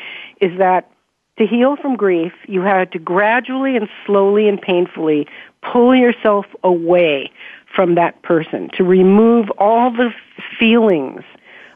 is 0.42 0.58
that 0.58 0.90
to 1.38 1.46
heal 1.46 1.76
from 1.76 1.96
grief, 1.96 2.32
you 2.46 2.60
had 2.60 2.92
to 2.92 2.98
gradually 2.98 3.76
and 3.76 3.88
slowly 4.04 4.48
and 4.48 4.60
painfully 4.60 5.26
pull 5.62 5.94
yourself 5.94 6.46
away 6.62 7.30
from 7.74 7.94
that 7.96 8.22
person, 8.22 8.70
to 8.74 8.84
remove 8.84 9.50
all 9.58 9.90
the 9.90 10.10
feelings 10.58 11.22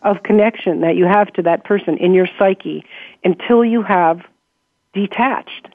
of 0.03 0.23
connection 0.23 0.81
that 0.81 0.97
you 0.97 1.05
have 1.05 1.33
to 1.35 1.43
that 1.43 1.65
person 1.65 1.97
in 1.99 2.15
your 2.15 2.27
psyche 2.39 2.85
until 3.25 3.65
you 3.65 3.83
have 3.83 4.21
detached. 4.93 5.69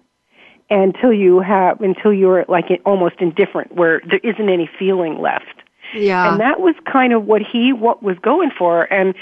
Until 0.69 1.13
you 1.13 1.39
have 1.39 1.79
until 1.79 2.11
you're 2.11 2.43
like 2.49 2.65
almost 2.85 3.15
indifferent 3.19 3.73
where 3.73 4.01
there 4.05 4.19
isn't 4.21 4.49
any 4.49 4.69
feeling 4.77 5.21
left. 5.21 5.63
Yeah. 5.93 6.29
and 6.29 6.41
that 6.41 6.59
was 6.59 6.75
kind 6.85 7.13
of 7.13 7.23
what 7.23 7.41
he 7.41 7.71
what 7.71 8.03
was 8.03 8.17
going 8.19 8.51
for. 8.51 8.83
And 8.91 9.15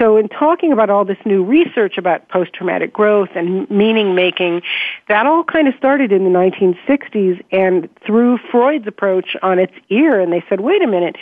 so 0.00 0.16
in 0.16 0.28
talking 0.28 0.72
about 0.72 0.88
all 0.88 1.04
this 1.04 1.18
new 1.26 1.44
research 1.44 1.98
about 1.98 2.28
post 2.28 2.52
traumatic 2.54 2.92
growth 2.92 3.28
and 3.34 3.68
meaning 3.70 4.14
making 4.14 4.62
that 5.08 5.26
all 5.26 5.44
kind 5.44 5.68
of 5.68 5.74
started 5.76 6.10
in 6.10 6.24
the 6.24 6.30
1960s 6.30 7.44
and 7.52 7.88
threw 8.06 8.38
Freud's 8.50 8.86
approach 8.86 9.36
on 9.42 9.58
its 9.58 9.74
ear 9.90 10.18
and 10.18 10.32
they 10.32 10.42
said 10.48 10.60
wait 10.60 10.82
a 10.82 10.86
minute. 10.86 11.16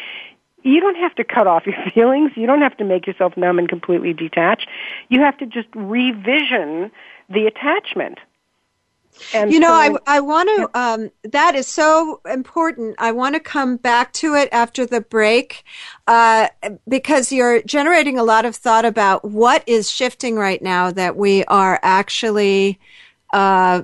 You 0.62 0.80
don't 0.80 0.96
have 0.96 1.14
to 1.16 1.24
cut 1.24 1.46
off 1.46 1.66
your 1.66 1.76
feelings. 1.94 2.32
You 2.36 2.46
don't 2.46 2.62
have 2.62 2.76
to 2.76 2.84
make 2.84 3.06
yourself 3.06 3.36
numb 3.36 3.58
and 3.58 3.68
completely 3.68 4.12
detached. 4.12 4.68
You 5.08 5.20
have 5.20 5.36
to 5.38 5.46
just 5.46 5.68
revision 5.74 6.90
the 7.28 7.46
attachment 7.46 8.18
and 9.34 9.52
you 9.52 9.58
know, 9.58 9.68
so, 9.68 9.98
I, 10.06 10.16
I 10.16 10.20
want 10.20 10.48
to, 10.48 10.78
um, 10.78 11.10
that 11.24 11.54
is 11.54 11.66
so 11.66 12.20
important. 12.24 12.94
I 12.98 13.12
want 13.12 13.34
to 13.34 13.40
come 13.40 13.76
back 13.76 14.12
to 14.14 14.34
it 14.34 14.48
after 14.52 14.86
the 14.86 15.00
break, 15.00 15.64
uh, 16.06 16.48
because 16.86 17.32
you're 17.32 17.62
generating 17.62 18.18
a 18.18 18.22
lot 18.22 18.44
of 18.44 18.54
thought 18.54 18.84
about 18.84 19.24
what 19.24 19.64
is 19.66 19.90
shifting 19.90 20.36
right 20.36 20.62
now 20.62 20.90
that 20.92 21.16
we 21.16 21.44
are 21.44 21.80
actually, 21.82 22.78
uh, 23.32 23.82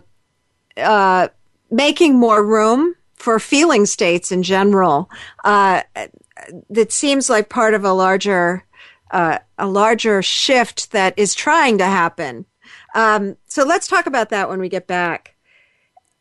uh, 0.77 1.29
making 1.71 2.19
more 2.19 2.45
room 2.45 2.95
for 3.15 3.39
feeling 3.39 3.87
states 3.87 4.31
in 4.31 4.43
general. 4.43 5.11
Uh, 5.45 5.83
that 6.71 6.93
seems 6.93 7.31
like 7.31 7.49
part 7.49 7.75
of 7.75 7.85
a 7.85 7.93
larger, 7.93 8.65
uh, 9.11 9.39
a 9.59 9.67
larger 9.67 10.23
shift 10.23 10.93
that 10.93 11.15
is 11.17 11.35
trying 11.35 11.79
to 11.79 11.85
happen. 11.87 12.45
Um, 12.95 13.37
so 13.47 13.65
let's 13.65 13.89
talk 13.89 14.07
about 14.07 14.31
that 14.31 14.49
when 14.49 14.61
we 14.61 14.69
get 14.69 14.87
back. 14.87 15.35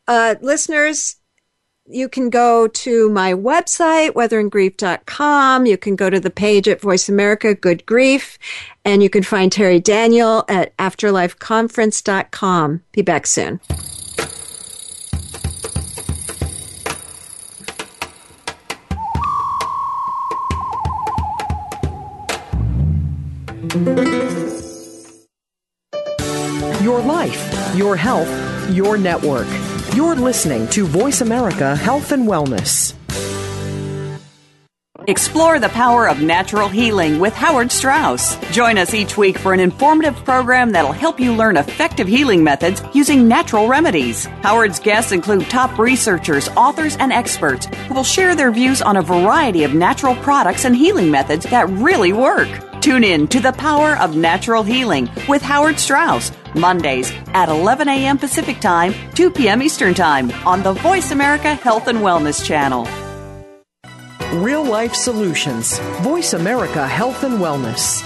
Uh, 0.08 0.36
listeners, 0.42 1.18
you 1.86 2.10
can 2.10 2.30
go 2.30 2.68
to 2.68 3.10
my 3.10 3.34
website, 3.34 4.12
weatheringgrief.com. 4.12 5.66
You 5.66 5.78
can 5.78 5.96
go 5.96 6.10
to 6.10 6.20
the 6.20 6.30
page 6.30 6.68
at 6.68 6.82
Voice 6.82 7.08
America, 7.10 7.54
Good 7.54 7.86
Grief, 7.86 8.38
and 8.86 9.04
you 9.04 9.10
can 9.10 9.24
find 9.24 9.52
Terri 9.52 9.84
Daniel 9.84 10.46
at 10.48 10.76
afterlifeconference.com. 10.78 12.84
Be 12.94 13.02
back 13.02 13.28
soon. 13.28 13.60
Your 26.84 27.02
life, 27.02 27.74
your 27.78 27.96
health, 27.96 28.30
your 28.70 28.98
network. 28.98 29.48
You're 29.96 30.16
listening 30.16 30.68
to 30.72 30.86
Voice 30.86 31.22
America 31.22 31.78
Health 31.78 32.12
and 32.12 32.28
Wellness. 32.28 32.94
Explore 35.08 35.60
the 35.60 35.70
power 35.70 36.10
of 36.10 36.22
natural 36.22 36.68
healing 36.68 37.22
with 37.22 37.34
Howard 37.36 37.72
Straus. 37.72 38.36
Join 38.52 38.78
us 38.78 38.94
each 38.94 39.16
week 39.18 39.38
for 39.38 39.54
an 39.54 39.62
informative 39.62 40.16
program 40.26 40.72
that'll 40.72 40.92
help 40.92 41.22
you 41.22 41.32
learn 41.34 41.56
effective 41.56 42.10
healing 42.10 42.44
methods 42.44 42.82
using 42.94 43.30
natural 43.30 43.70
remedies. 43.70 44.26
Howard's 44.42 44.82
guests 44.82 45.14
include 45.14 45.50
top 45.50 45.80
researchers, 45.80 46.50
authors, 46.50 46.98
and 46.98 47.14
experts 47.14 47.66
who 47.88 47.94
will 47.94 48.04
share 48.04 48.36
their 48.36 48.52
views 48.52 48.82
on 48.82 48.98
a 48.98 49.02
variety 49.02 49.64
of 49.64 49.74
natural 49.74 50.16
products 50.18 50.66
and 50.66 50.76
healing 50.76 51.10
methods 51.10 51.46
that 51.46 51.70
really 51.70 52.12
work. 52.12 52.50
Tune 52.84 53.06
in 53.06 53.30
to 53.30 53.40
the 53.40 53.54
power 53.54 53.98
of 53.98 54.18
natural 54.18 54.62
healing 54.62 55.10
with 55.30 55.42
Howard 55.42 55.80
Straus, 55.80 56.34
Mondays 56.54 57.14
at 57.28 57.48
11 57.48 57.88
a.m. 57.88 58.18
Pacific 58.18 58.60
Time, 58.60 58.94
2 59.14 59.32
p.m. 59.32 59.64
Eastern 59.64 59.94
Time 59.94 60.30
on 60.46 60.64
the 60.64 60.74
Voice 60.74 61.12
America 61.12 61.56
Health 61.56 61.88
and 61.88 62.00
Wellness 62.00 62.44
Channel. 62.44 62.86
Real 64.44 64.66
Life 64.66 64.96
Solutions. 64.96 65.80
Voice 66.02 66.34
America 66.34 66.86
Health 66.86 67.24
and 67.24 67.40
Wellness. 67.40 68.04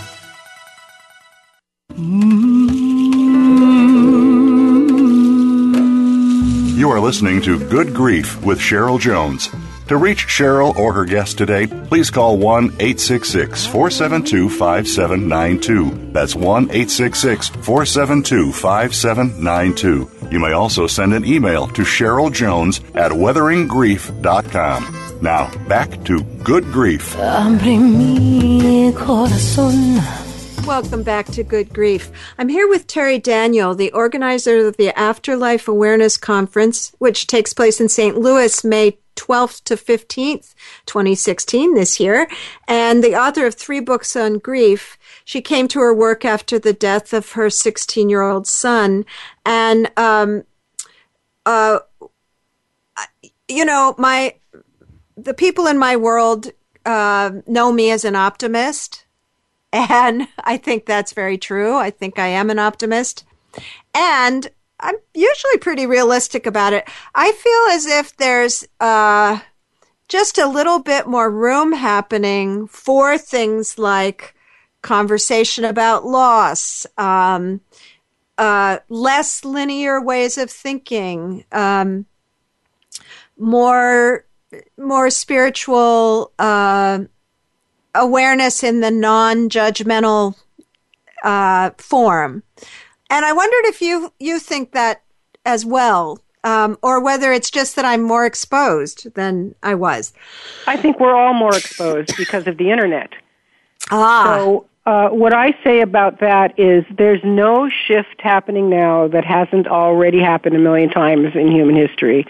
You 6.77 6.91
are 6.91 6.99
listening 6.99 7.41
to 7.41 7.57
Good 7.67 7.95
Grief 7.95 8.39
with 8.45 8.59
Cheryl 8.59 8.99
Jones. 8.99 9.49
To 9.87 9.95
reach 9.95 10.27
Cheryl 10.27 10.75
or 10.75 10.91
her 10.91 11.05
guest 11.05 11.37
today, 11.37 11.65
please 11.65 12.09
call 12.09 12.37
1 12.37 12.65
866 12.65 13.67
472 13.67 14.49
5792. 14.49 16.11
That's 16.11 16.35
1 16.35 16.63
866 16.63 17.47
472 17.47 18.51
5792. 18.51 20.11
You 20.29 20.39
may 20.39 20.51
also 20.51 20.87
send 20.87 21.13
an 21.13 21.23
email 21.23 21.67
to 21.67 21.83
Cheryl 21.83 22.33
Jones 22.33 22.81
at 22.95 23.11
weatheringgrief.com. 23.11 25.19
Now, 25.21 25.67
back 25.67 26.03
to 26.03 26.21
Good 26.43 26.65
Grief. 26.65 27.15
Welcome 30.67 31.03
back 31.03 31.27
to 31.27 31.43
Good 31.43 31.73
Grief. 31.73 32.11
I'm 32.37 32.49
here 32.49 32.67
with 32.67 32.87
Terri 32.87 33.23
Daniel, 33.23 33.73
the 33.73 33.93
organizer 33.93 34.67
of 34.67 34.75
the 34.75 34.91
Afterlife 34.99 35.69
Awareness 35.69 36.17
Conference, 36.17 36.91
which 36.97 37.25
takes 37.25 37.53
place 37.53 37.79
in 37.79 37.87
St. 37.87 38.17
Louis 38.17 38.65
May 38.65 38.97
12th 39.17 39.63
to 39.65 39.75
15th, 39.75 40.55
2016, 40.85 41.73
this 41.73 41.99
year, 41.99 42.27
and 42.67 43.03
the 43.03 43.15
author 43.15 43.45
of 43.45 43.55
three 43.55 43.79
books 43.79 44.15
on 44.15 44.37
grief. 44.37 44.97
She 45.25 45.41
came 45.41 45.67
to 45.69 45.79
her 45.79 45.93
work 45.93 46.23
after 46.23 46.57
the 46.57 46.73
death 46.73 47.13
of 47.13 47.33
her 47.33 47.49
16 47.49 48.09
year 48.09 48.21
old 48.21 48.47
son. 48.47 49.05
And, 49.45 49.91
um, 49.97 50.43
uh, 51.45 51.79
you 53.47 53.65
know, 53.65 53.95
my, 53.97 54.35
the 55.17 55.33
people 55.33 55.67
in 55.67 55.77
my 55.77 55.95
world 55.95 56.51
uh, 56.87 57.31
know 57.45 57.71
me 57.71 57.91
as 57.91 58.05
an 58.05 58.15
optimist, 58.15 59.05
and 59.73 60.27
I 60.43 60.57
think 60.57 60.85
that's 60.85 61.13
very 61.13 61.37
true. 61.37 61.75
I 61.75 61.91
think 61.91 62.17
I 62.17 62.27
am 62.27 62.49
an 62.49 62.59
optimist, 62.59 63.25
and 63.93 64.49
I'm 64.79 64.95
usually 65.13 65.57
pretty 65.57 65.85
realistic 65.85 66.45
about 66.45 66.73
it. 66.73 66.87
I 67.15 67.31
feel 67.31 67.75
as 67.75 67.85
if 67.85 68.15
there's 68.17 68.67
uh, 68.79 69.39
just 70.07 70.37
a 70.37 70.47
little 70.47 70.79
bit 70.79 71.07
more 71.07 71.31
room 71.31 71.73
happening 71.73 72.67
for 72.67 73.17
things 73.17 73.77
like 73.79 74.35
conversation 74.81 75.65
about 75.65 76.05
loss, 76.05 76.85
um, 76.97 77.61
uh, 78.37 78.77
less 78.89 79.43
linear 79.43 80.01
ways 80.01 80.37
of 80.37 80.51
thinking, 80.51 81.43
um, 81.51 82.05
more 83.37 84.25
more 84.77 85.09
spiritual 85.09 86.31
uh, 86.39 86.99
awareness 87.93 88.63
in 88.63 88.79
the 88.79 88.91
non-judgmental 88.91 90.35
uh, 91.23 91.71
form. 91.77 92.43
And 93.09 93.25
I 93.25 93.33
wondered 93.33 93.65
if 93.65 93.81
you 93.81 94.13
you 94.19 94.39
think 94.39 94.71
that 94.73 95.03
as 95.45 95.65
well, 95.65 96.19
um, 96.43 96.77
or 96.81 97.01
whether 97.01 97.31
it's 97.31 97.49
just 97.49 97.75
that 97.75 97.85
I'm 97.85 98.03
more 98.03 98.25
exposed 98.25 99.13
than 99.13 99.55
I 99.63 99.75
was. 99.75 100.13
I 100.67 100.77
think 100.77 100.99
we're 100.99 101.15
all 101.15 101.33
more 101.33 101.55
exposed 101.55 102.15
because 102.17 102.47
of 102.47 102.57
the 102.57 102.71
internet. 102.71 103.13
Ah. 103.91 104.37
So 104.37 104.65
uh, 104.87 105.09
what 105.09 105.33
I 105.33 105.53
say 105.65 105.81
about 105.81 106.21
that 106.21 106.57
is 106.57 106.85
there's 106.97 107.19
no 107.21 107.69
shift 107.69 108.21
happening 108.21 108.69
now 108.69 109.09
that 109.09 109.25
hasn't 109.25 109.67
already 109.67 110.19
happened 110.19 110.55
a 110.55 110.59
million 110.59 110.89
times 110.89 111.35
in 111.35 111.51
human 111.51 111.75
history. 111.75 112.25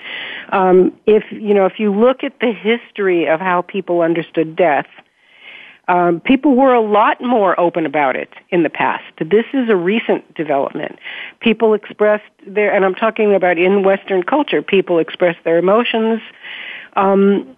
Um, 0.50 0.92
if 1.06 1.24
you 1.32 1.54
know, 1.54 1.68
if 1.68 1.80
you 1.80 1.94
look 1.94 2.24
at 2.24 2.40
the 2.40 2.52
history 2.52 3.28
of 3.28 3.40
how 3.40 3.62
people 3.62 4.02
understood 4.02 4.56
death, 4.56 4.88
um, 5.88 6.20
people 6.20 6.56
were 6.56 6.74
a 6.74 6.82
lot 6.82 7.22
more 7.22 7.58
open 7.60 7.86
about 7.86 8.16
it 8.16 8.30
in 8.50 8.64
the 8.64 8.70
past. 8.70 9.06
This 9.20 9.46
is 9.54 9.70
a 9.70 9.76
recent 9.76 10.34
development. 10.36 11.00
People 11.40 11.74
expressed 11.74 12.24
their, 12.46 12.74
and 12.74 12.84
I'm 12.84 12.96
talking 12.96 13.34
about 13.34 13.58
in 13.58 13.84
Western 13.84 14.24
culture, 14.24 14.62
people 14.62 15.00
expressed 15.00 15.44
their 15.44 15.58
emotions. 15.58 16.22
Um, 16.96 17.56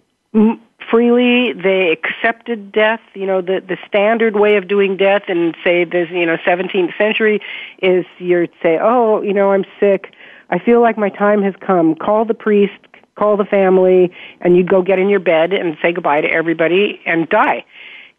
freely. 0.90 1.52
They 1.52 1.90
accepted 1.90 2.72
death. 2.72 3.00
You 3.14 3.26
know, 3.26 3.40
the 3.40 3.62
the 3.66 3.76
standard 3.86 4.36
way 4.36 4.56
of 4.56 4.68
doing 4.68 4.96
death 4.96 5.22
in 5.28 5.54
say 5.62 5.84
this 5.84 6.08
you 6.10 6.26
know 6.26 6.36
17th 6.38 6.96
century 6.96 7.40
is 7.82 8.04
you'd 8.18 8.50
say, 8.62 8.78
oh, 8.80 9.22
you 9.22 9.32
know, 9.32 9.52
I'm 9.52 9.64
sick. 9.78 10.14
I 10.50 10.58
feel 10.58 10.80
like 10.80 10.98
my 10.98 11.10
time 11.10 11.42
has 11.42 11.54
come. 11.60 11.94
Call 11.94 12.24
the 12.24 12.34
priest, 12.34 12.78
call 13.14 13.36
the 13.36 13.44
family, 13.44 14.12
and 14.40 14.56
you'd 14.56 14.68
go 14.68 14.82
get 14.82 14.98
in 14.98 15.08
your 15.08 15.20
bed 15.20 15.52
and 15.52 15.76
say 15.80 15.92
goodbye 15.92 16.20
to 16.22 16.28
everybody 16.28 17.00
and 17.06 17.28
die. 17.28 17.64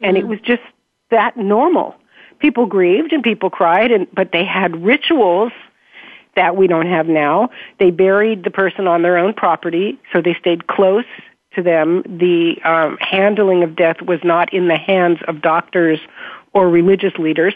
And 0.02 0.18
mm-hmm. 0.18 0.26
it 0.26 0.30
was 0.30 0.40
just 0.42 0.64
that 1.10 1.38
normal. 1.38 1.96
People 2.40 2.66
grieved 2.66 3.14
and 3.14 3.24
people 3.24 3.50
cried, 3.50 3.92
and 3.92 4.08
but 4.14 4.32
they 4.32 4.44
had 4.44 4.84
rituals 4.84 5.52
that 6.36 6.56
we 6.56 6.66
don't 6.68 6.88
have 6.88 7.08
now. 7.08 7.50
They 7.78 7.92
buried 7.92 8.44
the 8.44 8.52
person 8.52 8.88
on 8.88 9.02
their 9.02 9.18
own 9.18 9.34
property, 9.34 10.00
so 10.12 10.22
they 10.22 10.34
stayed 10.34 10.68
close 10.68 11.06
to 11.56 11.62
them, 11.62 12.04
the 12.06 12.62
um, 12.64 12.98
handling 13.00 13.64
of 13.64 13.76
death 13.76 14.02
was 14.02 14.20
not 14.24 14.54
in 14.54 14.68
the 14.68 14.78
hands 14.78 15.20
of 15.28 15.42
doctors 15.42 16.00
or 16.54 16.70
religious 16.70 17.14
leaders. 17.18 17.54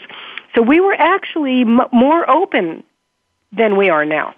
So 0.54 0.62
we 0.62 0.80
were 0.80 0.94
actually 0.94 1.62
m- 1.62 1.80
more 1.92 2.28
open 2.28 2.82
than 3.52 3.76
we 3.76 3.88
are 3.88 4.04
now. 4.04 4.34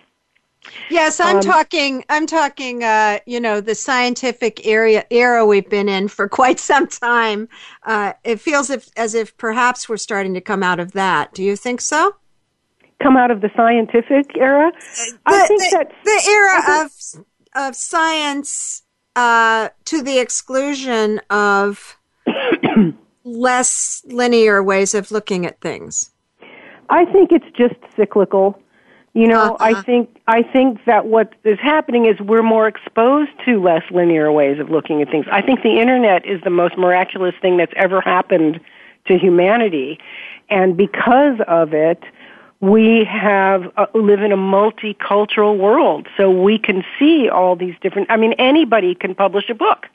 Yes, 0.90 1.20
I'm 1.20 1.36
um, 1.36 1.42
talking. 1.42 2.04
I'm 2.08 2.26
talking. 2.26 2.84
Uh, 2.84 3.18
you 3.26 3.40
know, 3.40 3.60
the 3.60 3.74
scientific 3.74 4.66
area 4.66 5.04
era 5.10 5.46
we've 5.46 5.68
been 5.68 5.88
in 5.88 6.08
for 6.08 6.28
quite 6.40 6.60
some 6.60 6.86
time. 6.86 7.48
Uh, 7.84 8.12
it 8.24 8.40
feels 8.40 8.70
if, 8.70 8.88
as 8.96 9.14
if 9.14 9.36
perhaps 9.36 9.88
we're 9.88 9.96
starting 9.96 10.34
to 10.34 10.40
come 10.40 10.62
out 10.62 10.80
of 10.80 10.92
that. 10.92 11.32
Do 11.34 11.42
you 11.42 11.56
think 11.56 11.80
so? 11.80 12.16
Come 13.02 13.16
out 13.16 13.30
of 13.30 13.40
the 13.40 13.50
scientific 13.56 14.36
era? 14.36 14.72
The, 14.72 15.18
I 15.26 15.46
think 15.46 15.62
that 15.70 15.92
the 16.04 16.22
era 16.28 16.62
think, 16.62 17.24
of 17.56 17.68
of 17.68 17.76
science 17.76 18.82
uh, 19.18 19.68
to 19.84 20.02
the 20.02 20.18
exclusion 20.18 21.20
of 21.30 21.96
less 23.24 24.02
linear 24.06 24.62
ways 24.62 24.94
of 24.94 25.10
looking 25.10 25.44
at 25.46 25.60
things? 25.60 26.10
I 26.88 27.04
think 27.06 27.32
it's 27.32 27.56
just 27.56 27.74
cyclical. 27.96 28.60
You 29.18 29.26
know, 29.26 29.56
uh-huh. 29.56 29.78
I 29.78 29.82
think 29.82 30.16
I 30.28 30.44
think 30.44 30.84
that 30.84 31.06
what 31.06 31.34
is 31.42 31.58
happening 31.58 32.06
is 32.06 32.20
we're 32.20 32.40
more 32.40 32.68
exposed 32.68 33.32
to 33.46 33.60
less 33.60 33.82
linear 33.90 34.30
ways 34.30 34.60
of 34.60 34.70
looking 34.70 35.02
at 35.02 35.10
things. 35.10 35.26
I 35.32 35.42
think 35.42 35.64
the 35.64 35.80
internet 35.80 36.24
is 36.24 36.40
the 36.42 36.50
most 36.50 36.78
miraculous 36.78 37.34
thing 37.42 37.56
that's 37.56 37.72
ever 37.74 38.00
happened 38.00 38.60
to 39.08 39.18
humanity, 39.18 39.98
and 40.48 40.76
because 40.76 41.40
of 41.48 41.74
it, 41.74 42.00
we 42.60 43.02
have 43.06 43.72
uh, 43.76 43.86
live 43.92 44.22
in 44.22 44.30
a 44.30 44.36
multicultural 44.36 45.58
world, 45.58 46.06
so 46.16 46.30
we 46.30 46.56
can 46.56 46.84
see 46.96 47.28
all 47.28 47.56
these 47.56 47.74
different. 47.80 48.08
I 48.12 48.16
mean, 48.16 48.34
anybody 48.34 48.94
can 48.94 49.16
publish 49.16 49.50
a 49.50 49.54
book. 49.54 49.88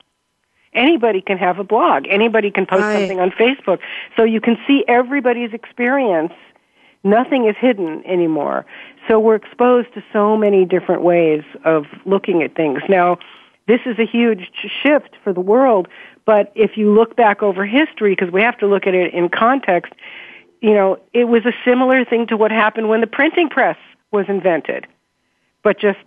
Anybody 0.73 1.21
can 1.21 1.37
have 1.37 1.59
a 1.59 1.63
blog. 1.63 2.07
Anybody 2.09 2.51
can 2.51 2.65
post 2.65 2.81
right. 2.81 2.99
something 2.99 3.21
on 3.21 3.31
Facebook. 3.31 3.79
So 4.17 4.25
you 4.25 4.41
can 4.41 4.57
see 4.67 4.83
everybody's 4.89 5.53
experience. 5.53 6.33
Nothing 7.03 7.47
is 7.47 7.55
hidden 7.59 8.03
anymore. 8.05 8.65
So 9.07 9.19
we're 9.19 9.35
exposed 9.35 9.93
to 9.95 10.03
so 10.13 10.37
many 10.37 10.65
different 10.65 11.01
ways 11.01 11.43
of 11.65 11.85
looking 12.05 12.41
at 12.41 12.55
things. 12.55 12.81
Now, 12.87 13.17
this 13.67 13.81
is 13.85 13.99
a 13.99 14.05
huge 14.05 14.51
shift 14.81 15.15
for 15.23 15.33
the 15.33 15.41
world, 15.41 15.87
but 16.25 16.51
if 16.55 16.77
you 16.77 16.93
look 16.93 17.15
back 17.15 17.43
over 17.43 17.65
history, 17.65 18.15
because 18.15 18.31
we 18.31 18.41
have 18.41 18.57
to 18.59 18.67
look 18.67 18.87
at 18.87 18.93
it 18.93 19.13
in 19.13 19.29
context, 19.29 19.93
you 20.61 20.73
know, 20.73 20.97
it 21.13 21.25
was 21.25 21.45
a 21.45 21.51
similar 21.65 22.05
thing 22.05 22.27
to 22.27 22.37
what 22.37 22.51
happened 22.51 22.87
when 22.87 23.01
the 23.01 23.07
printing 23.07 23.49
press 23.49 23.77
was 24.11 24.25
invented, 24.29 24.87
but 25.61 25.79
just 25.79 25.99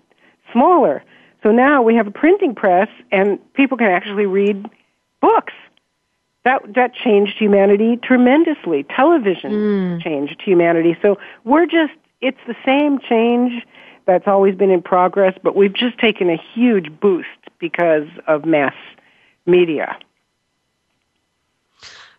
smaller. 0.53 1.03
So 1.43 1.51
now 1.51 1.83
we 1.83 1.95
have 1.95 2.07
a 2.07 2.11
printing 2.11 2.55
press 2.55 2.89
and 3.13 3.39
people 3.55 3.77
can 3.77 3.89
actually 3.89 4.27
read 4.27 4.67
books. 5.21 5.53
That, 6.47 6.63
that 6.77 6.95
changed 6.95 7.37
humanity 7.37 7.99
tremendously. 8.05 8.85
Television 8.85 9.51
mm. 9.51 10.01
changed 10.01 10.41
humanity. 10.41 10.97
So 11.03 11.19
we're 11.43 11.67
just, 11.67 11.93
it's 12.21 12.39
the 12.47 12.55
same 12.65 13.01
change 13.01 13.67
that's 14.05 14.29
always 14.29 14.55
been 14.55 14.71
in 14.71 14.81
progress, 14.81 15.37
but 15.43 15.57
we've 15.57 15.73
just 15.73 15.99
taken 15.99 16.31
a 16.31 16.41
huge 16.55 17.01
boost 17.01 17.27
because 17.59 18.07
of 18.29 18.45
mass 18.45 18.75
media. 19.45 19.99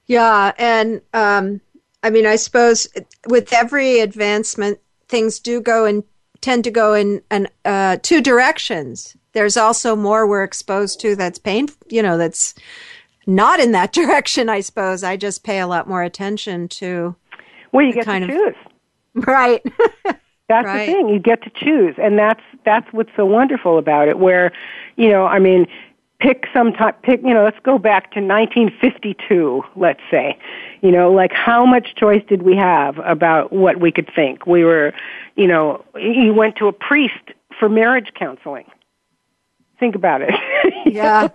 Yeah, 0.08 0.52
and 0.58 1.00
um, 1.14 1.62
I 2.04 2.10
mean, 2.10 2.26
I 2.26 2.36
suppose 2.36 2.86
with 3.30 3.54
every 3.54 4.02
advancement, 4.02 4.80
things 5.08 5.40
do 5.40 5.62
go 5.62 5.86
and 5.86 6.04
tend 6.42 6.66
to 6.66 6.72
go 6.72 6.94
in 6.94 7.22
an, 7.32 7.48
uh, 7.64 7.96
two 8.04 8.20
directions. 8.20 9.16
There's 9.32 9.56
also 9.56 9.96
more 9.96 10.28
we're 10.28 10.44
exposed 10.44 11.00
to 11.00 11.16
that's 11.16 11.40
painful, 11.40 11.88
you 11.90 12.02
know, 12.02 12.18
that's 12.18 12.56
not 13.28 13.60
in 13.60 13.74
that 13.74 13.94
direction. 13.94 14.50
I 14.50 14.62
suppose 14.62 15.04
I 15.04 15.18
just 15.18 15.44
pay 15.44 15.60
a 15.60 15.68
lot 15.68 15.88
more 15.88 16.02
attention 16.02 16.68
to. 16.70 17.16
Well, 17.72 17.86
you 17.86 17.94
get 17.94 18.06
to 18.06 18.24
of, 18.24 18.30
choose, 18.30 18.56
right? 19.28 19.62
That's 20.50 20.66
right. 20.66 20.86
the 20.86 20.94
thing. 20.94 21.10
You 21.10 21.20
get 21.20 21.44
to 21.44 21.50
choose, 21.50 21.96
and 21.98 22.18
that's 22.18 22.40
that's 22.64 22.88
what's 22.94 23.10
so 23.18 23.26
wonderful 23.26 23.78
about 23.78 24.08
it. 24.08 24.18
Where, 24.18 24.54
you 24.96 25.10
know, 25.10 25.26
I 25.26 25.40
mean, 25.40 25.68
pick 26.20 26.46
some 26.54 26.72
type. 26.72 27.02
Pick, 27.02 27.22
you 27.22 27.34
know, 27.34 27.44
let's 27.44 27.60
go 27.64 27.78
back 27.78 28.12
to 28.14 28.22
1952. 28.22 29.64
Let's 29.76 30.00
say, 30.10 30.38
you 30.82 30.92
know, 30.92 31.12
like 31.12 31.34
how 31.34 31.66
much 31.66 31.96
choice 31.96 32.24
did 32.30 32.44
we 32.44 32.56
have 32.56 32.98
about 33.00 33.52
what 33.52 33.82
we 33.82 33.92
could 33.92 34.10
think? 34.16 34.46
We 34.48 34.64
were, 34.64 34.94
you 35.36 35.48
know, 35.48 35.84
you 35.96 36.34
went 36.34 36.56
to 36.58 36.68
a 36.68 36.74
priest 36.74 37.34
for 37.60 37.68
marriage 37.68 38.14
counseling. 38.18 38.66
Think 39.80 39.96
about 39.96 40.22
it. 40.22 40.34
Yeah. 40.86 41.28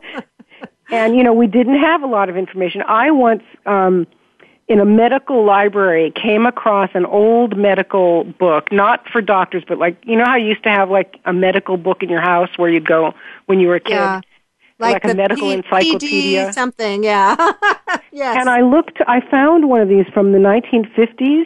And 0.91 1.16
you 1.16 1.22
know, 1.22 1.33
we 1.33 1.47
didn't 1.47 1.80
have 1.80 2.03
a 2.03 2.07
lot 2.07 2.28
of 2.28 2.37
information. 2.37 2.83
I 2.83 3.11
once. 3.11 3.43
um 3.66 4.07
in 4.68 4.80
a 4.80 4.85
medical 4.85 5.45
library 5.45 6.12
came 6.12 6.47
across 6.47 6.89
an 6.95 7.05
old 7.05 7.57
medical 7.59 8.24
book, 8.24 8.70
not 8.72 9.07
for 9.11 9.20
doctors, 9.20 9.64
but 9.66 9.76
like 9.76 9.99
you 10.05 10.16
know 10.16 10.24
how 10.24 10.37
you 10.37 10.47
used 10.47 10.62
to 10.62 10.70
have 10.70 10.89
like 10.89 11.18
a 11.26 11.33
medical 11.33 11.76
book 11.76 12.03
in 12.03 12.09
your 12.09 12.20
house 12.20 12.49
where 12.57 12.70
you'd 12.70 12.87
go 12.87 13.12
when 13.47 13.61
you 13.61 13.68
were 13.68 13.74
a 13.74 13.80
kid. 13.80 13.91
Yeah. 13.91 14.20
Like, 14.78 15.05
like 15.05 15.12
a 15.12 15.14
medical 15.14 15.49
P- 15.49 15.55
encyclopedia, 15.55 16.49
PD 16.49 16.55
something, 16.55 17.05
yeah. 17.05 17.37
yes. 18.12 18.37
And 18.37 18.51
I 18.51 18.62
looked, 18.62 18.99
I 19.07 19.20
found 19.30 19.68
one 19.68 19.80
of 19.80 19.89
these 19.89 20.07
from 20.12 20.33
the 20.33 20.39
1950s, 20.39 21.45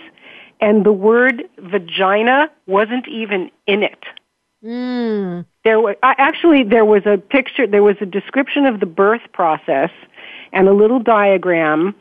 and 0.60 0.86
the 0.86 0.92
word 0.92 1.42
vagina 1.58 2.48
wasn't 2.66 3.06
even 3.08 3.50
in 3.66 3.82
it. 3.82 3.98
Mm. 4.66 5.46
There 5.64 5.78
was 5.78 5.94
actually 6.02 6.64
there 6.64 6.84
was 6.84 7.02
a 7.06 7.18
picture, 7.18 7.66
there 7.66 7.84
was 7.84 7.96
a 8.00 8.06
description 8.06 8.66
of 8.66 8.80
the 8.80 8.86
birth 8.86 9.22
process, 9.32 9.90
and 10.52 10.68
a 10.68 10.72
little 10.72 10.98
diagram 10.98 11.94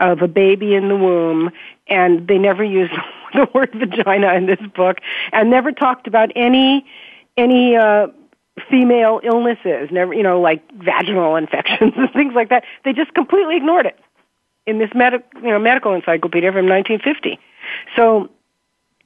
of 0.00 0.20
a 0.22 0.28
baby 0.28 0.74
in 0.74 0.88
the 0.88 0.96
womb, 0.96 1.50
and 1.86 2.26
they 2.26 2.38
never 2.38 2.64
used 2.64 2.92
the 3.34 3.48
word 3.54 3.70
vagina 3.74 4.34
in 4.34 4.46
this 4.46 4.60
book, 4.74 4.98
and 5.32 5.48
never 5.48 5.70
talked 5.70 6.08
about 6.08 6.30
any 6.34 6.84
any 7.36 7.76
uh, 7.76 8.08
female 8.68 9.20
illnesses, 9.22 9.88
never 9.92 10.12
you 10.12 10.24
know 10.24 10.40
like 10.40 10.68
vaginal 10.72 11.36
infections 11.36 11.92
and 11.96 12.10
things 12.12 12.34
like 12.34 12.48
that. 12.48 12.64
They 12.84 12.92
just 12.92 13.14
completely 13.14 13.56
ignored 13.56 13.86
it 13.86 13.98
in 14.66 14.78
this 14.78 14.90
med- 14.92 15.22
you 15.36 15.50
know 15.50 15.58
medical 15.60 15.94
encyclopedia 15.94 16.50
from 16.50 16.68
1950. 16.68 17.38
So 17.94 18.28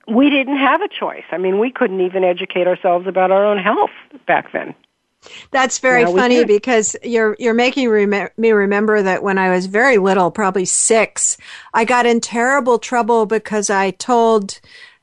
we 0.08 0.30
didn't 0.30 0.56
have 0.56 0.82
a 0.82 0.88
choice. 0.88 1.24
I 1.30 1.38
mean, 1.38 1.58
we 1.58 1.70
couldn't 1.70 2.00
even 2.00 2.24
educate 2.24 2.66
ourselves 2.66 3.06
about 3.06 3.30
our 3.30 3.44
own 3.44 3.58
health 3.58 3.90
back 4.26 4.52
then. 4.52 4.74
That's 5.52 5.78
very 5.78 6.04
funny 6.04 6.44
because 6.44 6.96
you're 7.04 7.36
you're 7.38 7.54
making 7.54 7.88
rem- 7.88 8.30
me 8.36 8.50
remember 8.50 9.02
that 9.02 9.22
when 9.22 9.38
I 9.38 9.50
was 9.50 9.66
very 9.66 9.98
little, 9.98 10.32
probably 10.32 10.64
six, 10.64 11.36
I 11.72 11.84
got 11.84 12.06
in 12.06 12.20
terrible 12.20 12.78
trouble 12.78 13.26
because 13.26 13.70
I 13.70 13.92
told 13.92 14.60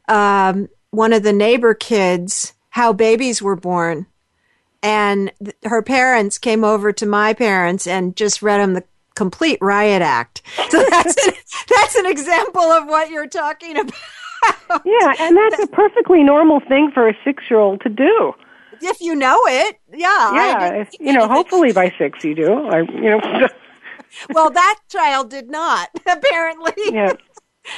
um, 0.10 0.68
one 0.92 1.14
of 1.14 1.24
the 1.24 1.32
neighbor 1.32 1.74
kids 1.74 2.54
how 2.70 2.92
babies 2.92 3.42
were 3.42 3.56
born, 3.56 4.08
and 4.84 5.32
th- 5.42 5.56
her 5.64 5.82
parents 5.82 6.38
came 6.38 6.66
over 6.66 6.92
to 6.92 7.06
my 7.06 7.34
parents 7.34 7.88
and 7.88 8.14
just 8.14 8.42
read 8.42 8.60
them 8.60 8.74
the 8.74 8.84
complete 9.16 9.60
riot 9.62 10.02
act. 10.02 10.42
So 10.70 10.84
that's 10.90 11.28
an, 11.28 11.34
that's 11.70 11.96
an 11.96 12.06
example 12.06 12.62
of 12.62 12.88
what 12.88 13.10
you're 13.10 13.28
talking 13.28 13.78
about. 13.78 13.94
Yeah, 14.86 15.14
and 15.20 15.36
that's 15.36 15.64
a 15.64 15.68
perfectly 15.68 16.24
normal 16.24 16.60
thing 16.60 16.92
for 16.94 17.10
a 17.10 17.14
six 17.24 17.44
year 17.50 17.60
old 17.60 17.82
to 17.82 17.90
do 17.90 18.34
if 18.82 19.02
you 19.02 19.16
know 19.16 19.40
it, 19.46 19.80
yeah. 19.94 20.34
Yeah, 20.34 20.86
you 21.00 21.14
know, 21.14 21.28
hopefully 21.32 21.72
by 21.72 21.94
six 21.98 22.24
you 22.24 22.36
do. 22.36 22.68
I, 22.68 22.80
you 22.82 23.10
know. 23.10 23.48
well, 24.34 24.50
that 24.52 24.80
child 24.90 25.30
did 25.30 25.50
not. 25.50 25.90
Apparently, 26.06 26.74
yeah. 26.92 27.14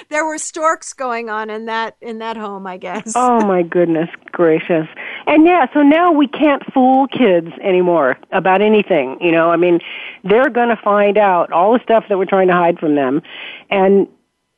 there 0.09 0.25
were 0.25 0.37
storks 0.37 0.93
going 0.93 1.29
on 1.29 1.49
in 1.49 1.65
that 1.65 1.97
in 2.01 2.19
that 2.19 2.37
home. 2.37 2.67
I 2.67 2.77
guess. 2.77 3.13
Oh 3.15 3.45
my 3.45 3.63
goodness 3.63 4.09
gracious! 4.31 4.87
And 5.27 5.45
yeah, 5.45 5.65
so 5.73 5.81
now 5.81 6.11
we 6.11 6.27
can't 6.27 6.63
fool 6.73 7.07
kids 7.07 7.49
anymore 7.63 8.17
about 8.31 8.61
anything. 8.61 9.17
You 9.21 9.31
know, 9.31 9.49
I 9.49 9.57
mean, 9.57 9.79
they're 10.23 10.49
going 10.49 10.69
to 10.69 10.79
find 10.81 11.17
out 11.17 11.51
all 11.51 11.73
the 11.73 11.79
stuff 11.83 12.05
that 12.09 12.17
we're 12.17 12.25
trying 12.25 12.47
to 12.47 12.53
hide 12.53 12.79
from 12.79 12.95
them, 12.95 13.21
and 13.69 14.07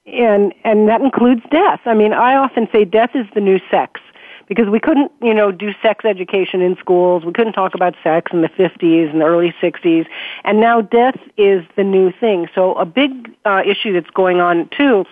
and 0.06 0.54
and 0.64 0.88
that 0.90 1.02
includes 1.02 1.42
death. 1.50 1.82
I 1.86 1.94
mean, 1.94 2.14
I 2.14 2.36
often 2.36 2.68
say 2.72 2.86
death 2.86 3.12
is 3.14 3.26
the 3.34 3.42
new 3.42 3.60
sex 3.72 4.02
because 4.48 4.68
we 4.70 4.80
couldn't, 4.80 5.12
you 5.22 5.34
know, 5.34 5.52
do 5.52 5.72
sex 5.82 6.04
education 6.04 6.62
in 6.62 6.76
schools. 6.78 7.24
We 7.24 7.32
couldn't 7.32 7.54
talk 7.54 7.74
about 7.74 7.96
sex 8.04 8.32
in 8.34 8.42
the 8.42 8.50
50s 8.50 9.10
and 9.10 9.22
the 9.22 9.26
early 9.26 9.54
60s. 9.62 10.06
And 10.44 10.60
now 10.60 10.82
death 10.82 11.18
is 11.38 11.64
the 11.78 11.84
new 11.84 12.12
thing. 12.12 12.48
So 12.54 12.74
a 12.76 12.86
big 12.86 13.34
uh, 13.46 13.62
issue 13.66 13.94
that's 13.94 14.10
going 14.10 14.42
on 14.42 14.70
too 14.78 15.06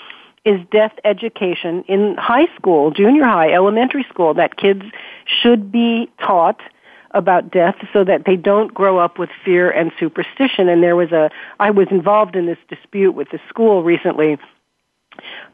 is 0.44 0.60
death 0.72 0.94
education 1.06 1.84
in 1.88 2.16
high 2.18 2.48
school, 2.56 2.92
junior 2.92 3.24
high, 3.24 3.54
elementary 3.54 4.06
school, 4.10 4.34
that 4.34 4.58
kids 4.58 4.82
should 5.26 5.72
be 5.72 6.10
taught 6.20 6.60
about 7.12 7.52
death 7.52 7.76
so 7.94 8.04
that 8.04 8.24
they 8.26 8.36
don't 8.36 8.74
grow 8.74 8.98
up 8.98 9.20
with 9.20 9.30
fear 9.46 9.70
and 9.70 9.92
superstition. 10.00 10.68
And 10.68 10.82
there 10.82 10.96
was 10.96 11.12
a, 11.12 11.30
I 11.60 11.70
was 11.70 11.88
involved 11.92 12.36
in 12.36 12.48
this 12.48 12.58
dispute 12.70 13.12
with 13.12 13.30
the 13.32 13.40
school 13.50 13.84
recently 13.84 14.38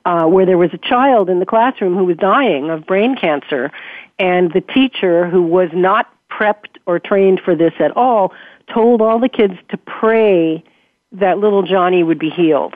uh, 0.06 0.26
where 0.26 0.46
there 0.46 0.58
was 0.58 0.72
a 0.74 0.78
child 0.78 1.30
in 1.30 1.40
the 1.40 1.46
classroom 1.46 1.96
who 1.96 2.06
was 2.06 2.18
dying 2.18 2.70
of 2.70 2.86
brain 2.86 3.16
cancer, 3.16 3.72
and 4.20 4.52
the 4.54 4.62
teacher, 4.62 5.30
who 5.30 5.42
was 5.44 5.70
not 5.74 6.12
prepped 6.30 6.78
or 6.86 7.00
trained 7.00 7.42
for 7.44 7.56
this 7.56 7.74
at 7.80 7.96
all, 7.96 8.34
told 8.74 9.02
all 9.02 9.20
the 9.20 9.30
kids 9.30 9.54
to 9.70 9.78
pray 9.78 10.64
that 11.12 11.38
little 11.38 11.64
Johnny 11.64 12.04
would 12.04 12.20
be 12.20 12.30
healed. 12.30 12.74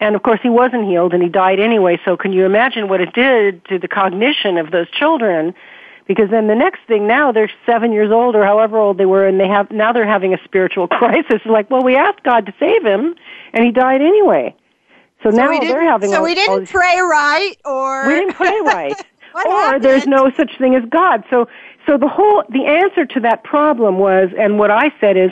And 0.00 0.14
of 0.14 0.22
course, 0.22 0.40
he 0.42 0.48
wasn't 0.48 0.84
healed, 0.84 1.12
and 1.12 1.22
he 1.22 1.28
died 1.28 1.58
anyway. 1.58 1.98
So, 2.04 2.16
can 2.16 2.32
you 2.32 2.44
imagine 2.44 2.88
what 2.88 3.00
it 3.00 3.12
did 3.12 3.64
to 3.66 3.78
the 3.78 3.88
cognition 3.88 4.56
of 4.56 4.70
those 4.70 4.88
children? 4.90 5.54
Because 6.06 6.30
then 6.30 6.46
the 6.46 6.54
next 6.54 6.80
thing, 6.86 7.06
now 7.06 7.32
they're 7.32 7.50
seven 7.66 7.92
years 7.92 8.10
old 8.10 8.34
or 8.34 8.44
however 8.44 8.78
old 8.78 8.96
they 8.96 9.06
were, 9.06 9.26
and 9.26 9.40
they 9.40 9.48
have 9.48 9.70
now 9.70 9.92
they're 9.92 10.06
having 10.06 10.34
a 10.34 10.38
spiritual 10.44 10.86
crisis. 10.98 11.40
Like, 11.44 11.70
well, 11.70 11.82
we 11.82 11.96
asked 11.96 12.22
God 12.22 12.46
to 12.46 12.54
save 12.60 12.84
him, 12.84 13.14
and 13.52 13.64
he 13.64 13.72
died 13.72 14.00
anyway. 14.00 14.54
So, 15.22 15.30
so 15.30 15.36
now 15.36 15.58
they're 15.58 15.82
having. 15.82 16.10
So 16.10 16.20
a, 16.20 16.22
we 16.22 16.34
didn't 16.34 16.66
pray 16.66 17.00
right, 17.00 17.54
or 17.64 18.06
we 18.06 18.14
didn't 18.14 18.34
pray 18.34 18.60
right, 18.64 18.94
or 19.34 19.40
happened? 19.40 19.84
there's 19.84 20.06
no 20.06 20.30
such 20.36 20.56
thing 20.58 20.74
as 20.74 20.84
God. 20.88 21.24
So, 21.30 21.48
so 21.86 21.98
the 21.98 22.08
whole 22.08 22.44
the 22.48 22.66
answer 22.66 23.04
to 23.06 23.20
that 23.20 23.44
problem 23.44 23.98
was, 23.98 24.30
and 24.38 24.58
what 24.58 24.70
I 24.70 24.92
said 25.00 25.16
is, 25.16 25.30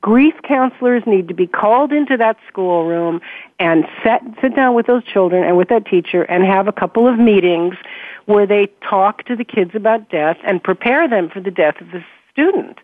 grief 0.00 0.34
counselors 0.46 1.02
need 1.06 1.28
to 1.28 1.34
be 1.34 1.46
called 1.46 1.92
into 1.92 2.16
that 2.16 2.36
schoolroom 2.48 3.20
and 3.58 3.84
set 4.02 4.22
sit 4.40 4.54
down 4.56 4.74
with 4.74 4.86
those 4.86 5.04
children 5.04 5.44
and 5.44 5.56
with 5.56 5.68
that 5.68 5.84
teacher 5.86 6.22
and 6.22 6.44
have 6.44 6.68
a 6.68 6.72
couple 6.72 7.06
of 7.06 7.18
meetings 7.18 7.74
where 8.24 8.46
they 8.46 8.68
talk 8.88 9.24
to 9.24 9.36
the 9.36 9.44
kids 9.44 9.72
about 9.74 10.08
death 10.10 10.36
and 10.44 10.62
prepare 10.62 11.08
them 11.08 11.28
for 11.28 11.40
the 11.40 11.50
death 11.50 11.80
of 11.80 11.90
the 11.90 12.04
student. 12.32 12.78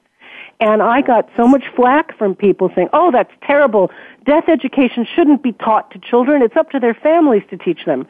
And 0.62 0.80
I 0.80 1.00
got 1.00 1.28
so 1.36 1.48
much 1.48 1.64
flack 1.74 2.16
from 2.16 2.36
people 2.36 2.70
saying, 2.74 2.88
"Oh, 2.92 3.10
that's 3.10 3.32
terrible 3.42 3.90
death 4.24 4.48
education 4.48 5.06
shouldn't 5.14 5.42
be 5.42 5.52
taught 5.52 5.90
to 5.92 5.98
children. 5.98 6.42
It's 6.42 6.56
up 6.56 6.70
to 6.70 6.80
their 6.80 6.94
families 6.94 7.42
to 7.50 7.56
teach 7.56 7.84
them. 7.84 8.06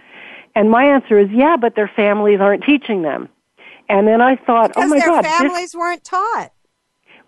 And 0.55 0.71
my 0.71 0.85
answer 0.85 1.19
is, 1.19 1.29
yeah, 1.31 1.57
but 1.57 1.75
their 1.75 1.91
families 1.95 2.41
aren't 2.41 2.65
teaching 2.65 3.03
them. 3.03 3.29
And 3.89 4.07
then 4.07 4.21
I 4.21 4.37
thought, 4.37 4.73
oh, 4.77 4.81
because 4.81 4.85
oh 4.85 4.95
my 4.95 4.99
their 4.99 5.09
God. 5.09 5.27
families 5.27 5.75
weren't 5.75 6.05
taught. 6.05 6.53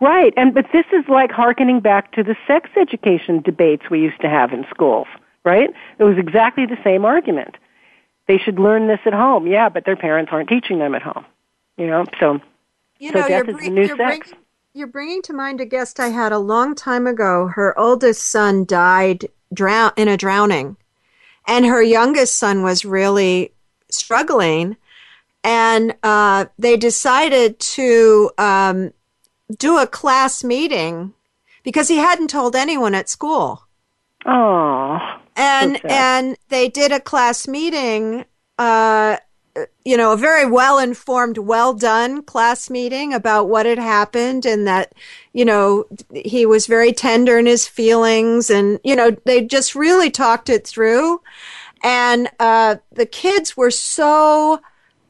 Right. 0.01 0.35
And, 0.37 0.53
but 0.53 0.67
this 0.73 0.85
is 0.93 1.05
like 1.09 1.31
hearkening 1.31 1.81
back 1.81 2.13
to 2.13 2.23
the 2.23 2.37
sex 2.47 2.69
education 2.77 3.41
debates 3.41 3.85
we 3.91 4.01
used 4.01 4.21
to 4.21 4.29
have 4.29 4.53
in 4.53 4.67
schools, 4.71 5.07
right? 5.45 5.71
It 5.99 6.05
was 6.05 6.19
exactly 6.19 6.67
the 6.67 6.79
same 6.85 7.05
argument. 7.05 7.57
They 8.27 8.39
should 8.39 8.59
learn 8.59 8.89
this 8.89 9.01
at 9.07 9.13
home. 9.13 9.47
Yeah, 9.47 9.69
but 9.69 9.85
their 9.85 9.97
parents 9.97 10.31
aren't 10.33 10.49
teaching 10.49 10.79
them 10.79 10.95
at 10.95 11.03
home. 11.03 11.25
You 11.77 11.87
know, 11.87 12.05
so, 12.21 12.41
you 12.99 13.11
so 13.11 13.21
know, 13.21 13.29
death 13.29 13.49
is 13.49 13.57
the 13.57 13.71
new 13.71 13.97
sex. 13.97 14.33
You're 14.75 14.89
bringing 14.89 15.23
to 15.23 15.33
mind 15.33 15.61
a 15.61 15.65
guest 15.65 16.01
I 16.01 16.09
had 16.09 16.33
a 16.33 16.39
long 16.39 16.75
time 16.75 17.07
ago. 17.07 17.47
Her 17.47 17.79
oldest 17.79 18.25
son 18.25 18.65
died 18.65 19.29
drown 19.53 19.93
in 19.97 20.09
a 20.09 20.17
drowning, 20.17 20.77
and 21.47 21.65
her 21.65 21.81
youngest 21.81 22.37
son 22.37 22.63
was 22.65 22.85
really 22.85 23.53
struggling. 23.89 24.77
And 25.45 25.95
uh, 26.03 26.47
they 26.59 26.77
decided 26.77 27.61
to 27.61 28.31
um, 28.37 28.93
do 29.57 29.79
a 29.79 29.87
class 29.87 30.43
meeting 30.43 31.13
because 31.63 31.87
he 31.87 31.99
hadn't 31.99 32.29
told 32.29 32.57
anyone 32.57 32.95
at 32.95 33.09
school. 33.09 33.63
Oh, 34.27 34.99
and 35.37 35.81
and 35.85 36.37
they 36.49 36.69
did 36.69 36.91
a 36.91 37.01
class 37.01 37.47
meeting 37.47 38.25
uh, 38.59 39.19
you 39.85 39.97
know, 39.97 40.13
a 40.13 40.17
very 40.17 40.47
well 40.47 40.79
informed, 40.79 41.39
well 41.39 41.73
done 41.75 42.23
class 42.23 42.69
meeting 42.69 43.13
about 43.13 43.49
what 43.49 43.67
had 43.67 43.79
happened 43.79 44.45
and 44.45 44.67
that, 44.67 44.95
you 45.33 45.45
know, 45.45 45.85
he 46.13 46.45
was 46.45 46.67
very 46.67 46.93
tender 46.93 47.39
in 47.39 47.47
his 47.47 47.67
feelings 47.67 48.51
and, 48.51 48.81
you 48.83 48.97
know, 48.97 49.17
they 49.25 49.43
just 49.43 49.75
really 49.75 50.11
talked 50.11 50.49
it 50.49 50.67
through. 50.67 51.21
And, 51.85 52.29
uh, 52.41 52.77
the 52.93 53.07
kids 53.07 53.57
were 53.57 53.71
so 53.71 54.61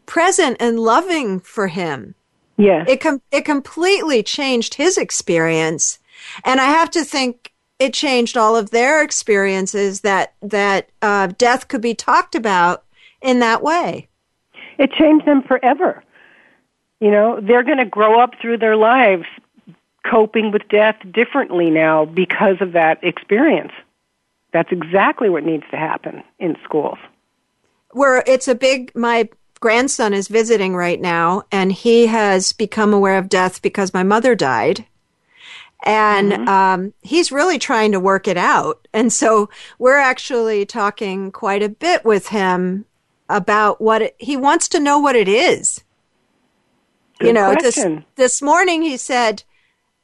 present 0.06 0.58
and 0.60 0.78
loving 0.78 1.40
for 1.40 1.68
him. 1.68 2.14
Yeah. 2.58 2.84
It, 2.86 3.00
com- 3.00 3.22
it 3.30 3.44
completely 3.44 4.22
changed 4.22 4.74
his 4.74 4.98
experience. 4.98 5.98
And 6.44 6.60
I 6.60 6.66
have 6.66 6.90
to 6.90 7.04
think 7.04 7.52
it 7.78 7.94
changed 7.94 8.36
all 8.36 8.56
of 8.56 8.70
their 8.70 9.02
experiences 9.02 10.02
that, 10.02 10.34
that, 10.42 10.90
uh, 11.00 11.28
death 11.38 11.68
could 11.68 11.80
be 11.80 11.94
talked 11.94 12.34
about 12.34 12.84
in 13.22 13.40
that 13.40 13.62
way. 13.62 14.08
It 14.78 14.92
changed 14.92 15.26
them 15.26 15.42
forever. 15.42 16.02
You 17.00 17.10
know, 17.10 17.40
they're 17.40 17.64
going 17.64 17.78
to 17.78 17.84
grow 17.84 18.20
up 18.20 18.32
through 18.40 18.58
their 18.58 18.76
lives 18.76 19.26
coping 20.08 20.52
with 20.52 20.68
death 20.68 20.96
differently 21.12 21.70
now 21.70 22.04
because 22.04 22.56
of 22.60 22.72
that 22.72 23.02
experience. 23.02 23.72
That's 24.52 24.70
exactly 24.70 25.28
what 25.28 25.44
needs 25.44 25.64
to 25.70 25.76
happen 25.76 26.22
in 26.38 26.56
schools. 26.62 26.98
Where 27.90 28.22
it's 28.26 28.48
a 28.48 28.54
big, 28.54 28.94
my 28.94 29.28
grandson 29.60 30.12
is 30.12 30.28
visiting 30.28 30.76
right 30.76 31.00
now, 31.00 31.42
and 31.50 31.72
he 31.72 32.06
has 32.06 32.52
become 32.52 32.92
aware 32.92 33.18
of 33.18 33.28
death 33.28 33.62
because 33.62 33.94
my 33.94 34.02
mother 34.02 34.34
died. 34.34 34.86
And 35.84 36.32
mm-hmm. 36.32 36.48
um, 36.48 36.94
he's 37.02 37.32
really 37.32 37.58
trying 37.58 37.92
to 37.92 38.00
work 38.00 38.28
it 38.28 38.36
out. 38.36 38.86
And 38.92 39.12
so 39.12 39.50
we're 39.78 39.96
actually 39.96 40.64
talking 40.64 41.32
quite 41.32 41.62
a 41.62 41.68
bit 41.68 42.04
with 42.04 42.28
him 42.28 42.86
about 43.28 43.80
what 43.80 44.02
it, 44.02 44.16
he 44.18 44.36
wants 44.36 44.68
to 44.68 44.80
know 44.80 44.98
what 44.98 45.16
it 45.16 45.28
is. 45.28 45.82
Good 47.18 47.28
you 47.28 47.32
know, 47.32 47.54
this, 47.60 47.84
this 48.16 48.42
morning 48.42 48.82
he 48.82 48.96
said, 48.96 49.44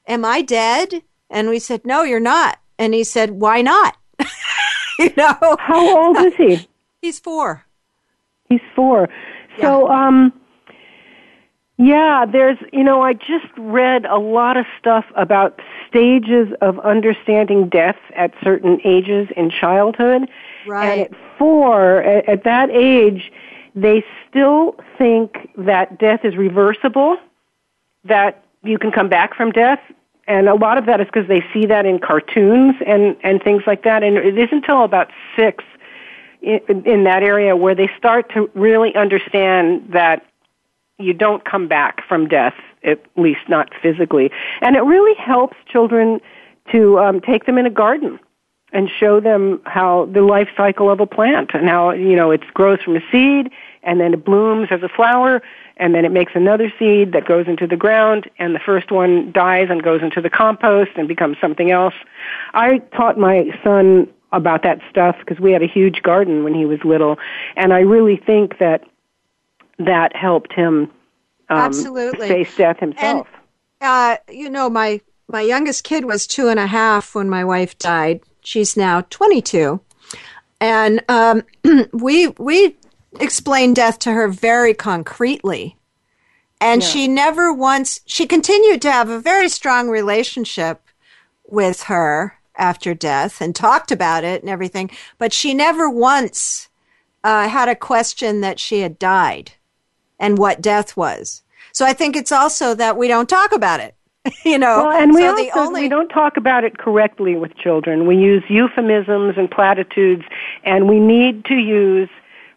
Am 0.07 0.25
I 0.25 0.43
dead? 0.43 1.03
And 1.29 1.49
we 1.49 1.59
said, 1.59 1.85
No, 1.85 2.03
you're 2.03 2.21
not. 2.21 2.59
And 2.79 2.95
he 2.95 3.05
said, 3.05 3.33
Why 3.33 3.63
not? 3.63 3.97
you 4.99 5.13
know, 5.17 5.57
how 5.59 5.99
old 5.99 6.19
is 6.19 6.35
he? 6.35 6.69
He's 7.03 7.19
four. 7.19 7.65
He's 8.49 8.61
four. 8.75 9.09
So, 9.61 9.89
yeah. 9.89 10.07
um, 10.07 10.33
yeah, 11.79 12.27
there's, 12.31 12.59
you 12.75 12.85
know, 12.85 13.01
I 13.01 13.15
just 13.15 13.47
read 13.57 14.05
a 14.05 14.19
lot 14.19 14.59
of 14.59 14.67
stuff 14.79 15.07
about 15.17 15.61
stages 15.89 16.49
of 16.61 16.79
understanding 16.81 17.71
death 17.71 17.97
at 18.15 18.35
certain 18.43 18.81
ages 18.85 19.29
in 19.35 19.49
childhood. 19.49 20.29
Right. 20.67 20.89
And 20.89 21.01
at 21.01 21.39
four, 21.39 22.03
at, 22.03 22.29
at 22.29 22.45
that 22.45 22.71
age, 22.71 23.33
they 23.75 24.05
still 24.29 24.77
think 24.99 25.51
that 25.57 25.99
death 25.99 26.25
is 26.25 26.37
reversible, 26.37 27.17
that 28.05 28.45
you 28.63 28.79
can 28.79 28.91
come 28.91 29.09
back 29.09 29.35
from 29.35 29.53
death. 29.53 29.81
And 30.27 30.49
a 30.49 30.55
lot 30.55 30.79
of 30.79 30.87
that 30.87 31.01
is 31.01 31.07
because 31.07 31.29
they 31.29 31.45
see 31.53 31.67
that 31.67 31.87
in 31.87 31.99
cartoons 31.99 32.77
and, 32.87 33.17
and 33.23 33.43
things 33.43 33.63
like 33.67 33.83
that. 33.85 34.03
And 34.03 34.17
it 34.17 34.39
isn't 34.39 34.53
until 34.53 34.85
about 34.85 35.11
six 35.37 35.65
in, 36.43 36.61
in 36.87 37.05
that 37.05 37.23
area 37.23 37.57
where 37.57 37.75
they 37.75 37.91
start 37.97 38.33
to 38.35 38.51
really 38.55 38.95
understand 38.95 39.89
that 39.93 40.25
you 40.99 41.15
don't 41.15 41.45
come 41.45 41.67
back 41.67 42.07
from 42.07 42.29
death, 42.29 42.55
at 42.85 43.03
least 43.17 43.41
not 43.49 43.71
physically. 43.83 44.31
And 44.61 44.77
it 44.77 44.83
really 44.83 45.15
helps 45.15 45.57
children 45.67 46.21
to 46.71 46.99
um, 46.99 47.21
take 47.21 47.47
them 47.47 47.59
in 47.59 47.67
a 47.67 47.71
garden 47.71 48.21
and 48.73 48.89
show 48.89 49.21
them 49.21 49.61
how 49.67 50.07
the 50.13 50.23
life 50.23 50.49
cycle 50.57 50.91
of 50.91 51.01
a 51.01 51.07
plant 51.07 51.51
and 51.55 51.69
how 51.69 51.91
you 51.91 52.17
know 52.17 52.31
it 52.31 52.43
grows 52.55 52.81
from 52.83 52.97
a 52.97 53.01
seed 53.11 53.51
and 53.83 54.01
then 54.01 54.15
it 54.15 54.25
blooms 54.25 54.69
as 54.71 54.83
a 54.83 54.89
flower 54.89 55.43
and 55.77 55.95
then 55.95 56.05
it 56.05 56.13
makes 56.13 56.33
another 56.35 56.73
seed 56.79 57.13
that 57.13 57.27
goes 57.27 57.47
into 57.49 57.67
the 57.67 57.77
ground 57.77 58.31
and 58.39 58.55
the 58.55 58.61
first 58.61 58.91
one 58.93 59.33
dies 59.33 59.69
and 59.71 59.83
goes 59.83 60.03
into 60.03 60.21
the 60.21 60.31
compost 60.31 60.91
and 60.97 61.09
becomes 61.09 61.39
something 61.41 61.71
else. 61.71 61.95
I 62.53 62.79
taught 62.95 63.19
my 63.19 63.47
son 63.65 64.07
about 64.33 64.63
that 64.63 64.79
stuff 64.91 65.17
because 65.19 65.41
we 65.41 65.53
had 65.53 65.63
a 65.63 65.67
huge 65.67 66.03
garden 66.03 66.45
when 66.45 66.55
he 66.55 66.65
was 66.65 66.79
little 66.85 67.19
and 67.57 67.73
i 67.73 67.81
really 67.81 68.17
think 68.17 68.59
that 68.59 68.85
that 69.79 70.15
helped 70.15 70.53
him 70.53 70.85
um, 71.49 71.59
absolutely. 71.59 72.29
face 72.29 72.57
death 72.57 72.79
himself. 72.79 73.27
and, 73.81 73.91
uh, 73.91 74.17
you 74.31 74.49
know 74.49 74.71
my 74.71 75.01
my 75.27 75.41
youngest 75.41 75.83
kid 75.85 76.05
was 76.05 76.27
two 76.27 76.49
and 76.49 76.61
a 76.61 76.67
half 76.69 77.13
when 77.15 77.29
my 77.29 77.45
wife 77.45 77.77
died 77.79 78.21
She's 78.43 78.77
now 78.77 79.03
22. 79.11 79.81
And 80.61 81.03
um, 81.09 81.43
we, 81.93 82.29
we 82.29 82.77
explained 83.19 83.77
death 83.77 83.99
to 84.01 84.13
her 84.13 84.29
very 84.29 84.75
concretely. 84.75 85.77
And 86.61 86.83
yeah. 86.83 86.89
she 86.89 87.09
never 87.09 87.53
once, 87.53 88.01
she 88.05 88.27
continued 88.27 88.83
to 88.83 88.93
have 88.93 89.09
a 89.09 89.21
very 89.21 89.49
strong 89.49 89.89
relationship 89.89 90.83
with 91.47 91.85
her 91.85 92.39
after 92.57 92.95
death 92.95 93.41
and 93.41 93.57
talked 93.57 93.91
about 93.91 94.23
it 94.25 94.43
and 94.43 94.51
everything, 94.51 94.91
but 95.19 95.33
she 95.33 95.55
never 95.55 95.89
once 95.89 96.69
uh, 97.25 97.49
had 97.49 97.69
a 97.69 97.75
question 97.75 98.43
that 98.43 98.61
she 98.61 98.81
had 98.81 98.99
died 98.99 99.53
and 100.19 100.39
what 100.39 100.61
death 100.61 100.97
was. 100.97 101.43
So 101.73 101.87
I 101.87 101.93
think 101.93 102.15
it's 102.15 102.33
also 102.33 102.75
that 102.75 102.97
we 102.97 103.09
don't 103.09 103.29
talk 103.29 103.53
about 103.53 103.81
it. 103.81 103.95
you 104.45 104.59
know. 104.59 104.85
Well, 104.87 104.93
and 104.93 105.15
we 105.15 105.23
so 105.23 105.31
also 105.31 105.61
only... 105.61 105.83
we 105.83 105.89
don't 105.89 106.09
talk 106.09 106.37
about 106.37 106.65
it 106.65 106.79
correctly 106.79 107.37
with 107.37 107.57
children. 107.57 108.07
We 108.07 108.17
use 108.17 108.43
euphemisms 108.49 109.35
and 109.37 109.51
platitudes, 109.51 110.25
and 110.65 110.89
we 110.89 111.01
need 111.01 111.45
to 111.47 111.55
use 111.55 112.09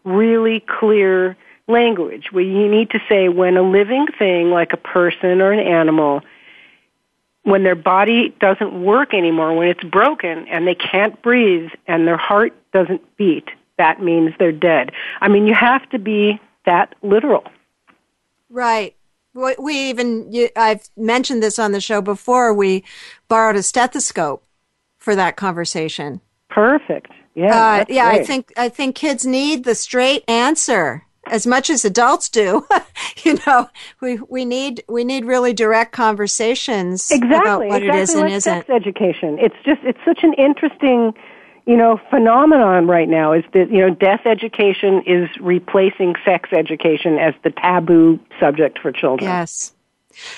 really 0.03 0.59
clear 0.61 1.38
language. 1.68 2.32
We 2.34 2.68
need 2.68 2.89
to 2.91 2.99
say 3.07 3.30
when 3.30 3.55
a 3.55 3.61
living 3.61 4.07
thing, 4.20 4.49
like 4.49 4.74
a 4.74 4.78
person 4.78 5.41
or 5.41 5.51
an 5.51 5.59
animal, 5.59 6.22
when 7.43 7.64
their 7.64 7.76
body 7.76 8.36
doesn't 8.39 8.84
work 8.84 9.14
anymore, 9.14 9.53
when 9.53 9.68
it's 9.68 9.84
broken 9.84 10.47
and 10.47 10.68
they 10.68 10.76
can't 10.76 11.22
breathe 11.22 11.70
and 11.88 12.07
their 12.07 12.18
heart 12.18 12.53
doesn't 12.74 13.01
beat, 13.18 13.49
that 13.78 14.01
means 14.01 14.34
they're 14.39 14.51
dead. 14.51 14.91
I 15.22 15.28
mean, 15.28 15.47
you 15.47 15.53
have 15.53 15.89
to 15.91 15.99
be 15.99 16.39
that 16.66 16.95
literal. 17.01 17.45
Right. 18.49 18.95
We 19.34 19.89
even, 19.89 20.31
I've 20.55 20.89
mentioned 20.95 21.41
this 21.41 21.57
on 21.57 21.71
the 21.71 21.81
show 21.81 22.01
before, 22.01 22.53
we 22.53 22.84
borrowed 23.27 23.55
a 23.55 23.63
stethoscope 23.63 24.45
for 24.99 25.15
that 25.15 25.36
conversation. 25.36 26.21
Perfect. 26.49 27.11
Yeah. 27.36 27.47
Uh, 27.47 27.86
yeah, 27.89 28.09
great. 28.11 28.21
I 28.21 28.23
think, 28.25 28.53
I 28.57 28.69
think 28.69 28.95
kids 28.95 29.25
need 29.25 29.63
the 29.63 29.73
straight 29.75 30.23
answer 30.27 31.03
as 31.27 31.47
much 31.47 31.69
as 31.69 31.84
adults 31.84 32.29
do. 32.29 32.67
you 33.23 33.39
know, 33.47 33.69
we, 34.01 34.19
we 34.29 34.45
need, 34.45 34.84
we 34.88 35.03
need 35.03 35.25
really 35.25 35.53
direct 35.53 35.93
conversations 35.93 37.09
exactly, 37.09 37.38
about 37.38 37.59
what 37.65 37.81
exactly 37.81 37.88
it 37.88 38.01
is 38.01 38.15
like 38.15 38.23
and 38.25 38.34
isn't. 38.34 38.67
Sex 38.67 38.69
education. 38.69 39.38
It's 39.39 39.55
just, 39.65 39.81
it's 39.84 39.99
such 40.05 40.23
an 40.23 40.34
interesting, 40.34 41.13
you 41.66 41.78
know, 41.78 41.99
phenomenon 42.09 42.88
right 42.88 43.07
now 43.07 43.34
is 43.34 43.43
that, 43.53 43.72
you 43.72 43.80
know, 43.80 43.93
death 43.93 44.26
education 44.26 45.03
is 45.05 45.30
replacing 45.39 46.16
sex 46.26 46.49
education 46.51 47.18
as 47.18 47.34
the 47.43 47.51
taboo 47.51 48.20
subject 48.39 48.80
for 48.80 48.91
children. 48.91 49.30
Yes. 49.30 49.74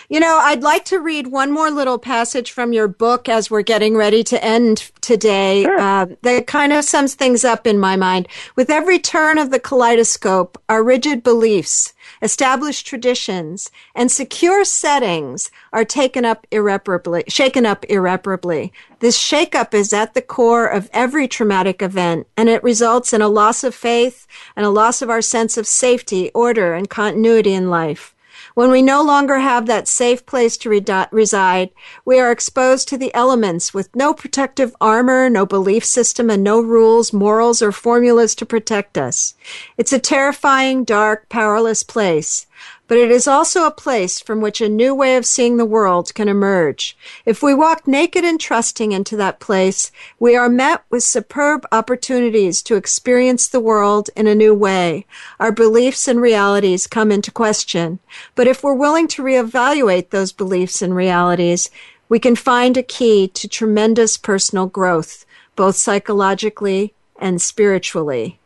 You 0.08 0.20
know, 0.20 0.40
I'd 0.42 0.64
like 0.64 0.86
to 0.86 1.00
read 1.00 1.28
one 1.28 1.52
more 1.52 1.70
little 1.70 1.98
passage 1.98 2.52
from 2.52 2.74
your 2.74 2.88
book 2.88 3.28
as 3.28 3.52
we're 3.52 3.62
getting 3.62 3.98
ready 3.98 4.24
to 4.26 4.44
end 4.44 4.92
today. 5.02 5.64
Sure. 5.64 5.80
Uh, 5.80 6.06
that 6.22 6.48
kind 6.48 6.72
of 6.72 6.86
sums 6.86 7.16
things 7.16 7.44
up 7.44 7.68
in 7.68 7.80
my 7.80 7.96
mind. 7.96 8.28
With 8.56 8.70
every 8.70 9.00
turn 9.00 9.38
of 9.38 9.52
the 9.52 9.60
kaleidoscope, 9.60 10.62
our 10.70 10.84
rigid 10.84 11.24
beliefs, 11.24 11.94
established 12.26 12.88
traditions, 12.88 13.70
and 13.94 14.12
secure 14.12 14.66
settings 14.66 15.52
are 15.72 15.86
taken 15.86 16.26
up 16.26 16.48
irreparably, 16.50 17.24
shaken 17.28 17.66
up 17.68 17.86
irreparably. 17.88 18.74
This 19.00 19.18
shakeup 19.18 19.76
is 19.76 19.94
at 19.94 20.16
the 20.16 20.24
core 20.24 20.66
of 20.66 20.90
every 20.92 21.28
traumatic 21.28 21.84
event, 21.84 22.26
and 22.36 22.50
it 22.50 22.64
results 22.64 23.14
in 23.14 23.22
a 23.22 23.30
loss 23.30 23.64
of 23.64 23.76
faith 23.76 24.26
and 24.56 24.66
a 24.66 24.72
loss 24.72 25.04
of 25.04 25.10
our 25.12 25.22
sense 25.22 25.56
of 25.56 25.68
safety, 25.68 26.32
order, 26.34 26.74
and 26.74 26.90
continuity 26.90 27.54
in 27.54 27.70
life. 27.70 28.15
When 28.56 28.72
we 28.72 28.82
no 28.82 29.04
longer 29.04 29.40
have 29.40 29.66
that 29.66 29.86
safe 29.86 30.26
place 30.26 30.56
to 30.58 30.70
re- 30.70 31.06
reside, 31.12 31.72
we 32.06 32.20
are 32.22 32.32
exposed 32.32 32.88
to 32.88 32.98
the 32.98 33.14
elements 33.14 33.74
with 33.74 33.94
no 33.94 34.14
protective 34.14 34.74
armor, 34.80 35.30
no 35.30 35.46
belief 35.46 35.84
system, 35.84 36.30
and 36.30 36.42
no 36.42 36.62
rules, 36.62 37.12
morals, 37.12 37.62
or 37.62 37.74
formulas 37.74 38.34
to 38.36 38.46
protect 38.46 38.98
us. 38.98 39.34
It's 39.78 39.92
a 39.92 40.00
terrifying, 40.00 40.86
dark, 40.86 41.28
powerless 41.28 41.84
place 41.84 42.48
but 42.88 42.98
it 42.98 43.10
is 43.10 43.28
also 43.28 43.66
a 43.66 43.72
place 43.72 44.20
from 44.20 44.42
which 44.42 44.62
a 44.62 44.70
new 44.70 44.94
way 44.94 45.16
of 45.16 45.26
seeing 45.26 45.58
the 45.58 45.66
world 45.66 46.14
can 46.14 46.28
emerge. 46.28 46.96
If 47.26 47.42
we 47.42 47.54
walk 47.54 47.88
naked 47.88 48.24
and 48.24 48.40
trusting 48.40 48.92
into 48.92 49.18
that 49.18 49.40
place, 49.40 49.92
we 50.20 50.36
are 50.36 50.50
met 50.50 50.84
with 50.90 51.04
superb 51.04 51.66
opportunities 51.72 52.62
to 52.64 52.76
experience 52.76 53.48
the 53.48 53.60
world 53.60 54.10
in 54.16 54.28
a 54.28 54.36
new 54.36 54.54
way. 54.54 55.06
Our 55.40 55.52
beliefs 55.52 56.08
and 56.08 56.22
realities 56.22 56.88
come 56.88 57.12
into 57.12 57.32
question. 57.32 58.00
But 58.36 58.48
if 58.48 58.64
we're 58.64 58.74
willing 58.74 59.08
to 59.10 59.24
reevaluate 59.24 60.12
those 60.12 60.32
beliefs 60.32 60.82
and 60.82 60.96
realities, 60.96 61.72
we 62.08 62.20
can 62.20 62.36
find 62.36 62.78
a 62.78 62.84
key 62.84 63.28
to 63.30 63.48
tremendous 63.48 64.16
personal 64.16 64.68
growth, 64.68 65.26
both 65.56 65.76
psychologically 65.76 66.94
and 67.20 67.42
spiritually. 67.42 68.40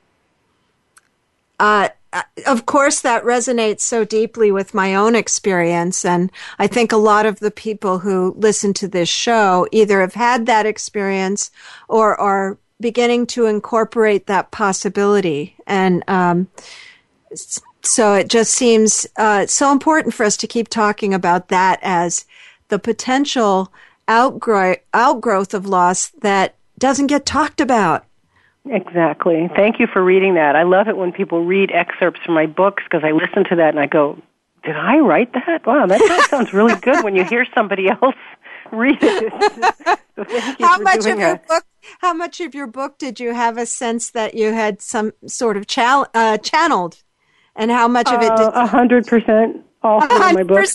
Uh, 1.60 1.90
of 2.47 2.66
course, 2.66 3.01
that 3.01 3.24
resonates 3.24 3.82
so 3.82 4.03
deeply 4.03 4.51
with 4.51 4.74
my 4.74 4.95
own 4.95 5.16
experience. 5.16 6.03
And 6.03 6.32
I 6.57 6.68
think 6.68 6.91
a 6.91 6.97
lot 6.97 7.26
of 7.26 7.39
the 7.39 7.51
people 7.51 7.99
who 7.99 8.34
listen 8.38 8.74
to 8.76 8.88
this 8.88 9.10
show 9.10 9.68
either 9.72 10.01
have 10.01 10.16
had 10.16 10.45
that 10.45 10.66
experience 10.66 11.51
or 11.88 12.20
are 12.20 12.57
beginning 12.82 13.28
to 13.28 13.45
incorporate 13.45 14.28
that 14.28 14.51
possibility. 14.51 15.55
And 15.68 16.03
um, 16.07 16.47
so 17.84 18.14
it 18.14 18.28
just 18.28 18.53
seems 18.53 19.05
uh, 19.18 19.45
so 19.45 19.72
important 19.72 20.14
for 20.14 20.26
us 20.26 20.38
to 20.38 20.47
keep 20.47 20.68
talking 20.70 21.14
about 21.14 21.49
that 21.49 21.80
as 21.82 22.26
the 22.70 22.80
potential 22.80 23.72
outgrow- 24.10 24.78
outgrowth 24.93 25.53
of 25.53 25.66
loss 25.66 26.07
that 26.22 26.55
doesn't 26.78 27.07
get 27.07 27.26
talked 27.26 27.62
about. 27.62 28.05
Exactly. 28.70 29.49
Thank 29.55 29.80
you 29.80 29.88
for 29.88 30.03
reading 30.03 30.36
that. 30.36 30.55
I 30.55 30.63
love 30.63 30.88
it 30.88 30.95
when 30.95 31.11
people 31.11 31.43
read 31.43 31.72
excerpts 31.72 32.22
from 32.24 32.36
my 32.36 32.45
books 32.45 32.84
because 32.84 33.03
I 33.03 33.11
listen 33.11 33.43
to 33.49 33.55
that 33.55 33.70
and 33.70 33.80
I 33.80 33.88
go, 33.88 34.22
did 34.63 34.76
I 34.76 34.99
write 34.99 35.34
that? 35.34 35.65
Wow, 35.65 35.88
that 35.88 36.28
sounds 36.30 36.53
really 36.53 36.76
good 36.76 37.03
when 37.03 37.15
you 37.15 37.24
hear 37.24 37.47
somebody 37.55 37.89
else 37.89 38.15
read 38.72 38.97
it. 39.01 39.34
so 40.15 40.55
how 40.59 40.78
much 40.80 41.05
of 41.05 41.17
your 41.17 41.38
book? 41.38 41.63
How 41.99 42.13
much 42.13 42.39
of 42.41 42.53
your 42.53 42.67
book 42.67 42.97
did 42.99 43.20
you 43.20 43.34
have 43.34 43.57
a 43.57 43.65
sense 43.65 44.11
that 44.11 44.36
you 44.36 44.53
had 44.53 44.82
some 44.82 45.13
sort 45.26 45.57
of 45.57 45.65
chal- 45.65 46.07
uh, 46.13 46.38
channeled, 46.38 47.01
and 47.55 47.72
how 47.72 47.88
much 47.88 48.09
of 48.09 48.22
it? 48.22 48.30
Uh, 48.30 48.51
a 48.53 48.67
hundred 48.67 49.07
percent. 49.07 49.65
All 49.82 50.01
through 50.01 50.20
my 50.20 50.43
book. 50.43 50.67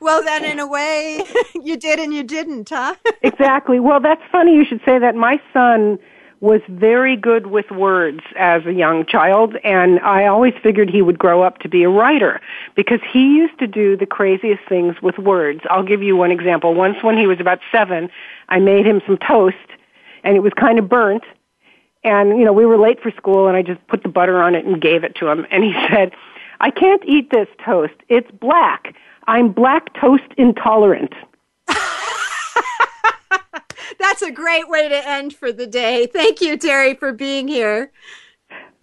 Well, 0.00 0.24
then, 0.24 0.44
in 0.44 0.58
a 0.58 0.66
way, 0.66 1.22
you 1.54 1.76
did 1.76 2.00
and 2.00 2.12
you 2.12 2.24
didn't, 2.24 2.70
huh? 2.70 2.96
exactly. 3.22 3.78
Well, 3.78 4.00
that's 4.00 4.20
funny. 4.32 4.56
You 4.56 4.64
should 4.68 4.80
say 4.84 4.98
that. 4.98 5.14
My 5.14 5.40
son 5.52 6.00
was 6.42 6.60
very 6.68 7.14
good 7.14 7.46
with 7.46 7.70
words 7.70 8.20
as 8.36 8.66
a 8.66 8.72
young 8.72 9.06
child, 9.06 9.54
and 9.62 10.00
I 10.00 10.26
always 10.26 10.52
figured 10.60 10.90
he 10.90 11.00
would 11.00 11.16
grow 11.16 11.40
up 11.44 11.58
to 11.60 11.68
be 11.68 11.84
a 11.84 11.88
writer 11.88 12.40
because 12.74 12.98
he 13.12 13.36
used 13.36 13.56
to 13.60 13.68
do 13.68 13.96
the 13.96 14.06
craziest 14.06 14.62
things 14.68 14.96
with 15.00 15.16
words. 15.18 15.60
I'll 15.70 15.84
give 15.84 16.02
you 16.02 16.16
one 16.16 16.32
example. 16.32 16.74
Once 16.74 17.00
when 17.00 17.16
he 17.16 17.28
was 17.28 17.38
about 17.38 17.60
seven, 17.70 18.10
I 18.48 18.58
made 18.58 18.84
him 18.84 19.00
some 19.06 19.18
toast, 19.18 19.56
and 20.24 20.36
it 20.36 20.40
was 20.40 20.52
kind 20.54 20.80
of 20.80 20.88
burnt, 20.88 21.22
and, 22.02 22.36
you 22.36 22.44
know, 22.44 22.52
we 22.52 22.66
were 22.66 22.76
late 22.76 23.00
for 23.00 23.12
school, 23.12 23.46
and 23.46 23.56
I 23.56 23.62
just 23.62 23.86
put 23.86 24.02
the 24.02 24.08
butter 24.08 24.42
on 24.42 24.56
it 24.56 24.64
and 24.64 24.80
gave 24.80 25.04
it 25.04 25.14
to 25.16 25.28
him, 25.28 25.46
and 25.52 25.62
he 25.62 25.72
said, 25.88 26.10
I 26.60 26.70
can't 26.70 27.04
eat 27.06 27.30
this 27.30 27.46
toast. 27.64 27.94
It's 28.08 28.30
black. 28.32 28.96
I'm 29.28 29.52
black 29.52 29.94
toast 29.94 30.24
intolerant. 30.36 31.14
That's 33.98 34.22
a 34.22 34.30
great 34.30 34.68
way 34.68 34.88
to 34.88 35.08
end 35.08 35.34
for 35.34 35.52
the 35.52 35.66
day. 35.66 36.06
Thank 36.06 36.40
you, 36.40 36.56
Terri, 36.56 36.98
for 36.98 37.12
being 37.12 37.48
here. 37.48 37.92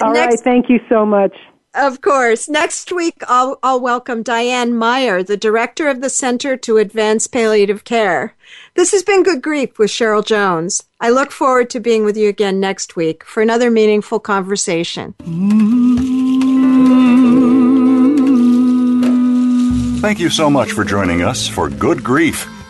All 0.02 0.14
Next, 0.14 0.36
right, 0.36 0.44
Thank 0.44 0.70
you 0.70 0.80
so 0.90 1.06
much. 1.06 1.36
Of 1.76 2.02
course. 2.02 2.50
Next 2.50 2.92
week, 2.92 3.22
I'll, 3.28 3.60
I'll 3.62 3.80
welcome 3.80 4.24
Diane 4.24 4.76
Meier, 4.76 5.22
the 5.22 5.38
director 5.38 5.88
of 5.88 6.02
the 6.02 6.10
Center 6.10 6.58
to 6.58 6.78
Advance 6.78 7.28
Palliative 7.28 7.84
Care. 7.84 8.36
This 8.76 8.92
has 8.92 9.04
been 9.04 9.22
Good 9.24 9.42
Grief 9.44 9.78
with 9.78 9.92
Cheryl 9.92 10.26
Jones. 10.26 10.84
I 11.00 11.12
look 11.12 11.32
forward 11.32 11.70
to 11.72 11.80
being 11.80 12.04
with 12.06 12.18
you 12.18 12.28
again 12.28 12.60
next 12.60 12.96
week 12.96 13.24
for 13.24 13.42
another 13.44 13.70
meaningful 13.70 14.20
conversation. 14.20 15.14
Thank 20.02 20.20
you 20.20 20.30
so 20.30 20.50
much 20.50 20.72
for 20.72 20.84
joining 20.84 21.22
us 21.22 21.48
for 21.48 21.70
Good 21.70 22.04
Grief. 22.04 22.50